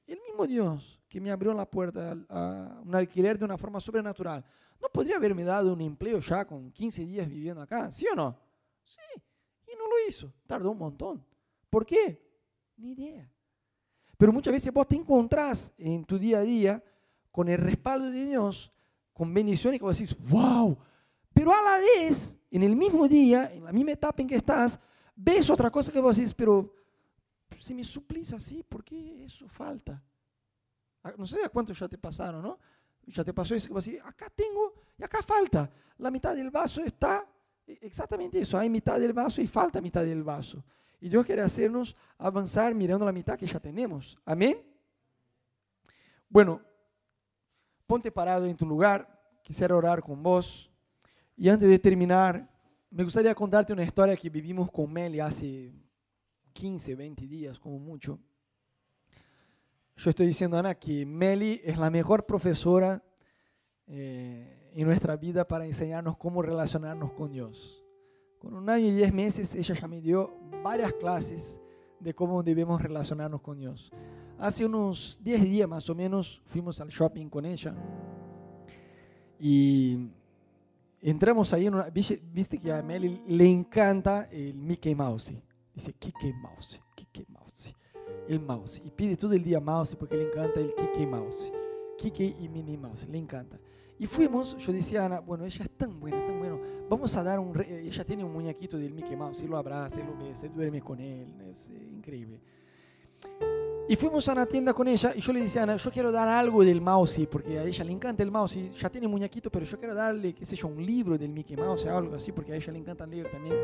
el 0.06 0.18
mismo 0.22 0.46
Dios 0.46 0.98
que 1.08 1.20
me 1.20 1.30
abrió 1.30 1.52
la 1.52 1.68
puerta 1.68 2.16
a 2.30 2.80
un 2.82 2.94
alquiler 2.94 3.38
de 3.38 3.44
una 3.44 3.58
forma 3.58 3.78
sobrenatural, 3.78 4.44
¿no 4.80 4.88
podría 4.88 5.16
haberme 5.16 5.44
dado 5.44 5.72
un 5.72 5.80
empleo 5.82 6.18
ya 6.18 6.44
con 6.46 6.72
15 6.72 7.04
días 7.04 7.28
viviendo 7.28 7.60
acá? 7.60 7.92
¿Sí 7.92 8.06
o 8.10 8.14
no? 8.14 8.36
Sí. 8.82 9.22
Y 9.66 9.76
no 9.76 9.86
lo 9.86 10.08
hizo. 10.08 10.32
Tardó 10.46 10.70
un 10.70 10.78
montón. 10.78 11.24
¿Por 11.68 11.84
qué? 11.84 12.20
Ni 12.78 12.92
idea. 12.92 13.30
Pero 14.16 14.32
muchas 14.32 14.52
veces 14.52 14.72
vos 14.72 14.88
te 14.88 14.96
encontrás 14.96 15.72
en 15.76 16.04
tu 16.04 16.18
día 16.18 16.38
a 16.38 16.42
día 16.42 16.82
con 17.30 17.48
el 17.48 17.58
respaldo 17.58 18.10
de 18.10 18.24
Dios 18.24 18.72
con 19.12 19.32
bendiciones 19.32 19.80
que 19.80 19.84
vos 19.84 19.98
decís, 19.98 20.16
wow, 20.28 20.76
pero 21.32 21.50
a 21.50 21.62
la 21.62 21.78
vez, 21.78 22.38
en 22.50 22.62
el 22.62 22.76
mismo 22.76 23.08
día, 23.08 23.50
en 23.52 23.64
la 23.64 23.72
misma 23.72 23.92
etapa 23.92 24.22
en 24.22 24.28
que 24.28 24.36
estás, 24.36 24.78
ves 25.14 25.48
otra 25.48 25.70
cosa 25.70 25.90
que 25.90 26.00
vos 26.00 26.16
decís, 26.16 26.34
pero 26.34 26.75
si 27.60 27.74
me 27.74 27.84
suplís 27.84 28.32
así, 28.32 28.62
¿por 28.62 28.84
qué 28.84 29.24
eso 29.24 29.48
falta? 29.48 30.02
Ah, 31.02 31.14
no 31.16 31.26
sé 31.26 31.44
a 31.44 31.48
cuánto 31.48 31.72
ya 31.72 31.88
te 31.88 31.98
pasaron, 31.98 32.42
¿no? 32.42 32.58
Ya 33.06 33.22
te 33.22 33.32
pasó 33.32 33.54
eso 33.54 33.72
decís, 33.72 34.00
acá 34.04 34.28
tengo 34.34 34.74
y 34.98 35.04
acá 35.04 35.22
falta. 35.22 35.70
La 35.98 36.10
mitad 36.10 36.34
del 36.34 36.50
vaso 36.50 36.82
está 36.82 37.24
e, 37.66 37.78
exactamente 37.82 38.40
eso, 38.40 38.58
hay 38.58 38.68
mitad 38.68 38.98
del 38.98 39.12
vaso 39.12 39.40
y 39.40 39.46
falta 39.46 39.80
mitad 39.80 40.02
del 40.02 40.22
vaso. 40.22 40.64
Y 41.00 41.08
Dios 41.08 41.24
quiere 41.24 41.42
hacernos 41.42 41.94
avanzar 42.18 42.74
mirando 42.74 43.04
la 43.04 43.12
mitad 43.12 43.38
que 43.38 43.46
ya 43.46 43.60
tenemos. 43.60 44.18
Amén. 44.24 44.58
Bueno, 46.28 46.60
ponte 47.86 48.10
parado 48.10 48.46
en 48.46 48.56
tu 48.56 48.66
lugar, 48.66 49.08
quisiera 49.42 49.76
orar 49.76 50.02
con 50.02 50.22
vos. 50.22 50.70
Y 51.36 51.48
antes 51.48 51.68
de 51.68 51.78
terminar, 51.78 52.48
me 52.90 53.04
gustaría 53.04 53.34
contarte 53.34 53.72
una 53.72 53.84
historia 53.84 54.16
que 54.16 54.30
vivimos 54.30 54.70
con 54.70 54.92
Meli 54.92 55.20
hace 55.20 55.72
15, 56.56 56.94
20 56.94 57.26
días, 57.26 57.60
como 57.60 57.78
mucho. 57.78 58.18
Yo 59.94 60.08
estoy 60.08 60.26
diciendo, 60.26 60.56
Ana, 60.56 60.74
que 60.74 61.04
Meli 61.04 61.60
es 61.62 61.76
la 61.76 61.90
mejor 61.90 62.24
profesora 62.24 63.04
eh, 63.86 64.70
en 64.72 64.86
nuestra 64.86 65.16
vida 65.16 65.46
para 65.46 65.66
enseñarnos 65.66 66.16
cómo 66.16 66.40
relacionarnos 66.40 67.12
con 67.12 67.30
Dios. 67.30 67.84
Con 68.38 68.54
un 68.54 68.70
año 68.70 68.86
y 68.86 68.92
diez 68.92 69.12
meses, 69.12 69.54
ella 69.54 69.74
ya 69.74 69.86
me 69.86 70.00
dio 70.00 70.34
varias 70.62 70.94
clases 70.94 71.60
de 72.00 72.14
cómo 72.14 72.42
debemos 72.42 72.80
relacionarnos 72.80 73.42
con 73.42 73.58
Dios. 73.58 73.92
Hace 74.38 74.64
unos 74.64 75.18
10 75.22 75.42
días 75.42 75.68
más 75.68 75.88
o 75.90 75.94
menos 75.94 76.40
fuimos 76.46 76.80
al 76.80 76.88
shopping 76.88 77.28
con 77.28 77.44
ella 77.44 77.74
y 79.38 80.08
entramos 81.02 81.52
ahí, 81.52 81.68
una, 81.68 81.90
viste 81.90 82.58
que 82.58 82.72
a 82.72 82.82
Meli 82.82 83.22
le 83.26 83.46
encanta 83.46 84.28
el 84.30 84.54
Mickey 84.54 84.94
Mouse. 84.94 85.34
Dice, 85.76 85.92
Kike 85.92 86.32
Mouse, 86.32 86.80
Kike 86.94 87.26
Mouse, 87.28 87.74
el 88.28 88.40
mouse. 88.40 88.80
Y 88.82 88.90
pide 88.90 89.16
todo 89.16 89.34
el 89.34 89.44
día 89.44 89.60
mouse 89.60 89.94
porque 89.94 90.16
le 90.16 90.24
encanta 90.24 90.58
el 90.58 90.74
Kike 90.74 91.06
Mouse. 91.06 91.52
Kike 91.98 92.34
y 92.40 92.48
Minnie 92.48 92.78
Mouse, 92.78 93.06
le 93.08 93.18
encanta. 93.18 93.58
Y 93.98 94.06
fuimos, 94.06 94.56
yo 94.56 94.72
decía 94.72 95.02
a 95.02 95.06
Ana, 95.06 95.20
bueno, 95.20 95.44
ella 95.44 95.64
es 95.64 95.70
tan 95.70 95.98
buena, 95.98 96.24
tan 96.26 96.38
bueno, 96.38 96.60
vamos 96.88 97.14
a 97.16 97.22
dar 97.22 97.38
un, 97.38 97.58
ella 97.60 98.04
tiene 98.04 98.24
un 98.24 98.32
muñequito 98.32 98.78
del 98.78 98.92
Mickey 98.92 99.16
Mouse, 99.16 99.42
y 99.42 99.46
lo 99.46 99.56
abraza, 99.56 100.00
y 100.00 100.04
lo 100.04 100.16
besa, 100.16 100.46
y 100.46 100.48
duerme 100.50 100.82
con 100.82 101.00
él, 101.00 101.28
es 101.48 101.70
eh, 101.70 101.90
increíble. 101.94 102.40
Y 103.88 103.96
fuimos 103.96 104.28
a 104.28 104.32
una 104.32 104.46
tienda 104.46 104.74
con 104.74 104.88
ella 104.88 105.12
y 105.14 105.20
yo 105.20 105.32
le 105.32 105.40
decía 105.40 105.62
Ana, 105.62 105.76
yo 105.76 105.90
quiero 105.92 106.10
dar 106.10 106.28
algo 106.28 106.64
del 106.64 106.80
mouse, 106.80 107.26
porque 107.30 107.58
a 107.58 107.64
ella 107.64 107.84
le 107.84 107.92
encanta 107.92 108.22
el 108.22 108.30
mouse, 108.30 108.58
ya 108.78 108.90
tiene 108.90 109.06
muñequito, 109.06 109.48
pero 109.48 109.64
yo 109.64 109.78
quiero 109.78 109.94
darle, 109.94 110.34
qué 110.34 110.44
sé 110.44 110.56
yo, 110.56 110.66
un 110.66 110.84
libro 110.84 111.16
del 111.16 111.30
Mickey 111.30 111.56
Mouse 111.56 111.86
algo 111.86 112.16
así, 112.16 112.32
porque 112.32 112.52
a 112.52 112.56
ella 112.56 112.72
le 112.72 112.78
encanta 112.80 113.06
leer 113.06 113.30
también. 113.30 113.56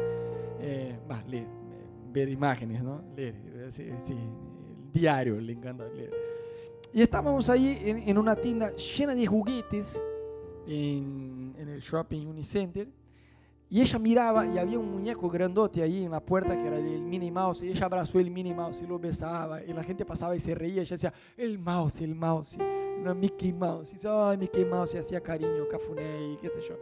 Eh, 0.60 0.96
va, 1.10 1.22
leer, 1.26 1.48
ver 2.12 2.28
imágenes, 2.28 2.82
¿no? 2.82 3.02
Leer, 3.16 3.34
sí, 3.70 3.90
sí, 3.98 4.12
el 4.12 4.92
diario 4.92 5.40
le 5.40 5.52
encanta 5.52 5.88
leer. 5.88 6.12
Y 6.92 7.02
estábamos 7.02 7.48
ahí 7.48 7.78
en, 7.84 8.08
en 8.08 8.18
una 8.18 8.36
tienda 8.36 8.74
llena 8.76 9.14
de 9.14 9.26
juguetes 9.26 10.00
en, 10.66 11.54
en 11.58 11.68
el 11.68 11.80
shopping 11.80 12.26
Unicenter 12.26 12.88
y 13.72 13.80
ella 13.80 13.98
miraba 13.98 14.44
y 14.44 14.58
había 14.58 14.78
un 14.78 14.92
muñeco 14.92 15.30
grandote 15.30 15.82
ahí 15.82 16.04
en 16.04 16.10
la 16.10 16.20
puerta 16.20 16.54
que 16.54 16.68
era 16.68 16.76
del 16.76 17.00
Minnie 17.00 17.30
Mouse. 17.30 17.62
Y 17.62 17.70
ella 17.70 17.86
abrazó 17.86 18.20
el 18.20 18.30
Minnie 18.30 18.52
Mouse 18.52 18.82
y 18.82 18.86
lo 18.86 18.98
besaba. 18.98 19.64
Y 19.64 19.72
la 19.72 19.82
gente 19.82 20.04
pasaba 20.04 20.36
y 20.36 20.40
se 20.40 20.54
reía. 20.54 20.74
Y 20.74 20.80
ella 20.80 20.94
decía, 20.94 21.14
el 21.38 21.58
mouse, 21.58 22.02
el 22.02 22.14
mouse. 22.14 22.58
No, 23.02 23.14
Mickey 23.14 23.50
Mouse. 23.50 23.92
Y 23.92 23.94
dice, 23.94 24.08
ay, 24.10 24.36
Mickey 24.36 24.66
Mouse. 24.66 24.92
Y 24.92 24.98
hacía 24.98 25.22
cariño, 25.22 25.66
cafuné 25.70 26.34
y 26.34 26.36
qué 26.36 26.50
sé 26.50 26.60
yo. 26.68 26.74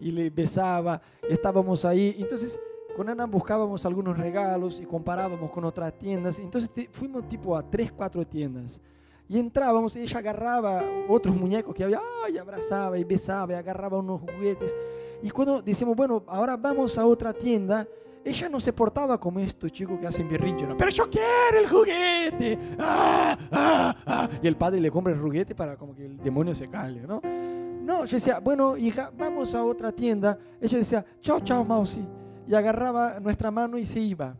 Y 0.00 0.12
le 0.12 0.30
besaba. 0.30 1.02
Estábamos 1.28 1.84
ahí. 1.84 2.16
Entonces, 2.18 2.58
con 2.96 3.08
Ana 3.08 3.26
buscábamos 3.26 3.84
algunos 3.86 4.16
regalos 4.16 4.80
y 4.80 4.86
comparábamos 4.86 5.50
con 5.50 5.64
otras 5.64 5.96
tiendas. 5.96 6.38
Entonces 6.38 6.70
fuimos 6.92 7.26
tipo 7.28 7.56
a 7.56 7.62
tres, 7.62 7.92
cuatro 7.92 8.26
tiendas. 8.26 8.80
Y 9.28 9.38
entrábamos 9.38 9.94
y 9.94 10.00
ella 10.00 10.18
agarraba 10.18 10.82
otros 11.08 11.36
muñecos 11.36 11.72
que 11.72 11.84
había, 11.84 12.00
y 12.32 12.36
abrazaba 12.36 12.98
y 12.98 13.04
besaba 13.04 13.52
y 13.52 13.56
agarraba 13.56 13.98
unos 13.98 14.20
juguetes. 14.20 14.74
Y 15.22 15.30
cuando 15.30 15.62
decimos, 15.62 15.94
bueno, 15.94 16.24
ahora 16.26 16.56
vamos 16.56 16.98
a 16.98 17.06
otra 17.06 17.32
tienda, 17.32 17.86
ella 18.24 18.48
no 18.48 18.58
se 18.58 18.72
portaba 18.72 19.18
como 19.18 19.38
estos 19.38 19.70
chicos 19.70 19.98
que 20.00 20.06
hacen 20.06 20.28
berrinche, 20.28 20.66
¿no? 20.66 20.76
pero 20.76 20.90
yo 20.90 21.08
quiero 21.08 21.58
el 21.58 21.68
juguete. 21.68 22.58
¡Ah, 22.78 23.38
ah, 23.52 23.96
ah! 24.04 24.28
Y 24.42 24.48
el 24.48 24.56
padre 24.56 24.80
le 24.80 24.90
compra 24.90 25.12
el 25.12 25.20
juguete 25.20 25.54
para 25.54 25.76
como 25.76 25.94
que 25.94 26.06
el 26.06 26.18
demonio 26.18 26.54
se 26.54 26.68
calme, 26.68 27.02
¿no? 27.02 27.20
No, 27.22 28.04
yo 28.04 28.16
decía, 28.16 28.40
bueno, 28.40 28.76
hija, 28.76 29.10
vamos 29.16 29.54
a 29.54 29.64
otra 29.64 29.90
tienda. 29.90 30.38
Ella 30.60 30.78
decía, 30.78 31.04
chao, 31.20 31.40
chao, 31.40 31.64
Mausi. 31.64 32.04
Y 32.50 32.54
agarraba 32.56 33.20
nuestra 33.20 33.52
mano 33.52 33.78
y 33.78 33.86
se 33.86 34.00
iba. 34.00 34.34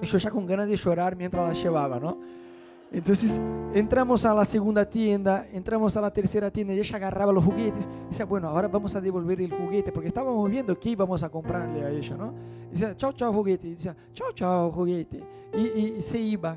Y 0.00 0.06
yo 0.06 0.18
ya 0.18 0.30
con 0.30 0.46
ganas 0.46 0.68
de 0.68 0.76
llorar 0.76 1.16
mientras 1.16 1.48
la 1.48 1.52
llevaba, 1.52 1.98
¿no? 1.98 2.16
Entonces 2.92 3.40
entramos 3.74 4.24
a 4.24 4.32
la 4.32 4.44
segunda 4.44 4.88
tienda, 4.88 5.44
entramos 5.52 5.96
a 5.96 6.00
la 6.00 6.12
tercera 6.12 6.48
tienda 6.48 6.74
y 6.74 6.78
ella 6.78 6.96
agarraba 6.96 7.32
los 7.32 7.44
juguetes 7.44 7.88
y 8.04 8.08
decía, 8.10 8.24
bueno, 8.24 8.46
ahora 8.48 8.68
vamos 8.68 8.94
a 8.94 9.00
devolver 9.00 9.40
el 9.40 9.50
juguete 9.50 9.90
porque 9.90 10.06
estábamos 10.06 10.48
viendo 10.48 10.78
qué 10.78 10.90
íbamos 10.90 11.24
a 11.24 11.28
comprarle 11.28 11.84
a 11.84 11.90
ella, 11.90 12.16
¿no? 12.16 12.32
Y 12.68 12.70
decía, 12.70 12.96
chao, 12.96 13.12
chao, 13.12 13.32
juguete. 13.32 13.66
Y 13.66 13.70
decía, 13.72 13.96
chao, 14.14 14.30
chao, 14.32 14.70
juguete. 14.70 15.20
Y, 15.56 16.00
se 16.00 16.20
iba. 16.20 16.56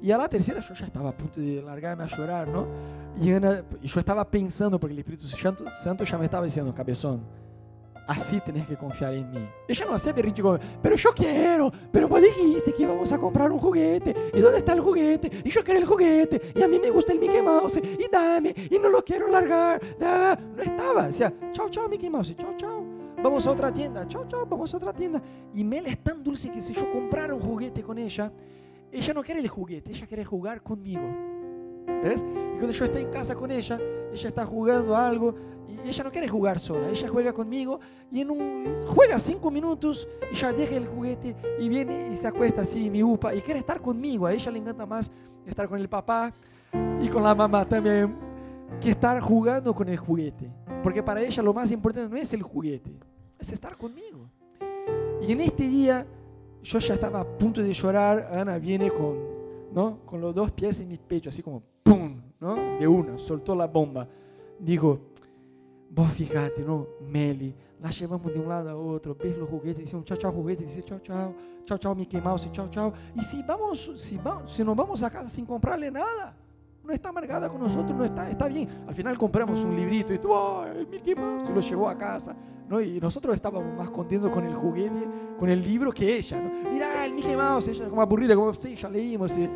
Y 0.00 0.10
a 0.10 0.16
la 0.16 0.26
tercera 0.26 0.60
yo 0.60 0.72
ya 0.72 0.86
estaba 0.86 1.10
a 1.10 1.16
punto 1.16 1.38
de 1.38 1.60
largarme 1.60 2.04
a 2.04 2.06
llorar, 2.06 2.48
¿no? 2.48 2.66
Y, 3.20 3.26
yo 3.86 4.00
estaba 4.00 4.24
pensando, 4.24 4.80
porque 4.80 4.94
el 4.94 5.00
Espíritu 5.00 5.28
Santo, 5.28 5.66
Santo 5.82 6.04
ya 6.04 6.16
me 6.16 6.24
estaba 6.24 6.46
diciendo, 6.46 6.74
cabezón, 6.74 7.20
así 8.08 8.40
tenés 8.40 8.66
que 8.66 8.76
confiar 8.76 9.14
en 9.14 9.30
mí. 9.30 9.48
Ella 9.68 9.84
no 9.86 9.94
hacía 9.94 10.12
berrinche 10.12 10.42
pero 10.82 10.96
yo 10.96 11.12
quiero, 11.12 11.70
pero 11.92 12.08
vos 12.08 12.22
dijiste 12.22 12.72
que 12.72 12.82
íbamos 12.82 13.12
a 13.12 13.18
comprar 13.18 13.52
un 13.52 13.58
juguete, 13.58 14.14
¿y 14.32 14.40
dónde 14.40 14.58
está 14.58 14.72
el 14.72 14.80
juguete? 14.80 15.30
Y 15.44 15.50
yo 15.50 15.62
quiero 15.62 15.80
el 15.80 15.86
juguete, 15.86 16.52
y 16.54 16.62
a 16.62 16.66
mí 16.66 16.78
me 16.78 16.90
gusta 16.90 17.12
el 17.12 17.20
Mickey 17.20 17.42
Mouse, 17.42 17.76
y 17.76 18.08
dame, 18.10 18.54
y 18.70 18.78
no 18.78 18.88
lo 18.88 19.04
quiero 19.04 19.28
largar. 19.28 19.80
No 20.00 20.62
estaba, 20.62 21.06
decía, 21.06 21.32
chao, 21.52 21.68
chao, 21.68 21.88
Mickey 21.88 22.08
Mouse, 22.08 22.34
chao, 22.34 22.54
chao. 22.56 22.84
Vamos 23.22 23.46
a 23.46 23.50
otra 23.50 23.72
tienda, 23.72 24.06
chao, 24.08 24.26
chao, 24.26 24.46
vamos 24.46 24.72
a 24.72 24.76
otra 24.76 24.92
tienda. 24.92 25.20
Y 25.54 25.62
Mel 25.62 25.86
es 25.86 26.02
tan 26.02 26.22
dulce 26.22 26.50
que 26.50 26.60
si 26.60 26.72
yo 26.72 26.90
comprara 26.90 27.34
un 27.34 27.40
juguete 27.40 27.82
con 27.82 27.98
ella, 27.98 28.32
ella 28.90 29.12
no 29.12 29.22
quiere 29.22 29.40
el 29.40 29.48
juguete, 29.48 29.90
ella 29.90 30.06
quiere 30.06 30.24
jugar 30.24 30.62
conmigo. 30.62 31.02
¿Ves? 32.02 32.22
Y 32.22 32.58
cuando 32.58 32.72
yo 32.72 32.84
estoy 32.84 33.02
en 33.02 33.10
casa 33.10 33.34
con 33.34 33.50
ella, 33.50 33.78
ella 34.12 34.28
está 34.28 34.46
jugando 34.46 34.96
algo 34.96 35.34
y 35.68 35.88
ella 35.88 36.04
no 36.04 36.10
quiere 36.10 36.28
jugar 36.28 36.58
sola, 36.58 36.88
ella 36.88 37.08
juega 37.08 37.32
conmigo 37.32 37.78
y 38.10 38.22
en 38.22 38.30
un, 38.30 38.74
juega 38.86 39.18
cinco 39.18 39.50
minutos 39.50 40.08
y 40.32 40.34
ya 40.34 40.52
deja 40.52 40.76
el 40.76 40.86
juguete 40.86 41.36
y 41.58 41.68
viene 41.68 42.08
y 42.10 42.16
se 42.16 42.26
acuesta 42.26 42.62
así, 42.62 42.88
mi 42.88 43.02
upa, 43.02 43.34
y 43.34 43.40
quiere 43.42 43.60
estar 43.60 43.80
conmigo. 43.80 44.26
A 44.26 44.32
ella 44.32 44.50
le 44.50 44.58
encanta 44.58 44.86
más 44.86 45.10
estar 45.46 45.68
con 45.68 45.78
el 45.78 45.88
papá 45.88 46.32
y 47.00 47.08
con 47.08 47.22
la 47.22 47.34
mamá 47.34 47.68
también 47.68 48.16
que 48.80 48.90
estar 48.90 49.20
jugando 49.20 49.74
con 49.74 49.88
el 49.88 49.96
juguete. 49.96 50.50
Porque 50.82 51.02
para 51.02 51.20
ella 51.20 51.42
lo 51.42 51.52
más 51.52 51.70
importante 51.70 52.08
no 52.08 52.16
es 52.16 52.32
el 52.32 52.42
juguete, 52.42 52.98
es 53.38 53.52
estar 53.52 53.76
conmigo. 53.76 54.30
Y 55.20 55.32
en 55.32 55.40
este 55.40 55.68
día 55.68 56.06
yo 56.62 56.78
ya 56.78 56.94
estaba 56.94 57.20
a 57.20 57.24
punto 57.24 57.62
de 57.62 57.72
llorar, 57.72 58.30
Ana 58.32 58.58
viene 58.58 58.90
con, 58.90 59.16
¿no? 59.72 59.98
con 60.04 60.20
los 60.20 60.34
dos 60.34 60.50
pies 60.52 60.80
en 60.80 60.88
mi 60.88 60.98
pecho, 60.98 61.28
así 61.28 61.42
como 61.42 61.62
¡pum! 61.82 62.20
¿no? 62.40 62.54
De 62.78 62.86
una, 62.86 63.18
soltó 63.18 63.54
la 63.54 63.66
bomba. 63.66 64.08
Digo, 64.58 65.00
vos 65.90 66.10
fíjate, 66.12 66.62
¿no? 66.62 66.86
Meli, 67.00 67.54
la 67.80 67.90
llevamos 67.90 68.32
de 68.32 68.40
un 68.40 68.48
lado 68.48 68.70
a 68.70 68.72
los 68.72 69.48
juguetes, 69.48 69.84
dice 69.84 69.96
un 69.96 70.04
chao, 70.04 70.16
chao, 70.16 70.32
juguete, 70.32 70.64
dice 70.64 70.82
chao, 70.82 70.98
chao, 71.00 71.34
chao, 71.64 71.78
chao, 71.78 71.94
Mickey 71.94 72.20
Mouse, 72.20 72.50
chao, 72.52 72.68
chao. 72.70 72.92
Y 73.14 73.22
si 73.22 73.42
vamos, 73.42 73.92
si 73.96 74.16
vamos, 74.18 74.52
si 74.52 74.64
nos 74.64 74.76
vamos 74.76 75.02
a 75.02 75.10
casa 75.10 75.28
sin 75.28 75.46
comprarle 75.46 75.90
nada, 75.90 76.36
no 76.82 76.92
está 76.92 77.10
amargada 77.10 77.48
con 77.48 77.60
nosotros, 77.60 77.96
no 77.96 78.04
está, 78.04 78.30
está 78.30 78.48
bien. 78.48 78.68
Al 78.86 78.94
final 78.94 79.16
compramos 79.18 79.62
un 79.64 79.76
librito 79.76 80.12
y 80.14 80.18
tú, 80.18 80.32
oh, 80.32 80.64
Mickey 80.90 81.14
Mouse, 81.14 81.48
y 81.50 81.52
lo 81.52 81.60
llevó 81.60 81.88
a 81.88 81.96
casa. 81.96 82.34
¿no? 82.68 82.80
Y 82.80 83.00
nosotros 83.00 83.34
estábamos 83.34 83.76
más 83.76 83.90
contentos 83.90 84.30
con 84.30 84.44
el 84.44 84.54
juguete, 84.54 85.06
con 85.38 85.48
el 85.48 85.62
libro 85.62 85.92
que 85.92 86.16
ella. 86.16 86.40
¿no? 86.40 86.70
Mira, 86.70 87.04
el 87.04 87.14
Mickey 87.14 87.36
Mouse, 87.36 87.68
ella 87.68 87.88
como 87.88 88.02
aburrida, 88.02 88.34
como, 88.34 88.54
sí, 88.54 88.74
ya 88.74 88.88
leímos. 88.88 89.36
Y, 89.36 89.48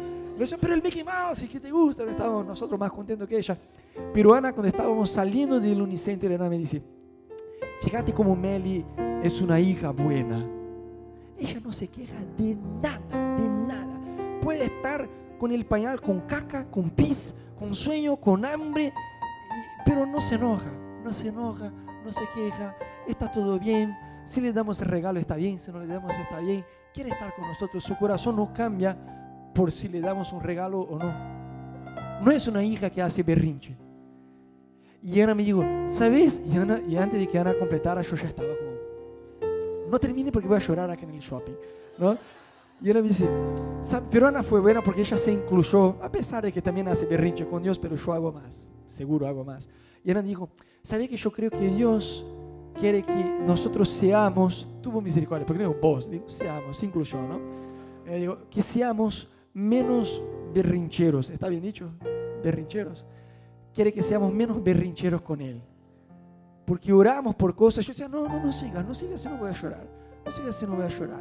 pero 0.61 0.75
el 0.75 0.83
Mickey 0.83 1.05
Mouse, 1.05 1.47
¿qué 1.51 1.61
te 1.61 1.71
gusta? 1.71 2.05
Estábamos 2.05 2.47
nosotros 2.47 2.79
más 2.79 2.93
contentos 2.93 3.29
que 3.29 3.39
ella. 3.39 3.57
Pero 4.13 4.35
Ana, 4.35 4.53
cuando 4.53 4.69
estábamos 4.69 5.11
saliendo 5.11 5.61
del 5.61 5.81
Unicenter, 5.81 6.33
Ana 6.33 6.49
me 6.49 6.59
dice, 6.59 6.83
fíjate 7.83 8.13
cómo 8.13 8.37
Meli 8.37 8.85
es 9.23 9.41
una 9.41 9.59
hija 9.61 9.91
buena. 9.91 10.47
Ella 11.39 11.61
no 11.65 11.73
se 11.73 11.89
queja 11.89 12.17
de 12.37 12.57
nada, 12.83 13.37
de 13.37 13.49
nada. 13.49 14.41
Puede 14.41 14.65
estar 14.67 15.09
con 15.39 15.51
el 15.53 15.67
pañal 15.67 16.01
con 16.01 16.21
caca, 16.21 16.65
con 16.71 16.91
pis, 16.91 17.35
con 17.59 17.75
sueño, 17.75 18.17
con 18.17 18.45
hambre, 18.45 18.93
pero 19.85 20.07
no 20.07 20.21
se 20.21 20.37
enoja, 20.37 20.71
no 21.03 21.13
se 21.13 21.29
enoja, 21.29 21.73
no 22.05 22.13
se 22.13 22.25
queja, 22.35 22.77
está 23.09 23.31
todo 23.31 23.59
bien. 23.59 23.97
Si 24.25 24.41
le 24.41 24.53
damos 24.53 24.81
el 24.81 24.89
regalo 24.89 25.19
está 25.19 25.35
bien, 25.35 25.59
si 25.59 25.73
no 25.73 25.81
le 25.81 25.87
damos 25.87 26.13
está 26.17 26.39
bien. 26.39 26.65
Quiere 26.95 27.11
estar 27.11 27.35
con 27.35 27.47
nosotros, 27.47 27.83
su 27.83 27.97
corazón 27.97 28.37
no 28.37 28.53
cambia 28.53 28.97
por 29.55 29.73
si 29.73 29.89
le 29.89 30.01
damos 30.01 30.33
un 30.33 30.43
regalo 30.43 30.81
o 30.81 30.99
no. 30.99 32.21
No 32.23 32.31
es 32.31 32.47
una 32.47 32.63
hija 32.63 32.91
que 32.91 33.03
hace 33.03 33.23
berrinche. 33.23 33.82
Y 35.03 35.21
Ana 35.21 35.35
me 35.35 35.43
dijo, 35.45 35.65
¿sabes? 35.87 36.41
Y, 36.47 36.91
y 36.93 36.97
antes 36.97 37.19
de 37.19 37.27
que 37.27 37.39
Ana 37.39 37.55
completara, 37.55 38.03
yo 38.03 38.17
ya 38.17 38.29
estaba 38.29 38.49
como, 38.49 39.91
no 39.91 39.99
termine 39.99 40.31
porque 40.31 40.49
voy 40.49 40.57
a 40.57 40.61
llorar 40.61 40.91
acá 40.91 41.03
en 41.03 41.11
el 41.11 41.21
shopping. 41.21 41.55
¿no? 41.99 42.17
Y 42.81 42.91
Ana 42.91 43.03
me 43.03 43.09
dice, 43.09 43.29
pero 44.11 44.29
Ana 44.29 44.43
fue 44.43 44.61
buena 44.61 44.83
porque 44.83 45.03
ella 45.03 45.17
se 45.17 45.33
incluyó, 45.33 45.97
a 46.03 46.11
pesar 46.11 46.43
de 46.43 46.53
que 46.53 46.63
también 46.63 46.89
hace 46.89 47.07
berrinche 47.07 47.47
con 47.47 47.63
Dios, 47.63 47.79
pero 47.79 47.97
yo 47.97 48.13
hago 48.13 48.33
más, 48.33 48.71
seguro 48.87 49.27
hago 49.27 49.45
más. 49.45 49.69
Y 50.05 50.11
Ana 50.11 50.23
dijo, 50.23 50.51
¿sabes 50.83 51.09
que 51.09 51.17
yo 51.17 51.31
creo 51.31 51.51
que 51.51 51.69
Dios 51.69 52.25
quiere 52.79 53.03
que 53.03 53.39
nosotros 53.47 53.89
seamos, 53.89 54.67
tuvo 54.81 55.01
misericordia, 55.01 55.47
porque 55.47 55.63
digo 55.63 55.77
vos, 55.81 56.11
digo, 56.11 56.29
seamos, 56.29 56.77
se 56.77 56.87
incluyó, 56.87 57.21
¿no? 57.23 57.41
digo, 58.07 58.39
que 58.51 58.63
seamos 58.63 59.29
menos 59.55 60.23
berrincheros. 60.55 61.31
¿Está 61.31 61.49
bien 61.49 61.63
dicho? 61.63 61.91
Berrincheros. 62.43 63.05
Quiere 63.75 63.93
que 63.93 64.03
seamos 64.03 64.33
menos 64.33 64.63
berrincheros 64.63 65.23
con 65.23 65.41
Él. 65.41 65.61
Porque 66.65 66.93
oramos 66.93 67.35
por 67.35 67.55
cosas. 67.55 67.85
Yo 67.87 67.93
decía, 67.93 68.09
no, 68.09 68.29
no, 68.29 68.43
no 68.43 68.53
sigas, 68.53 68.85
no 68.87 68.95
sigas, 68.95 69.23
si 69.23 69.29
no 69.29 69.37
voy 69.37 69.51
a 69.51 69.53
llorar. 69.53 69.87
No 70.25 70.33
sigas, 70.33 70.57
si 70.57 70.67
no 70.67 70.77
voy 70.77 70.85
a 70.85 70.89
llorar. 70.89 71.21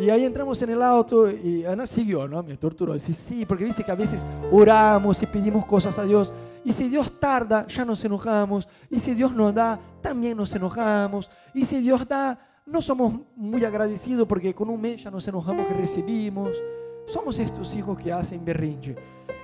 Y 0.00 0.10
ahí 0.10 0.24
entramos 0.24 0.60
en 0.62 0.70
el 0.70 0.82
auto 0.82 1.30
y 1.30 1.64
Ana 1.64 1.86
siguió, 1.86 2.26
¿no? 2.26 2.42
Me 2.42 2.56
torturó. 2.56 2.94
Dice, 2.94 3.12
sí, 3.12 3.46
porque 3.46 3.64
viste 3.64 3.84
que 3.84 3.92
a 3.92 3.94
veces 3.94 4.26
oramos 4.50 5.22
y 5.22 5.26
pedimos 5.26 5.64
cosas 5.66 5.98
a 5.98 6.04
Dios. 6.04 6.32
Y 6.64 6.72
si 6.72 6.88
Dios 6.88 7.20
tarda, 7.20 7.66
ya 7.68 7.84
nos 7.84 8.04
enojamos. 8.04 8.68
Y 8.90 8.98
si 8.98 9.14
Dios 9.14 9.32
nos 9.32 9.54
da, 9.54 9.78
también 10.00 10.36
nos 10.36 10.54
enojamos. 10.54 11.30
Y 11.54 11.64
si 11.64 11.80
Dios 11.80 12.06
da, 12.08 12.38
no 12.66 12.82
somos 12.82 13.14
muy 13.36 13.64
agradecidos 13.64 14.26
porque 14.26 14.54
con 14.54 14.68
un 14.68 14.80
mes 14.80 15.04
ya 15.04 15.10
nos 15.10 15.26
enojamos 15.28 15.66
que 15.68 15.74
recibimos 15.74 16.58
somos 17.06 17.38
estos 17.38 17.74
hijos 17.74 17.98
que 17.98 18.12
hacen 18.12 18.44
berrinche. 18.44 18.96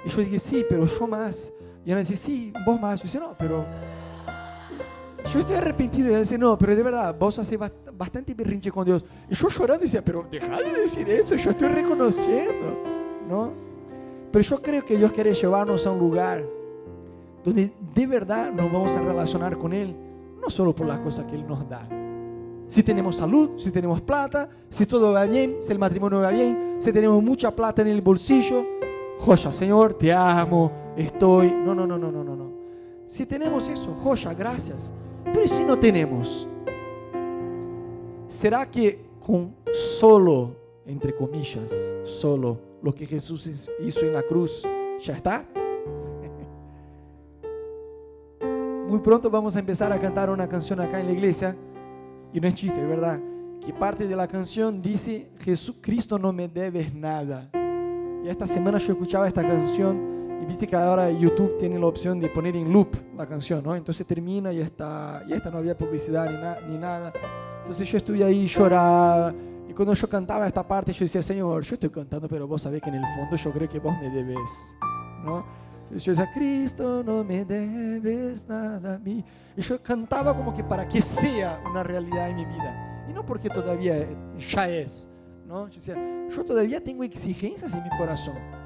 Y 0.05 0.09
yo 0.09 0.19
dije, 0.19 0.39
sí, 0.39 0.65
pero 0.69 0.87
yo 0.87 1.07
más. 1.07 1.51
Y 1.85 1.93
Ana 1.93 2.01
dice, 2.01 2.17
sí, 2.17 2.53
vos 2.65 2.81
más. 2.81 3.01
Yo 3.01 3.05
dice, 3.05 3.19
no, 3.19 3.35
pero 3.39 3.65
yo 5.33 5.41
estoy 5.41 5.57
arrepentido. 5.57 6.09
Y 6.09 6.11
ella 6.11 6.21
dice, 6.21 6.39
no, 6.39 6.57
pero 6.59 6.75
de 6.75 6.83
verdad, 6.83 7.15
vos 7.19 7.39
haces 7.39 7.59
bastante 7.97 8.35
berrinche 8.35 8.71
con 8.71 8.85
Dios. 8.85 9.05
Y 9.29 9.35
yo 9.35 9.49
llorando 9.49 9.83
decía, 9.83 10.03
pero 10.03 10.27
deja 10.31 10.61
de 10.61 10.73
decir 10.73 11.09
eso, 11.09 11.35
yo 11.37 11.51
estoy 11.51 11.69
reconociendo, 11.69 12.83
¿no? 13.29 13.53
Pero 14.33 14.43
yo 14.43 14.63
creo 14.63 14.85
que 14.85 14.97
Dios 14.97 15.13
quiere 15.13 15.35
llevarnos 15.35 15.87
a 15.87 15.91
un 15.91 15.99
lugar 15.99 16.45
donde 17.45 17.73
de 17.95 18.07
verdad 18.07 18.53
nos 18.53 18.71
vamos 18.71 18.95
a 18.95 19.03
relacionar 19.03 19.57
con 19.57 19.73
Él, 19.73 19.97
no 20.41 20.51
solo 20.51 20.75
por 20.75 20.87
las 20.87 21.01
cosas 21.01 21.27
que 21.27 21.35
Él 21.35 21.47
nos 21.47 21.69
da, 21.69 21.89
si 22.71 22.85
tenemos 22.85 23.17
salud, 23.17 23.51
si 23.57 23.73
tenemos 23.73 24.01
plata, 24.01 24.49
si 24.69 24.87
todo 24.87 25.13
va 25.13 25.25
bien, 25.25 25.57
si 25.61 25.73
el 25.73 25.79
matrimonio 25.79 26.21
va 26.21 26.31
bien, 26.31 26.77
si 26.79 26.93
tenemos 26.93 27.21
mucha 27.21 27.51
plata 27.51 27.83
en 27.83 27.89
el 27.89 28.01
bolsillo, 28.01 28.65
joya, 29.19 29.53
Señor, 29.53 29.95
te 29.95 30.13
amo, 30.13 30.71
estoy. 31.03 31.53
No, 31.53 31.75
no, 31.75 31.87
no, 31.87 31.99
no, 31.99 32.11
no, 32.11 32.25
no, 32.25 32.37
no. 32.37 32.51
Si 33.07 33.27
tenemos 33.27 33.67
eso, 33.69 33.95
joya, 34.03 34.33
gracias. 34.35 34.93
Pero 35.25 35.47
si 35.47 35.65
no 35.65 35.79
tenemos, 35.79 36.47
¿será 38.29 38.71
que 38.71 39.05
con 39.19 39.55
solo, 39.73 40.57
entre 40.87 41.15
comillas, 41.15 41.73
solo 42.05 42.59
lo 42.83 42.93
que 42.93 43.07
Jesús 43.07 43.69
hizo 43.81 44.01
en 44.01 44.13
la 44.13 44.23
cruz, 44.23 44.67
ya 45.01 45.15
está? 45.15 45.45
Muy 48.89 49.01
pronto 49.01 49.29
vamos 49.31 49.57
a 49.57 49.59
empezar 49.59 49.93
a 49.93 50.01
cantar 50.01 50.31
una 50.31 50.49
canción 50.49 50.81
acá 50.81 51.01
en 51.01 51.07
la 51.07 51.13
iglesia 51.13 51.57
y 52.33 52.41
no 52.41 52.49
es 52.49 52.55
chiste, 52.55 52.81
es 52.81 52.89
verdad, 52.89 53.21
que 53.65 53.73
parte 53.73 54.07
de 54.07 54.17
la 54.17 54.29
canción 54.29 54.81
dice, 54.81 55.29
Jesucristo 55.39 56.19
no 56.19 56.33
me 56.33 56.49
debes 56.49 56.95
nada. 56.95 57.51
Y 58.25 58.29
esta 58.29 58.47
semana 58.47 58.79
yo 58.79 58.93
escuchaba 58.93 59.27
esta 59.27 59.43
canción 59.43 60.20
y 60.41 60.47
viste 60.47 60.67
que 60.67 60.75
ahora 60.77 61.11
YouTube 61.11 61.59
tiene 61.59 61.79
la 61.79 61.87
opción 61.87 62.19
de 62.19 62.29
poner 62.29 62.57
en 62.57 62.73
loop 62.73 62.97
la 63.17 63.27
canción, 63.27 63.63
¿no? 63.63 63.77
Entonces 63.77 64.07
termina 64.07 64.53
y 64.53 64.61
esta, 64.61 65.23
y 65.27 65.33
esta 65.33 65.51
no 65.51 65.59
había 65.59 65.77
publicidad 65.77 66.31
ni, 66.67 66.73
ni 66.73 66.79
nada. 66.79 67.13
Entonces 67.61 67.89
yo 67.91 67.99
estuve 67.99 68.25
ahí, 68.25 68.47
lloraba. 68.47 69.35
Y 69.69 69.73
cuando 69.73 69.95
yo 69.95 70.09
cantaba 70.09 70.47
esta 70.47 70.67
parte, 70.67 70.93
yo 70.93 71.05
decía, 71.05 71.23
Señor, 71.23 71.63
yo 71.63 71.75
estoy 71.75 71.91
cantando, 71.91 72.27
pero 72.27 72.49
vos 72.49 72.63
sabés 72.63 72.81
que 72.81 72.89
en 72.89 72.97
el 72.97 73.05
fondo 73.15 73.37
yo 73.37 73.53
creo 73.53 73.69
que 73.69 73.79
vos 73.79 73.95
me 74.01 74.11
debes, 74.11 74.75
¿no? 75.25 75.45
Yo 75.91 76.13
decía, 76.13 76.31
Cristo, 76.33 77.03
no 77.05 77.25
me 77.25 77.45
debes 77.45 78.49
nada 78.49 78.95
a 78.95 78.99
mí. 78.99 79.25
Y 79.57 79.61
yo 79.61 79.83
cantaba 79.83 80.37
como 80.37 80.55
que 80.55 80.63
para 80.63 80.87
que 80.89 81.03
sea 81.03 81.61
una 81.69 81.83
realidad 81.83 82.31
en 82.31 82.37
mi 82.37 82.45
vida. 82.47 83.05
Y 83.09 83.13
no 83.13 83.27
porque 83.27 83.51
todavía 83.51 83.99
eh, 83.99 84.17
ya 84.39 84.69
es, 84.69 85.09
¿no? 85.47 85.69
Yo, 85.69 85.75
decía, 85.75 85.97
yo 86.31 86.45
todavía 86.45 86.83
tengo 86.83 87.03
exigencias 87.03 87.75
en 87.75 87.83
mi 87.83 87.91
corazón. 87.99 88.60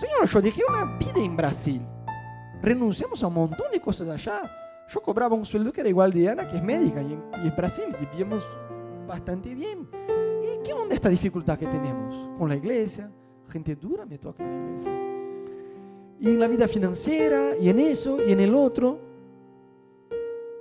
Señor, 0.00 0.26
yo 0.30 0.40
dejé 0.40 0.62
una 0.66 0.96
vida 0.96 1.22
en 1.22 1.36
Brasil. 1.36 1.82
Renunciamos 2.62 3.22
a 3.22 3.26
un 3.26 3.34
montón 3.34 3.70
de 3.70 3.82
cosas 3.82 4.08
allá. 4.08 4.50
Yo 4.88 5.02
cobraba 5.02 5.36
un 5.36 5.44
sueldo 5.44 5.70
que 5.74 5.82
era 5.82 5.90
igual 5.90 6.10
de 6.10 6.26
Ana, 6.26 6.48
que 6.48 6.56
es 6.56 6.62
médica, 6.62 7.02
y 7.02 7.12
en 7.12 7.54
Brasil 7.54 7.94
vivíamos 8.00 8.42
bastante 9.06 9.54
bien. 9.54 9.86
¿Y 10.42 10.62
qué 10.64 10.72
onda 10.72 10.94
esta 10.94 11.10
dificultad 11.10 11.58
que 11.58 11.66
tenemos 11.66 12.30
con 12.38 12.48
la 12.48 12.56
iglesia? 12.56 13.12
Gente 13.50 13.76
dura 13.76 14.06
me 14.06 14.16
toca 14.16 14.42
en 14.42 14.50
la 14.50 14.66
iglesia. 14.68 14.90
Y 16.18 16.28
en 16.28 16.40
la 16.40 16.48
vida 16.48 16.66
financiera, 16.66 17.58
y 17.60 17.68
en 17.68 17.78
eso, 17.78 18.26
y 18.26 18.32
en 18.32 18.40
el 18.40 18.54
otro. 18.54 18.98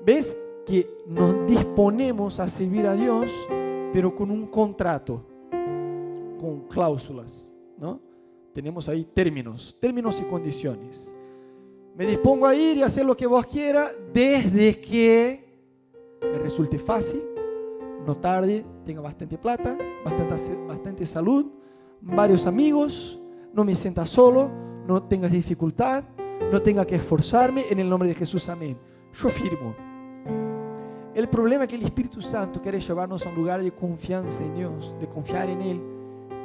¿Ves 0.05 0.35
que 0.65 0.85
nos 1.07 1.47
disponemos 1.47 2.41
a 2.41 2.49
servir 2.49 2.85
a 2.87 2.93
Dios, 2.93 3.33
pero 3.93 4.13
con 4.13 4.31
un 4.31 4.47
contrato, 4.47 5.25
con 6.37 6.67
cláusulas, 6.67 7.55
¿no? 7.77 8.08
Tenemos 8.59 8.89
ahí 8.89 9.05
términos, 9.05 9.77
términos 9.79 10.19
y 10.19 10.25
condiciones. 10.25 11.15
Me 11.95 12.05
dispongo 12.05 12.45
a 12.45 12.53
ir 12.53 12.75
y 12.75 12.83
hacer 12.83 13.05
lo 13.05 13.15
que 13.15 13.25
vos 13.25 13.45
quieras 13.45 13.93
desde 14.11 14.81
que 14.81 15.47
me 16.21 16.39
resulte 16.39 16.77
fácil, 16.77 17.21
no 18.05 18.13
tarde, 18.15 18.65
tenga 18.85 18.99
bastante 18.99 19.37
plata, 19.37 19.77
bastante, 20.03 20.55
bastante 20.67 21.05
salud, 21.05 21.45
varios 22.01 22.45
amigos, 22.45 23.21
no 23.53 23.63
me 23.63 23.73
sienta 23.75 24.05
solo, 24.05 24.51
no 24.85 25.03
tengas 25.03 25.31
dificultad, 25.31 26.03
no 26.51 26.61
tenga 26.61 26.85
que 26.85 26.95
esforzarme, 26.95 27.63
en 27.69 27.79
el 27.79 27.89
nombre 27.89 28.09
de 28.09 28.15
Jesús, 28.15 28.49
amén. 28.49 28.77
Yo 29.13 29.29
firmo. 29.29 29.73
El 31.15 31.29
problema 31.29 31.63
es 31.63 31.69
que 31.69 31.77
el 31.77 31.83
Espíritu 31.83 32.21
Santo 32.21 32.61
quiere 32.61 32.81
llevarnos 32.81 33.25
a 33.25 33.29
un 33.29 33.35
lugar 33.35 33.63
de 33.63 33.71
confianza 33.71 34.43
en 34.43 34.53
Dios, 34.53 34.93
de 34.99 35.07
confiar 35.07 35.49
en 35.49 35.61
Él, 35.61 35.81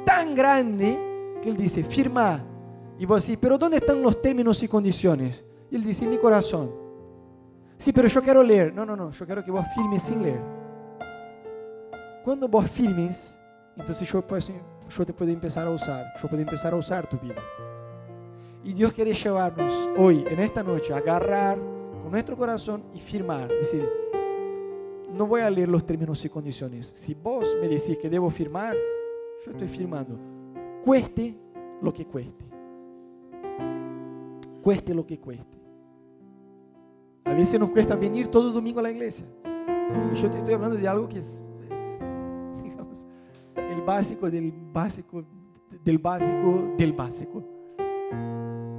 tan 0.05 0.33
grande 0.33 1.11
que 1.45 1.51
Él 1.51 1.57
dice, 1.57 1.83
firma. 1.83 2.43
Y 2.97 3.05
vos 3.05 3.23
decís, 3.23 3.37
pero 3.39 3.55
¿dónde 3.55 3.77
están 3.77 4.01
los 4.01 4.19
términos 4.19 4.63
y 4.63 4.67
condiciones? 4.67 5.47
Y 5.69 5.75
Él 5.75 5.83
dice, 5.83 6.03
en 6.03 6.09
mi 6.09 6.17
corazón. 6.17 6.71
Sí, 7.77 7.93
pero 7.93 8.07
yo 8.07 8.19
quiero 8.19 8.41
leer. 8.41 8.73
No, 8.73 8.83
no, 8.83 8.95
no, 8.95 9.11
yo 9.11 9.25
quiero 9.27 9.43
que 9.43 9.51
vos 9.51 9.63
firmes 9.75 10.01
sin 10.01 10.23
leer. 10.23 10.41
Cuando 12.23 12.47
vos 12.47 12.67
firmes, 12.67 13.39
entonces 13.77 14.09
yo, 14.09 14.23
yo 14.27 15.05
te 15.05 15.13
puedo 15.13 15.31
empezar 15.31 15.67
a 15.67 15.69
usar, 15.69 16.13
yo 16.19 16.27
puedo 16.27 16.41
empezar 16.41 16.73
a 16.73 16.77
usar 16.77 17.07
tu 17.07 17.19
vida. 17.19 17.35
Y 18.63 18.73
Dios 18.73 18.91
quiere 18.91 19.13
llevarnos 19.13 19.71
hoy, 19.95 20.25
en 20.27 20.39
esta 20.39 20.63
noche, 20.63 20.93
a 20.93 20.97
agarrar 20.97 21.59
con 22.01 22.09
nuestro 22.09 22.35
corazón 22.35 22.83
y 22.91 22.99
firmar. 22.99 23.49
Decir, 23.49 23.87
no 25.13 25.27
voy 25.27 25.41
a 25.41 25.49
leer 25.51 25.69
los 25.69 25.85
términos 25.85 26.25
y 26.25 26.29
condiciones. 26.29 26.87
Si 26.87 27.13
vos 27.13 27.55
me 27.61 27.67
decís 27.67 27.99
que 27.99 28.09
debo 28.09 28.31
firmar, 28.31 28.75
yo 29.45 29.51
estoy 29.51 29.67
firmando. 29.67 30.34
Cueste 30.85 31.35
lo 31.81 31.91
que 31.91 32.05
cueste. 32.05 32.45
Cueste 34.61 34.93
lo 34.93 35.03
que 35.03 35.19
cueste. 35.19 35.57
A 37.23 37.33
veces 37.33 37.59
nos 37.59 37.71
cuesta 37.71 37.95
venir 37.95 38.27
todo 38.27 38.51
domingo 38.51 38.79
a 38.79 38.83
la 38.83 38.91
iglesia. 38.91 39.25
Y 40.11 40.15
yo 40.15 40.29
te 40.29 40.37
estoy 40.37 40.53
hablando 40.53 40.77
de 40.77 40.87
algo 40.87 41.09
que 41.09 41.17
es, 41.17 41.41
digamos, 42.63 43.07
el 43.55 43.81
básico 43.81 44.29
del 44.29 44.53
básico, 44.71 45.25
del 45.83 45.97
básico, 45.97 46.75
del 46.77 46.93
básico. 46.93 47.43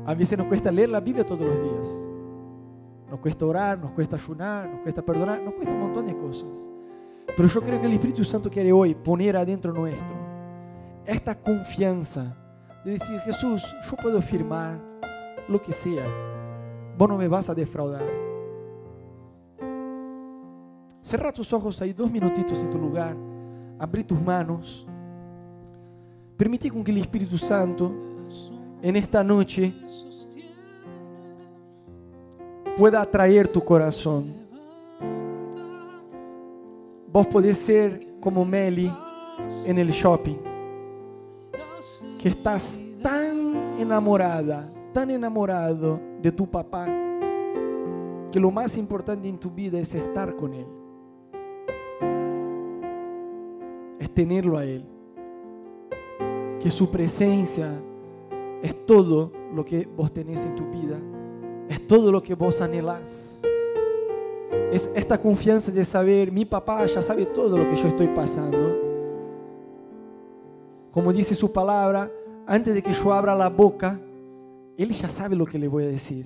A 0.07 0.15
veces 0.15 0.39
nos 0.39 0.47
cuesta 0.47 0.71
leer 0.71 0.91
la 0.91 1.01
Biblia 1.01 1.27
todos 1.27 1.45
los 1.45 1.61
días. 1.61 2.07
Nos 3.11 3.19
cuesta 3.19 3.45
orar, 3.47 3.81
nos 3.81 3.91
cuesta 3.91 4.15
ayunar, 4.15 4.71
nos 4.71 4.81
cuesta 4.83 5.05
perdonar, 5.05 5.43
nos 5.43 5.55
cuesta 5.55 5.75
un 5.75 5.81
montón 5.81 6.07
de 6.07 6.17
cosas. 6.17 6.69
Pero 7.37 7.49
yo 7.49 7.61
creo 7.63 7.81
que 7.81 7.87
el 7.89 7.95
Espíritu 7.95 8.23
Santo 8.23 8.49
quiere 8.49 8.73
hoy 8.73 8.95
poner 8.95 9.37
adentro 9.37 9.73
nuestro 9.73 10.26
esta 11.07 11.35
confianza 11.35 12.37
de 12.85 12.93
decir, 12.93 13.21
Jesús, 13.21 13.75
yo 13.89 13.97
puedo 13.97 14.21
firmar 14.21 14.81
lo 15.49 15.61
que 15.61 15.73
sea. 15.73 16.05
Vos 16.99 17.09
no 17.09 17.17
me 17.17 17.29
vas 17.29 17.49
a 17.49 17.55
defraudar. 17.55 18.05
Cerra 21.01 21.33
tus 21.33 21.53
ojos 21.53 21.81
ahí 21.81 21.93
dos 21.93 22.11
minutitos 22.11 22.63
en 22.63 22.71
tu 22.71 22.79
lugar. 22.79 23.17
Abrí 23.79 24.03
tus 24.03 24.21
manos. 24.21 24.87
Permite 26.37 26.71
con 26.71 26.83
que 26.83 26.91
el 26.91 26.99
Espíritu 26.99 27.39
Santo 27.39 27.93
en 28.83 28.97
esta 28.97 29.23
noche 29.23 29.73
pueda 32.77 33.01
atraer 33.01 33.49
tu 33.49 33.63
corazón. 33.63 34.35
Vos 37.11 37.27
podés 37.29 37.57
ser 37.57 38.01
como 38.21 38.45
Meli 38.45 38.93
en 39.67 39.79
el 39.79 39.91
shopping, 39.91 40.37
que 42.27 42.31
estás 42.31 42.83
tan 43.01 43.79
enamorada, 43.79 44.69
tan 44.93 45.13
enamorado 45.13 46.01
de 46.21 46.33
tu 46.33 46.51
papá, 46.51 46.87
que 48.33 48.41
lo 48.41 48.51
más 48.51 48.77
importante 48.77 49.29
en 49.29 49.39
tu 49.39 49.49
vida 49.49 49.79
es 49.79 49.95
estar 49.95 50.35
con 50.35 50.53
él, 50.53 50.67
es 54.01 54.11
tenerlo 54.13 54.59
a 54.59 54.65
él, 54.65 54.85
que 56.59 56.69
su 56.69 56.91
presencia 56.91 57.71
es 58.61 58.85
todo 58.87 59.31
lo 59.55 59.65
que 59.65 59.87
vos 59.97 60.13
tenés 60.13 60.45
en 60.45 60.57
tu 60.57 60.69
vida 60.69 60.99
es 61.69 61.87
todo 61.87 62.11
lo 62.11 62.21
que 62.21 62.35
vos 62.35 62.61
anhelás. 62.61 63.43
Es 64.73 64.91
esta 64.97 65.17
confianza 65.21 65.71
de 65.71 65.85
saber, 65.85 66.33
mi 66.33 66.45
papá 66.45 66.87
ya 66.87 67.03
sabe 67.03 67.27
todo 67.27 67.57
lo 67.57 67.71
que 67.71 67.77
yo 67.77 67.87
estoy 67.87 68.09
pasando. 68.09 68.86
Como 70.97 71.13
dice 71.13 71.35
su 71.35 71.53
palabra, 71.53 72.11
antes 72.47 72.73
de 72.73 72.83
que 72.83 72.95
yo 72.95 73.13
abra 73.13 73.35
la 73.35 73.51
boca, 73.51 74.01
Él 74.79 74.95
ya 74.95 75.11
sabe 75.11 75.37
lo 75.37 75.45
que 75.45 75.59
le 75.59 75.69
voy 75.69 75.85
a 75.85 75.89
decir. 75.89 76.25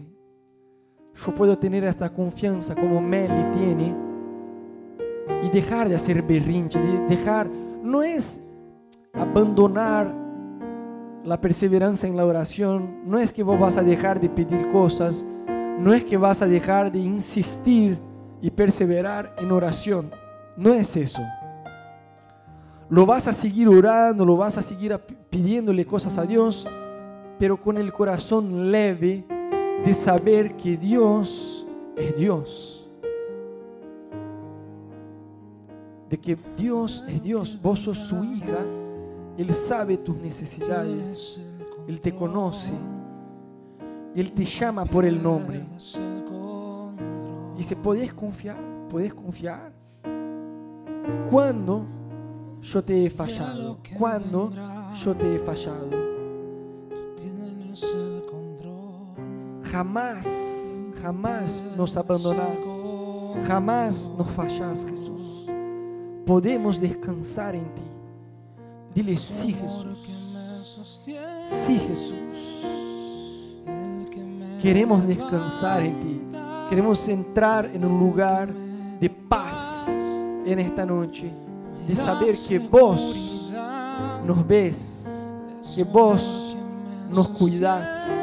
Yo 1.13 1.35
puedo 1.35 1.59
tener 1.59 1.83
esta 1.83 2.09
confianza 2.09 2.77
como 2.77 3.01
Meli 3.01 3.51
tiene 3.59 3.97
y 5.43 5.49
dejar 5.51 5.89
de 5.89 5.97
hacer 5.97 6.23
berrinche, 6.23 6.79
dejar, 7.09 7.51
no 7.83 8.05
es 8.05 8.49
abandonar 9.13 10.15
la 11.25 11.41
perseverancia 11.41 12.09
en 12.09 12.17
la 12.17 12.25
oración 12.25 13.01
no 13.05 13.19
es 13.19 13.33
que 13.33 13.43
vos 13.43 13.59
vas 13.59 13.77
a 13.77 13.83
dejar 13.83 14.21
de 14.21 14.29
pedir 14.29 14.69
cosas, 14.69 15.25
no 15.81 15.93
es 15.93 16.05
que 16.05 16.17
vas 16.17 16.43
a 16.43 16.47
dejar 16.47 16.93
de 16.93 17.01
insistir 17.01 17.99
y 18.41 18.53
perseverar 18.53 19.35
en 19.37 19.51
oración. 19.51 20.13
No 20.57 20.73
es 20.73 20.97
eso. 20.97 21.23
Lo 22.91 23.07
vas 23.07 23.29
a 23.29 23.33
seguir 23.33 23.69
orando, 23.69 24.25
lo 24.25 24.37
vas 24.37 24.59
a 24.59 24.63
seguir 24.63 24.99
pidiéndole 25.31 25.87
cosas 25.87 26.19
a 26.19 26.25
Dios, 26.25 26.67
pero 27.39 27.57
con 27.61 27.79
el 27.79 27.93
corazón 27.93 28.71
leve 28.71 29.25
de 29.85 29.95
saber 29.95 30.57
que 30.57 30.77
Dios 30.77 31.67
es 31.97 32.17
Dios. 32.17 32.89
De 36.09 36.19
que 36.19 36.37
Dios 36.57 37.05
es 37.09 37.23
Dios, 37.23 37.57
vos 37.63 37.81
sos 37.81 37.99
su 37.99 38.25
hija 38.25 38.65
él 39.41 39.55
sabe 39.55 39.97
tus 39.97 40.17
necesidades. 40.17 41.41
Él 41.89 41.99
te 41.99 42.15
conoce. 42.15 42.73
Él 44.15 44.33
te 44.33 44.45
llama 44.45 44.85
por 44.85 45.07
el 45.07 45.23
nombre. 45.23 45.63
Dice, 47.57 47.75
¿podés 47.77 48.13
confiar? 48.13 48.59
¿Podés 48.91 49.15
confiar? 49.15 49.73
¿Cuándo 51.31 51.87
yo 52.63 52.85
te 52.85 53.07
he 53.07 53.11
fallado? 53.11 53.79
¿Cuándo 53.99 54.51
yo 55.05 55.15
te 55.15 55.37
he 55.37 55.39
fallado? 55.39 55.89
Jamás, 59.71 60.83
jamás 61.01 61.65
nos 61.77 61.97
abandonás. 61.97 62.65
Jamás 63.47 64.11
nos 64.19 64.29
fallás, 64.31 64.85
Jesús. 64.85 65.47
Podemos 66.27 66.81
descansar 66.81 67.55
en 67.55 67.75
ti. 67.75 67.83
Dile 68.95 69.15
sí 69.15 69.53
Jesús. 69.53 70.09
Sí 71.45 71.79
Jesús. 71.79 72.15
Queremos 74.61 75.07
descansar 75.07 75.83
en 75.83 76.01
ti. 76.01 76.21
Queremos 76.69 77.09
entrar 77.09 77.67
en 77.73 77.85
un 77.85 77.99
lugar 77.99 78.53
de 79.01 79.09
paz 79.09 79.89
en 80.45 80.59
esta 80.59 80.85
noche. 80.85 81.33
De 81.87 81.97
saber 81.97 82.35
que 82.49 82.59
vos 82.59 83.51
nos 84.25 84.47
ves. 84.47 85.19
Que 85.75 85.85
vos 85.85 86.57
nos 87.13 87.29
cuidas. 87.29 88.20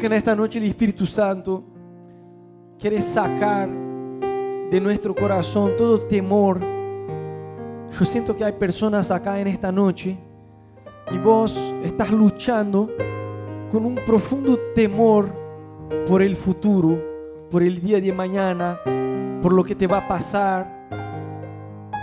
Que 0.00 0.06
en 0.06 0.14
esta 0.14 0.34
noche 0.34 0.58
el 0.58 0.64
Espíritu 0.64 1.04
Santo 1.04 1.62
quiere 2.78 3.02
sacar 3.02 3.68
de 3.68 4.80
nuestro 4.80 5.14
corazón 5.14 5.72
todo 5.76 6.00
temor. 6.00 6.58
Yo 6.58 8.04
siento 8.06 8.34
que 8.34 8.42
hay 8.42 8.52
personas 8.52 9.10
acá 9.10 9.38
en 9.38 9.46
esta 9.46 9.70
noche 9.70 10.16
y 11.12 11.18
vos 11.18 11.74
estás 11.84 12.10
luchando 12.10 12.88
con 13.70 13.84
un 13.84 13.96
profundo 14.06 14.58
temor 14.74 15.30
por 16.08 16.22
el 16.22 16.34
futuro, 16.34 16.98
por 17.50 17.62
el 17.62 17.78
día 17.78 18.00
de 18.00 18.12
mañana, 18.12 18.80
por 19.42 19.52
lo 19.52 19.62
que 19.62 19.74
te 19.74 19.86
va 19.86 19.98
a 19.98 20.08
pasar. 20.08 20.88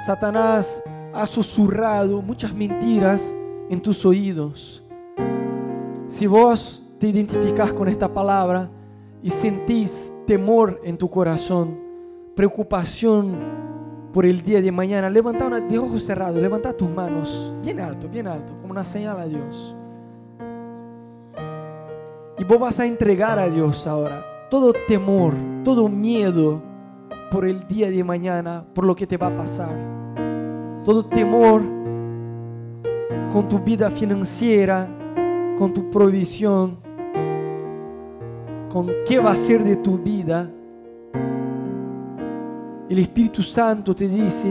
Satanás 0.06 0.84
ha 1.16 1.26
susurrado 1.26 2.22
muchas 2.22 2.54
mentiras 2.54 3.36
en 3.72 3.82
tus 3.82 4.06
oídos. 4.06 4.84
Si 6.08 6.28
vos 6.28 6.87
te 7.00 7.08
identificás 7.08 7.74
con 7.74 7.88
esta 7.88 8.12
palabra 8.12 8.70
y 9.22 9.30
sentís 9.30 10.14
temor 10.26 10.80
en 10.84 10.98
tu 10.98 11.10
corazón, 11.10 11.78
preocupación 12.36 13.36
por 14.14 14.26
el 14.26 14.42
día 14.42 14.62
de 14.62 14.72
mañana, 14.72 15.10
levanta 15.10 15.46
una, 15.46 15.60
de 15.60 15.78
ojos 15.78 16.04
cerrados, 16.04 16.42
levanta 16.42 16.74
tus 16.74 16.90
manos 16.90 17.54
bien 17.62 17.80
alto, 17.80 18.08
bien 18.08 18.28
alto, 18.28 18.54
como 18.62 18.72
una 18.72 18.86
señal 18.86 19.20
a 19.20 19.26
Dios. 19.26 19.76
Y 22.40 22.44
vos 22.44 22.60
vas 22.60 22.80
a 22.80 22.86
entregar 22.86 23.40
a 23.40 23.50
Dios 23.50 23.86
ahora 23.88 24.24
todo 24.50 24.74
temor, 24.88 25.34
todo 25.64 25.90
miedo 25.90 26.62
por 27.32 27.46
el 27.46 27.68
día 27.68 27.92
de 27.92 28.04
mañana, 28.04 28.66
por 28.74 28.86
lo 28.86 28.96
que 28.96 29.06
te 29.06 29.18
va 29.18 29.28
a 29.28 29.38
pasar. 29.38 29.76
Todo 30.86 31.06
temor 31.06 31.62
con 33.32 33.48
tu 33.50 33.60
vida 33.60 33.92
financiera, 33.92 34.88
con 35.58 35.74
tu 35.74 35.90
provisión, 35.90 36.87
con 38.70 38.88
qué 39.08 39.20
va 39.20 39.32
a 39.32 39.36
ser 39.36 39.64
de 39.64 39.78
tu 39.78 39.98
vida. 39.98 40.50
El 42.90 43.00
Espíritu 43.00 43.42
Santo 43.42 43.96
te 43.96 44.08
dice, 44.08 44.48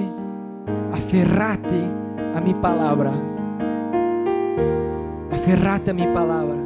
aferrate 0.92 1.90
a 2.34 2.40
mi 2.40 2.54
palabra. 2.54 3.12
Aferrate 5.32 5.90
a 5.90 5.94
mi 5.94 6.06
palabra. 6.06 6.56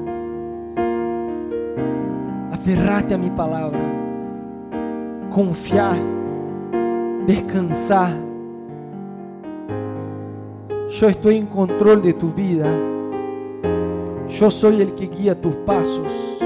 Aferrate 2.53 3.15
a 3.15 3.19
mi 3.19 3.31
palabra. 3.31 3.81
Confiar, 5.31 5.97
descansar. 7.27 8.13
Yo 10.89 11.09
estoy 11.09 11.37
en 11.37 11.47
control 11.47 12.03
de 12.03 12.13
tu 12.15 12.33
vida. 12.33 12.69
Yo 14.29 14.51
soy 14.51 14.83
el 14.83 14.95
que 14.95 15.07
guía 15.07 15.41
tus 15.41 15.55
pasos. 15.57 16.41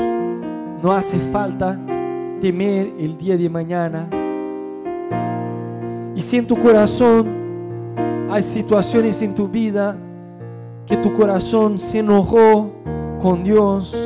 No 0.85 0.93
hace 0.93 1.19
falta 1.19 1.79
temer 2.43 2.93
el 2.99 3.17
día 3.17 3.39
de 3.39 3.49
mañana. 3.49 4.07
Y 6.15 6.21
si 6.21 6.37
en 6.37 6.47
tu 6.47 6.59
corazón 6.59 7.27
hay 8.29 8.43
situaciones 8.43 9.23
en 9.23 9.35
tu 9.35 9.49
vida 9.49 9.97
que 10.85 10.99
tu 10.99 11.15
corazón 11.15 11.79
se 11.79 12.01
enojó 12.01 12.71
con 13.19 13.43
Dios, 13.43 13.97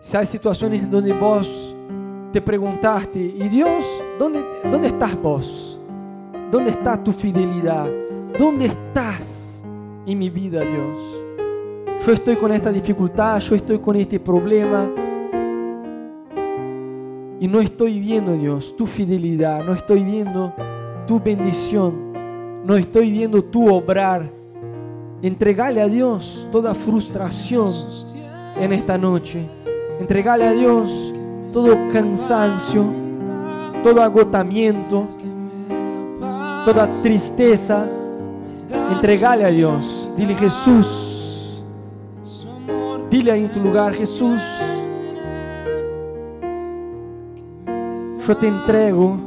si 0.00 0.16
hay 0.16 0.26
situaciones 0.26 0.90
donde 0.90 1.12
vos 1.12 1.72
te 2.32 2.40
preguntaste, 2.40 3.20
¿y 3.20 3.48
Dios, 3.48 3.84
dónde, 4.18 4.44
dónde 4.68 4.88
estás 4.88 5.14
vos? 5.22 5.78
¿Dónde 6.50 6.72
está 6.72 7.00
tu 7.00 7.12
fidelidad? 7.12 7.88
¿Dónde 8.36 8.66
estás 8.66 9.64
en 10.06 10.18
mi 10.18 10.28
vida, 10.28 10.62
Dios? 10.62 11.29
Yo 12.06 12.12
estoy 12.12 12.36
con 12.36 12.50
esta 12.50 12.72
dificultad, 12.72 13.38
yo 13.40 13.54
estoy 13.54 13.78
con 13.78 13.94
este 13.94 14.18
problema. 14.18 14.88
Y 17.38 17.46
no 17.46 17.60
estoy 17.60 18.00
viendo, 18.00 18.32
Dios, 18.32 18.74
tu 18.74 18.86
fidelidad, 18.86 19.62
no 19.64 19.74
estoy 19.74 20.02
viendo 20.02 20.54
tu 21.06 21.20
bendición, 21.20 22.12
no 22.64 22.74
estoy 22.76 23.10
viendo 23.10 23.44
tu 23.44 23.70
obrar. 23.70 24.30
Entregale 25.20 25.82
a 25.82 25.88
Dios 25.88 26.48
toda 26.50 26.72
frustración 26.72 27.70
en 28.58 28.72
esta 28.72 28.96
noche. 28.96 29.46
Entregale 30.00 30.44
a 30.44 30.52
Dios 30.52 31.12
todo 31.52 31.76
cansancio, 31.92 32.84
todo 33.82 34.02
agotamiento, 34.02 35.06
toda 36.64 36.88
tristeza. 37.02 37.86
Entregale 38.90 39.44
a 39.44 39.50
Dios. 39.50 40.10
Dile 40.16 40.34
Jesús. 40.34 41.09
Dile 43.10 43.32
ahí 43.32 43.44
en 43.44 43.52
tu 43.52 43.60
lugar, 43.60 43.92
Jesús. 43.92 44.40
Yo 48.24 48.36
te 48.36 48.46
entrego 48.46 49.18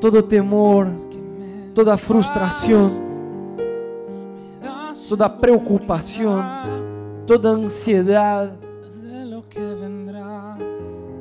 todo 0.00 0.22
temor, 0.22 0.88
toda 1.74 1.96
frustración, 1.96 2.90
toda 5.08 5.40
preocupación, 5.40 6.44
toda 7.26 7.52
ansiedad, 7.52 8.52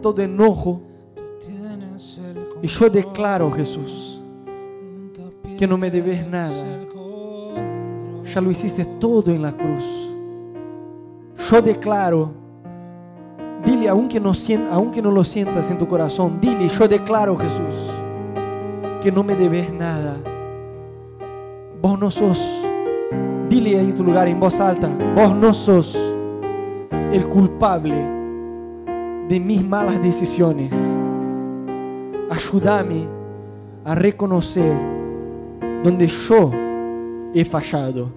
todo 0.01 0.21
enojo. 0.21 0.81
Y 2.61 2.67
yo 2.67 2.89
declaro, 2.89 3.49
Jesús, 3.51 4.19
que 5.57 5.65
no 5.65 5.77
me 5.77 5.89
debes 5.89 6.27
nada. 6.27 6.51
Ya 8.25 8.41
lo 8.41 8.51
hiciste 8.51 8.83
todo 8.83 9.31
en 9.31 9.41
la 9.41 9.55
cruz. 9.55 10.08
Yo 11.49 11.63
declaro, 11.63 12.31
dile, 13.65 13.89
aunque 13.89 14.19
no, 14.19 14.33
aunque 14.71 15.01
no 15.01 15.09
lo 15.09 15.23
sientas 15.23 15.71
en 15.71 15.79
tu 15.79 15.87
corazón, 15.87 16.37
dile, 16.39 16.69
yo 16.69 16.87
declaro, 16.87 17.35
Jesús, 17.37 17.89
que 19.01 19.11
no 19.11 19.23
me 19.23 19.35
debes 19.35 19.73
nada. 19.73 20.17
Vos 21.81 21.97
no 21.97 22.11
sos, 22.11 22.63
dile 23.49 23.79
ahí 23.79 23.89
en 23.89 23.95
tu 23.95 24.03
lugar 24.03 24.27
en 24.27 24.39
voz 24.39 24.59
alta, 24.59 24.91
vos 25.15 25.35
no 25.35 25.51
sos 25.51 25.97
el 27.11 27.25
culpable 27.29 27.95
de 29.27 29.39
mis 29.39 29.67
malas 29.67 29.99
decisiones. 30.03 30.71
Ayúdame 32.29 33.07
a 33.85 33.95
reconocer 33.95 34.77
donde 35.83 36.05
yo 36.05 36.51
he 37.33 37.43
fallado. 37.43 38.11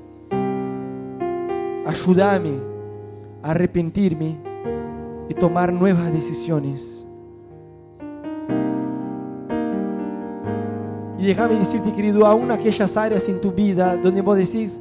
Ayúdame 1.86 2.71
arrepentirme 3.42 4.36
y 5.28 5.34
tomar 5.34 5.72
nuevas 5.72 6.12
decisiones. 6.12 7.06
Y 11.18 11.26
déjame 11.26 11.54
decirte, 11.54 11.92
querido, 11.92 12.26
aún 12.26 12.50
aquellas 12.50 12.96
áreas 12.96 13.28
en 13.28 13.40
tu 13.40 13.52
vida 13.52 13.96
donde 13.96 14.20
vos 14.20 14.36
decís, 14.36 14.80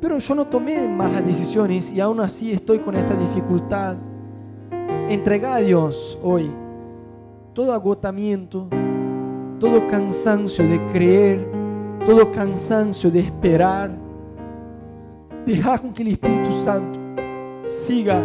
pero 0.00 0.18
yo 0.18 0.34
no 0.34 0.46
tomé 0.46 0.88
malas 0.88 1.24
decisiones 1.24 1.92
y 1.92 2.00
aún 2.00 2.20
así 2.20 2.50
estoy 2.50 2.78
con 2.78 2.96
esta 2.96 3.14
dificultad. 3.14 3.96
Entrega 5.08 5.56
a 5.56 5.58
Dios 5.58 6.18
hoy 6.22 6.50
todo 7.52 7.74
agotamiento, 7.74 8.68
todo 9.60 9.86
cansancio 9.86 10.66
de 10.66 10.80
creer, 10.86 11.46
todo 12.06 12.32
cansancio 12.32 13.10
de 13.10 13.20
esperar. 13.20 13.90
Deja 15.44 15.78
con 15.78 15.92
que 15.92 16.02
el 16.02 16.08
Espíritu 16.08 16.50
Santo 16.50 17.01
siga 17.64 18.22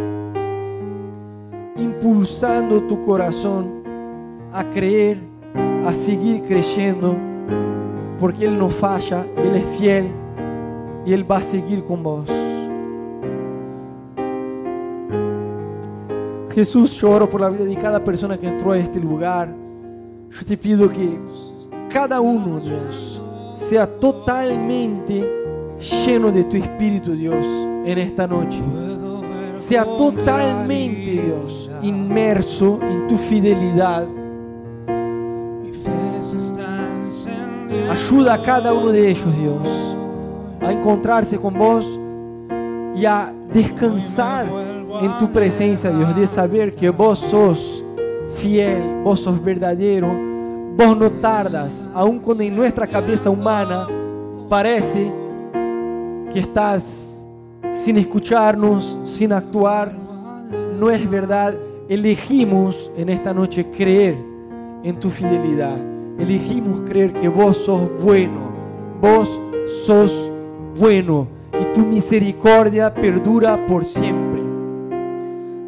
impulsando 1.75 2.81
tu 2.83 3.03
corazón 3.05 3.83
a 4.51 4.63
creer, 4.63 5.19
a 5.85 5.93
seguir 5.93 6.41
creyendo, 6.43 7.15
porque 8.19 8.45
Él 8.45 8.57
no 8.57 8.69
falla, 8.69 9.25
Él 9.37 9.55
es 9.55 9.65
fiel 9.77 10.07
y 11.05 11.13
Él 11.13 11.29
va 11.29 11.37
a 11.37 11.43
seguir 11.43 11.83
con 11.83 12.03
vos. 12.03 12.29
Jesús, 16.57 16.91
yo 16.99 17.11
oro 17.11 17.29
por 17.29 17.41
la 17.41 17.49
vida 17.49 17.65
de 17.65 17.75
cada 17.75 18.03
persona 18.03 18.35
que 18.35 18.47
entró 18.47 18.71
a 18.71 18.79
este 18.79 18.99
lugar. 18.99 19.53
Yo 20.31 20.43
te 20.43 20.57
pido 20.57 20.89
que 20.89 21.19
cada 21.87 22.19
uno, 22.19 22.59
Dios, 22.59 23.21
sea 23.55 23.85
totalmente 23.85 25.37
lleno 25.77 26.31
de 26.31 26.43
tu 26.45 26.57
Espíritu, 26.57 27.11
Dios, 27.11 27.45
en 27.85 27.99
esta 27.99 28.25
noche. 28.25 28.59
Sea 29.57 29.83
totalmente, 29.83 31.23
Dios, 31.23 31.69
inmerso 31.81 32.79
en 32.81 33.07
tu 33.07 33.17
fidelidad. 33.17 34.07
Ayuda 37.89 38.35
a 38.35 38.43
cada 38.43 38.73
uno 38.73 38.89
de 38.89 39.09
ellos, 39.09 39.37
Dios, 39.37 39.95
a 40.61 40.71
encontrarse 40.71 41.37
con 41.37 41.57
vos 41.57 41.99
y 42.95 43.05
a 43.05 43.33
descansar 43.51 44.47
en 45.01 45.17
tu 45.17 45.31
presencia, 45.31 45.89
Dios, 45.89 46.15
de 46.15 46.27
saber 46.27 46.73
que 46.73 46.91
vos 46.91 47.17
sos 47.17 47.83
fiel, 48.35 49.01
vos 49.03 49.21
sos 49.21 49.43
verdadero, 49.43 50.07
vos 50.77 50.97
no 50.97 51.09
tardas, 51.09 51.89
aun 51.95 52.19
cuando 52.19 52.43
en 52.43 52.55
nuestra 52.55 52.85
cabeza 52.85 53.29
humana 53.29 53.87
parece 54.47 55.11
que 56.31 56.39
estás 56.41 57.16
sin 57.71 57.97
escucharnos, 57.97 58.97
sin 59.05 59.33
actuar, 59.33 59.93
no 60.79 60.89
es 60.89 61.09
verdad. 61.09 61.55
Elegimos 61.89 62.91
en 62.97 63.09
esta 63.09 63.33
noche 63.33 63.65
creer 63.75 64.17
en 64.83 64.99
tu 64.99 65.09
fidelidad. 65.09 65.77
Elegimos 66.19 66.81
creer 66.81 67.13
que 67.13 67.29
vos 67.29 67.57
sos 67.57 67.89
bueno. 68.01 68.51
Vos 69.01 69.39
sos 69.85 70.31
bueno 70.77 71.27
y 71.59 71.73
tu 71.73 71.81
misericordia 71.81 72.93
perdura 72.93 73.65
por 73.67 73.85
siempre. 73.85 74.41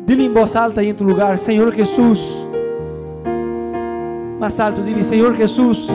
Dile 0.05 0.25
en 0.25 0.33
voz 0.33 0.55
alta 0.55 0.81
y 0.81 0.89
en 0.89 0.95
tu 0.95 1.05
lugar, 1.05 1.37
Señor 1.37 1.71
Jesús. 1.71 2.45
Más 4.39 4.59
alto, 4.59 4.81
dile, 4.81 5.03
Señor 5.03 5.35
Jesús, 5.35 5.93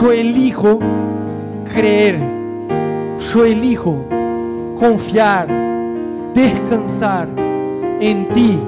yo 0.00 0.10
elijo 0.10 0.80
creer. 1.72 2.18
Yo 3.32 3.44
elijo 3.44 4.04
confiar, 4.76 5.48
descansar 6.34 7.28
en 8.00 8.28
ti 8.28 8.58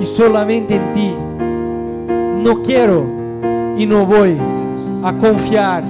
y 0.00 0.04
solamente 0.04 0.74
en 0.74 0.92
ti. 0.92 1.14
No 2.42 2.62
quiero 2.62 3.06
y 3.76 3.86
no 3.86 4.04
voy 4.04 4.36
a 5.04 5.12
confiar 5.14 5.82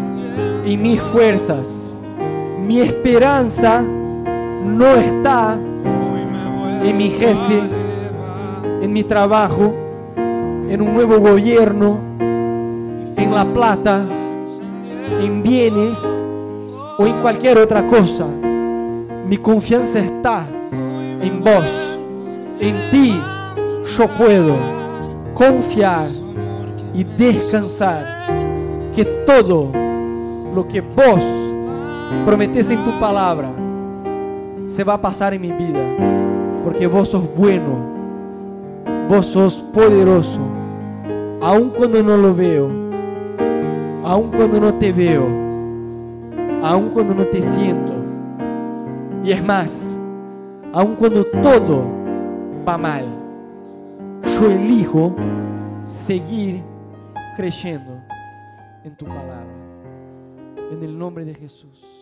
en 0.65 0.83
mis 0.83 1.01
fuerzas. 1.01 1.97
Mi 2.67 2.81
esperanza 2.81 3.83
no 3.83 4.87
está 4.97 5.59
en 6.85 6.97
mi 6.97 7.11
jefe, 7.11 7.63
en 8.83 8.93
mi 8.93 9.05
trabajo, 9.05 9.75
en 10.17 10.83
un 10.83 10.95
nuevo 10.95 11.19
gobierno, 11.19 11.99
en 12.19 13.35
la 13.35 13.45
plata, 13.45 14.05
en 15.21 15.43
bienes 15.43 15.99
o 16.99 17.07
en 17.07 17.21
cualquier 17.21 17.59
otra 17.59 17.87
cosa. 17.87 18.27
Mi 19.31 19.39
confianza 19.39 20.01
está 20.01 20.45
en 20.73 21.41
vos. 21.45 21.97
En 22.59 22.91
ti 22.91 23.17
yo 23.97 24.09
puedo 24.09 24.57
confiar 25.35 26.03
y 26.93 27.05
descansar 27.05 28.27
que 28.93 29.05
todo 29.05 29.71
lo 30.53 30.67
que 30.67 30.81
vos 30.81 31.25
prometes 32.27 32.73
en 32.73 32.83
tu 32.83 32.99
palabra 32.99 33.53
se 34.67 34.83
va 34.83 34.95
a 34.95 35.01
pasar 35.01 35.33
en 35.33 35.43
mi 35.43 35.53
vida. 35.53 35.79
Porque 36.65 36.89
vos 36.89 37.11
sos 37.11 37.23
bueno, 37.37 37.79
vos 39.09 39.27
sos 39.27 39.63
poderoso, 39.73 40.41
aun 41.41 41.71
cuando 41.71 42.03
no 42.03 42.17
lo 42.17 42.35
veo, 42.35 42.69
aun 44.03 44.33
cuando 44.33 44.61
no 44.61 44.75
te 44.75 44.93
veo, 44.93 45.25
aun 46.65 46.89
cuando 46.89 47.15
no 47.15 47.25
te 47.27 47.41
siento. 47.41 48.00
Y 49.23 49.33
es 49.33 49.45
más, 49.45 49.99
aun 50.73 50.97
cuando 50.97 51.25
todo 51.25 51.87
va 52.67 52.79
mal, 52.79 53.05
yo 54.23 54.51
elijo 54.51 55.15
seguir 55.85 56.63
creyendo 57.37 58.01
en 58.85 58.97
tu 58.97 59.05
palabra. 59.05 59.47
En 60.73 60.83
el 60.83 60.97
nombre 60.97 61.25
de 61.25 61.35
Jesús. 61.35 62.00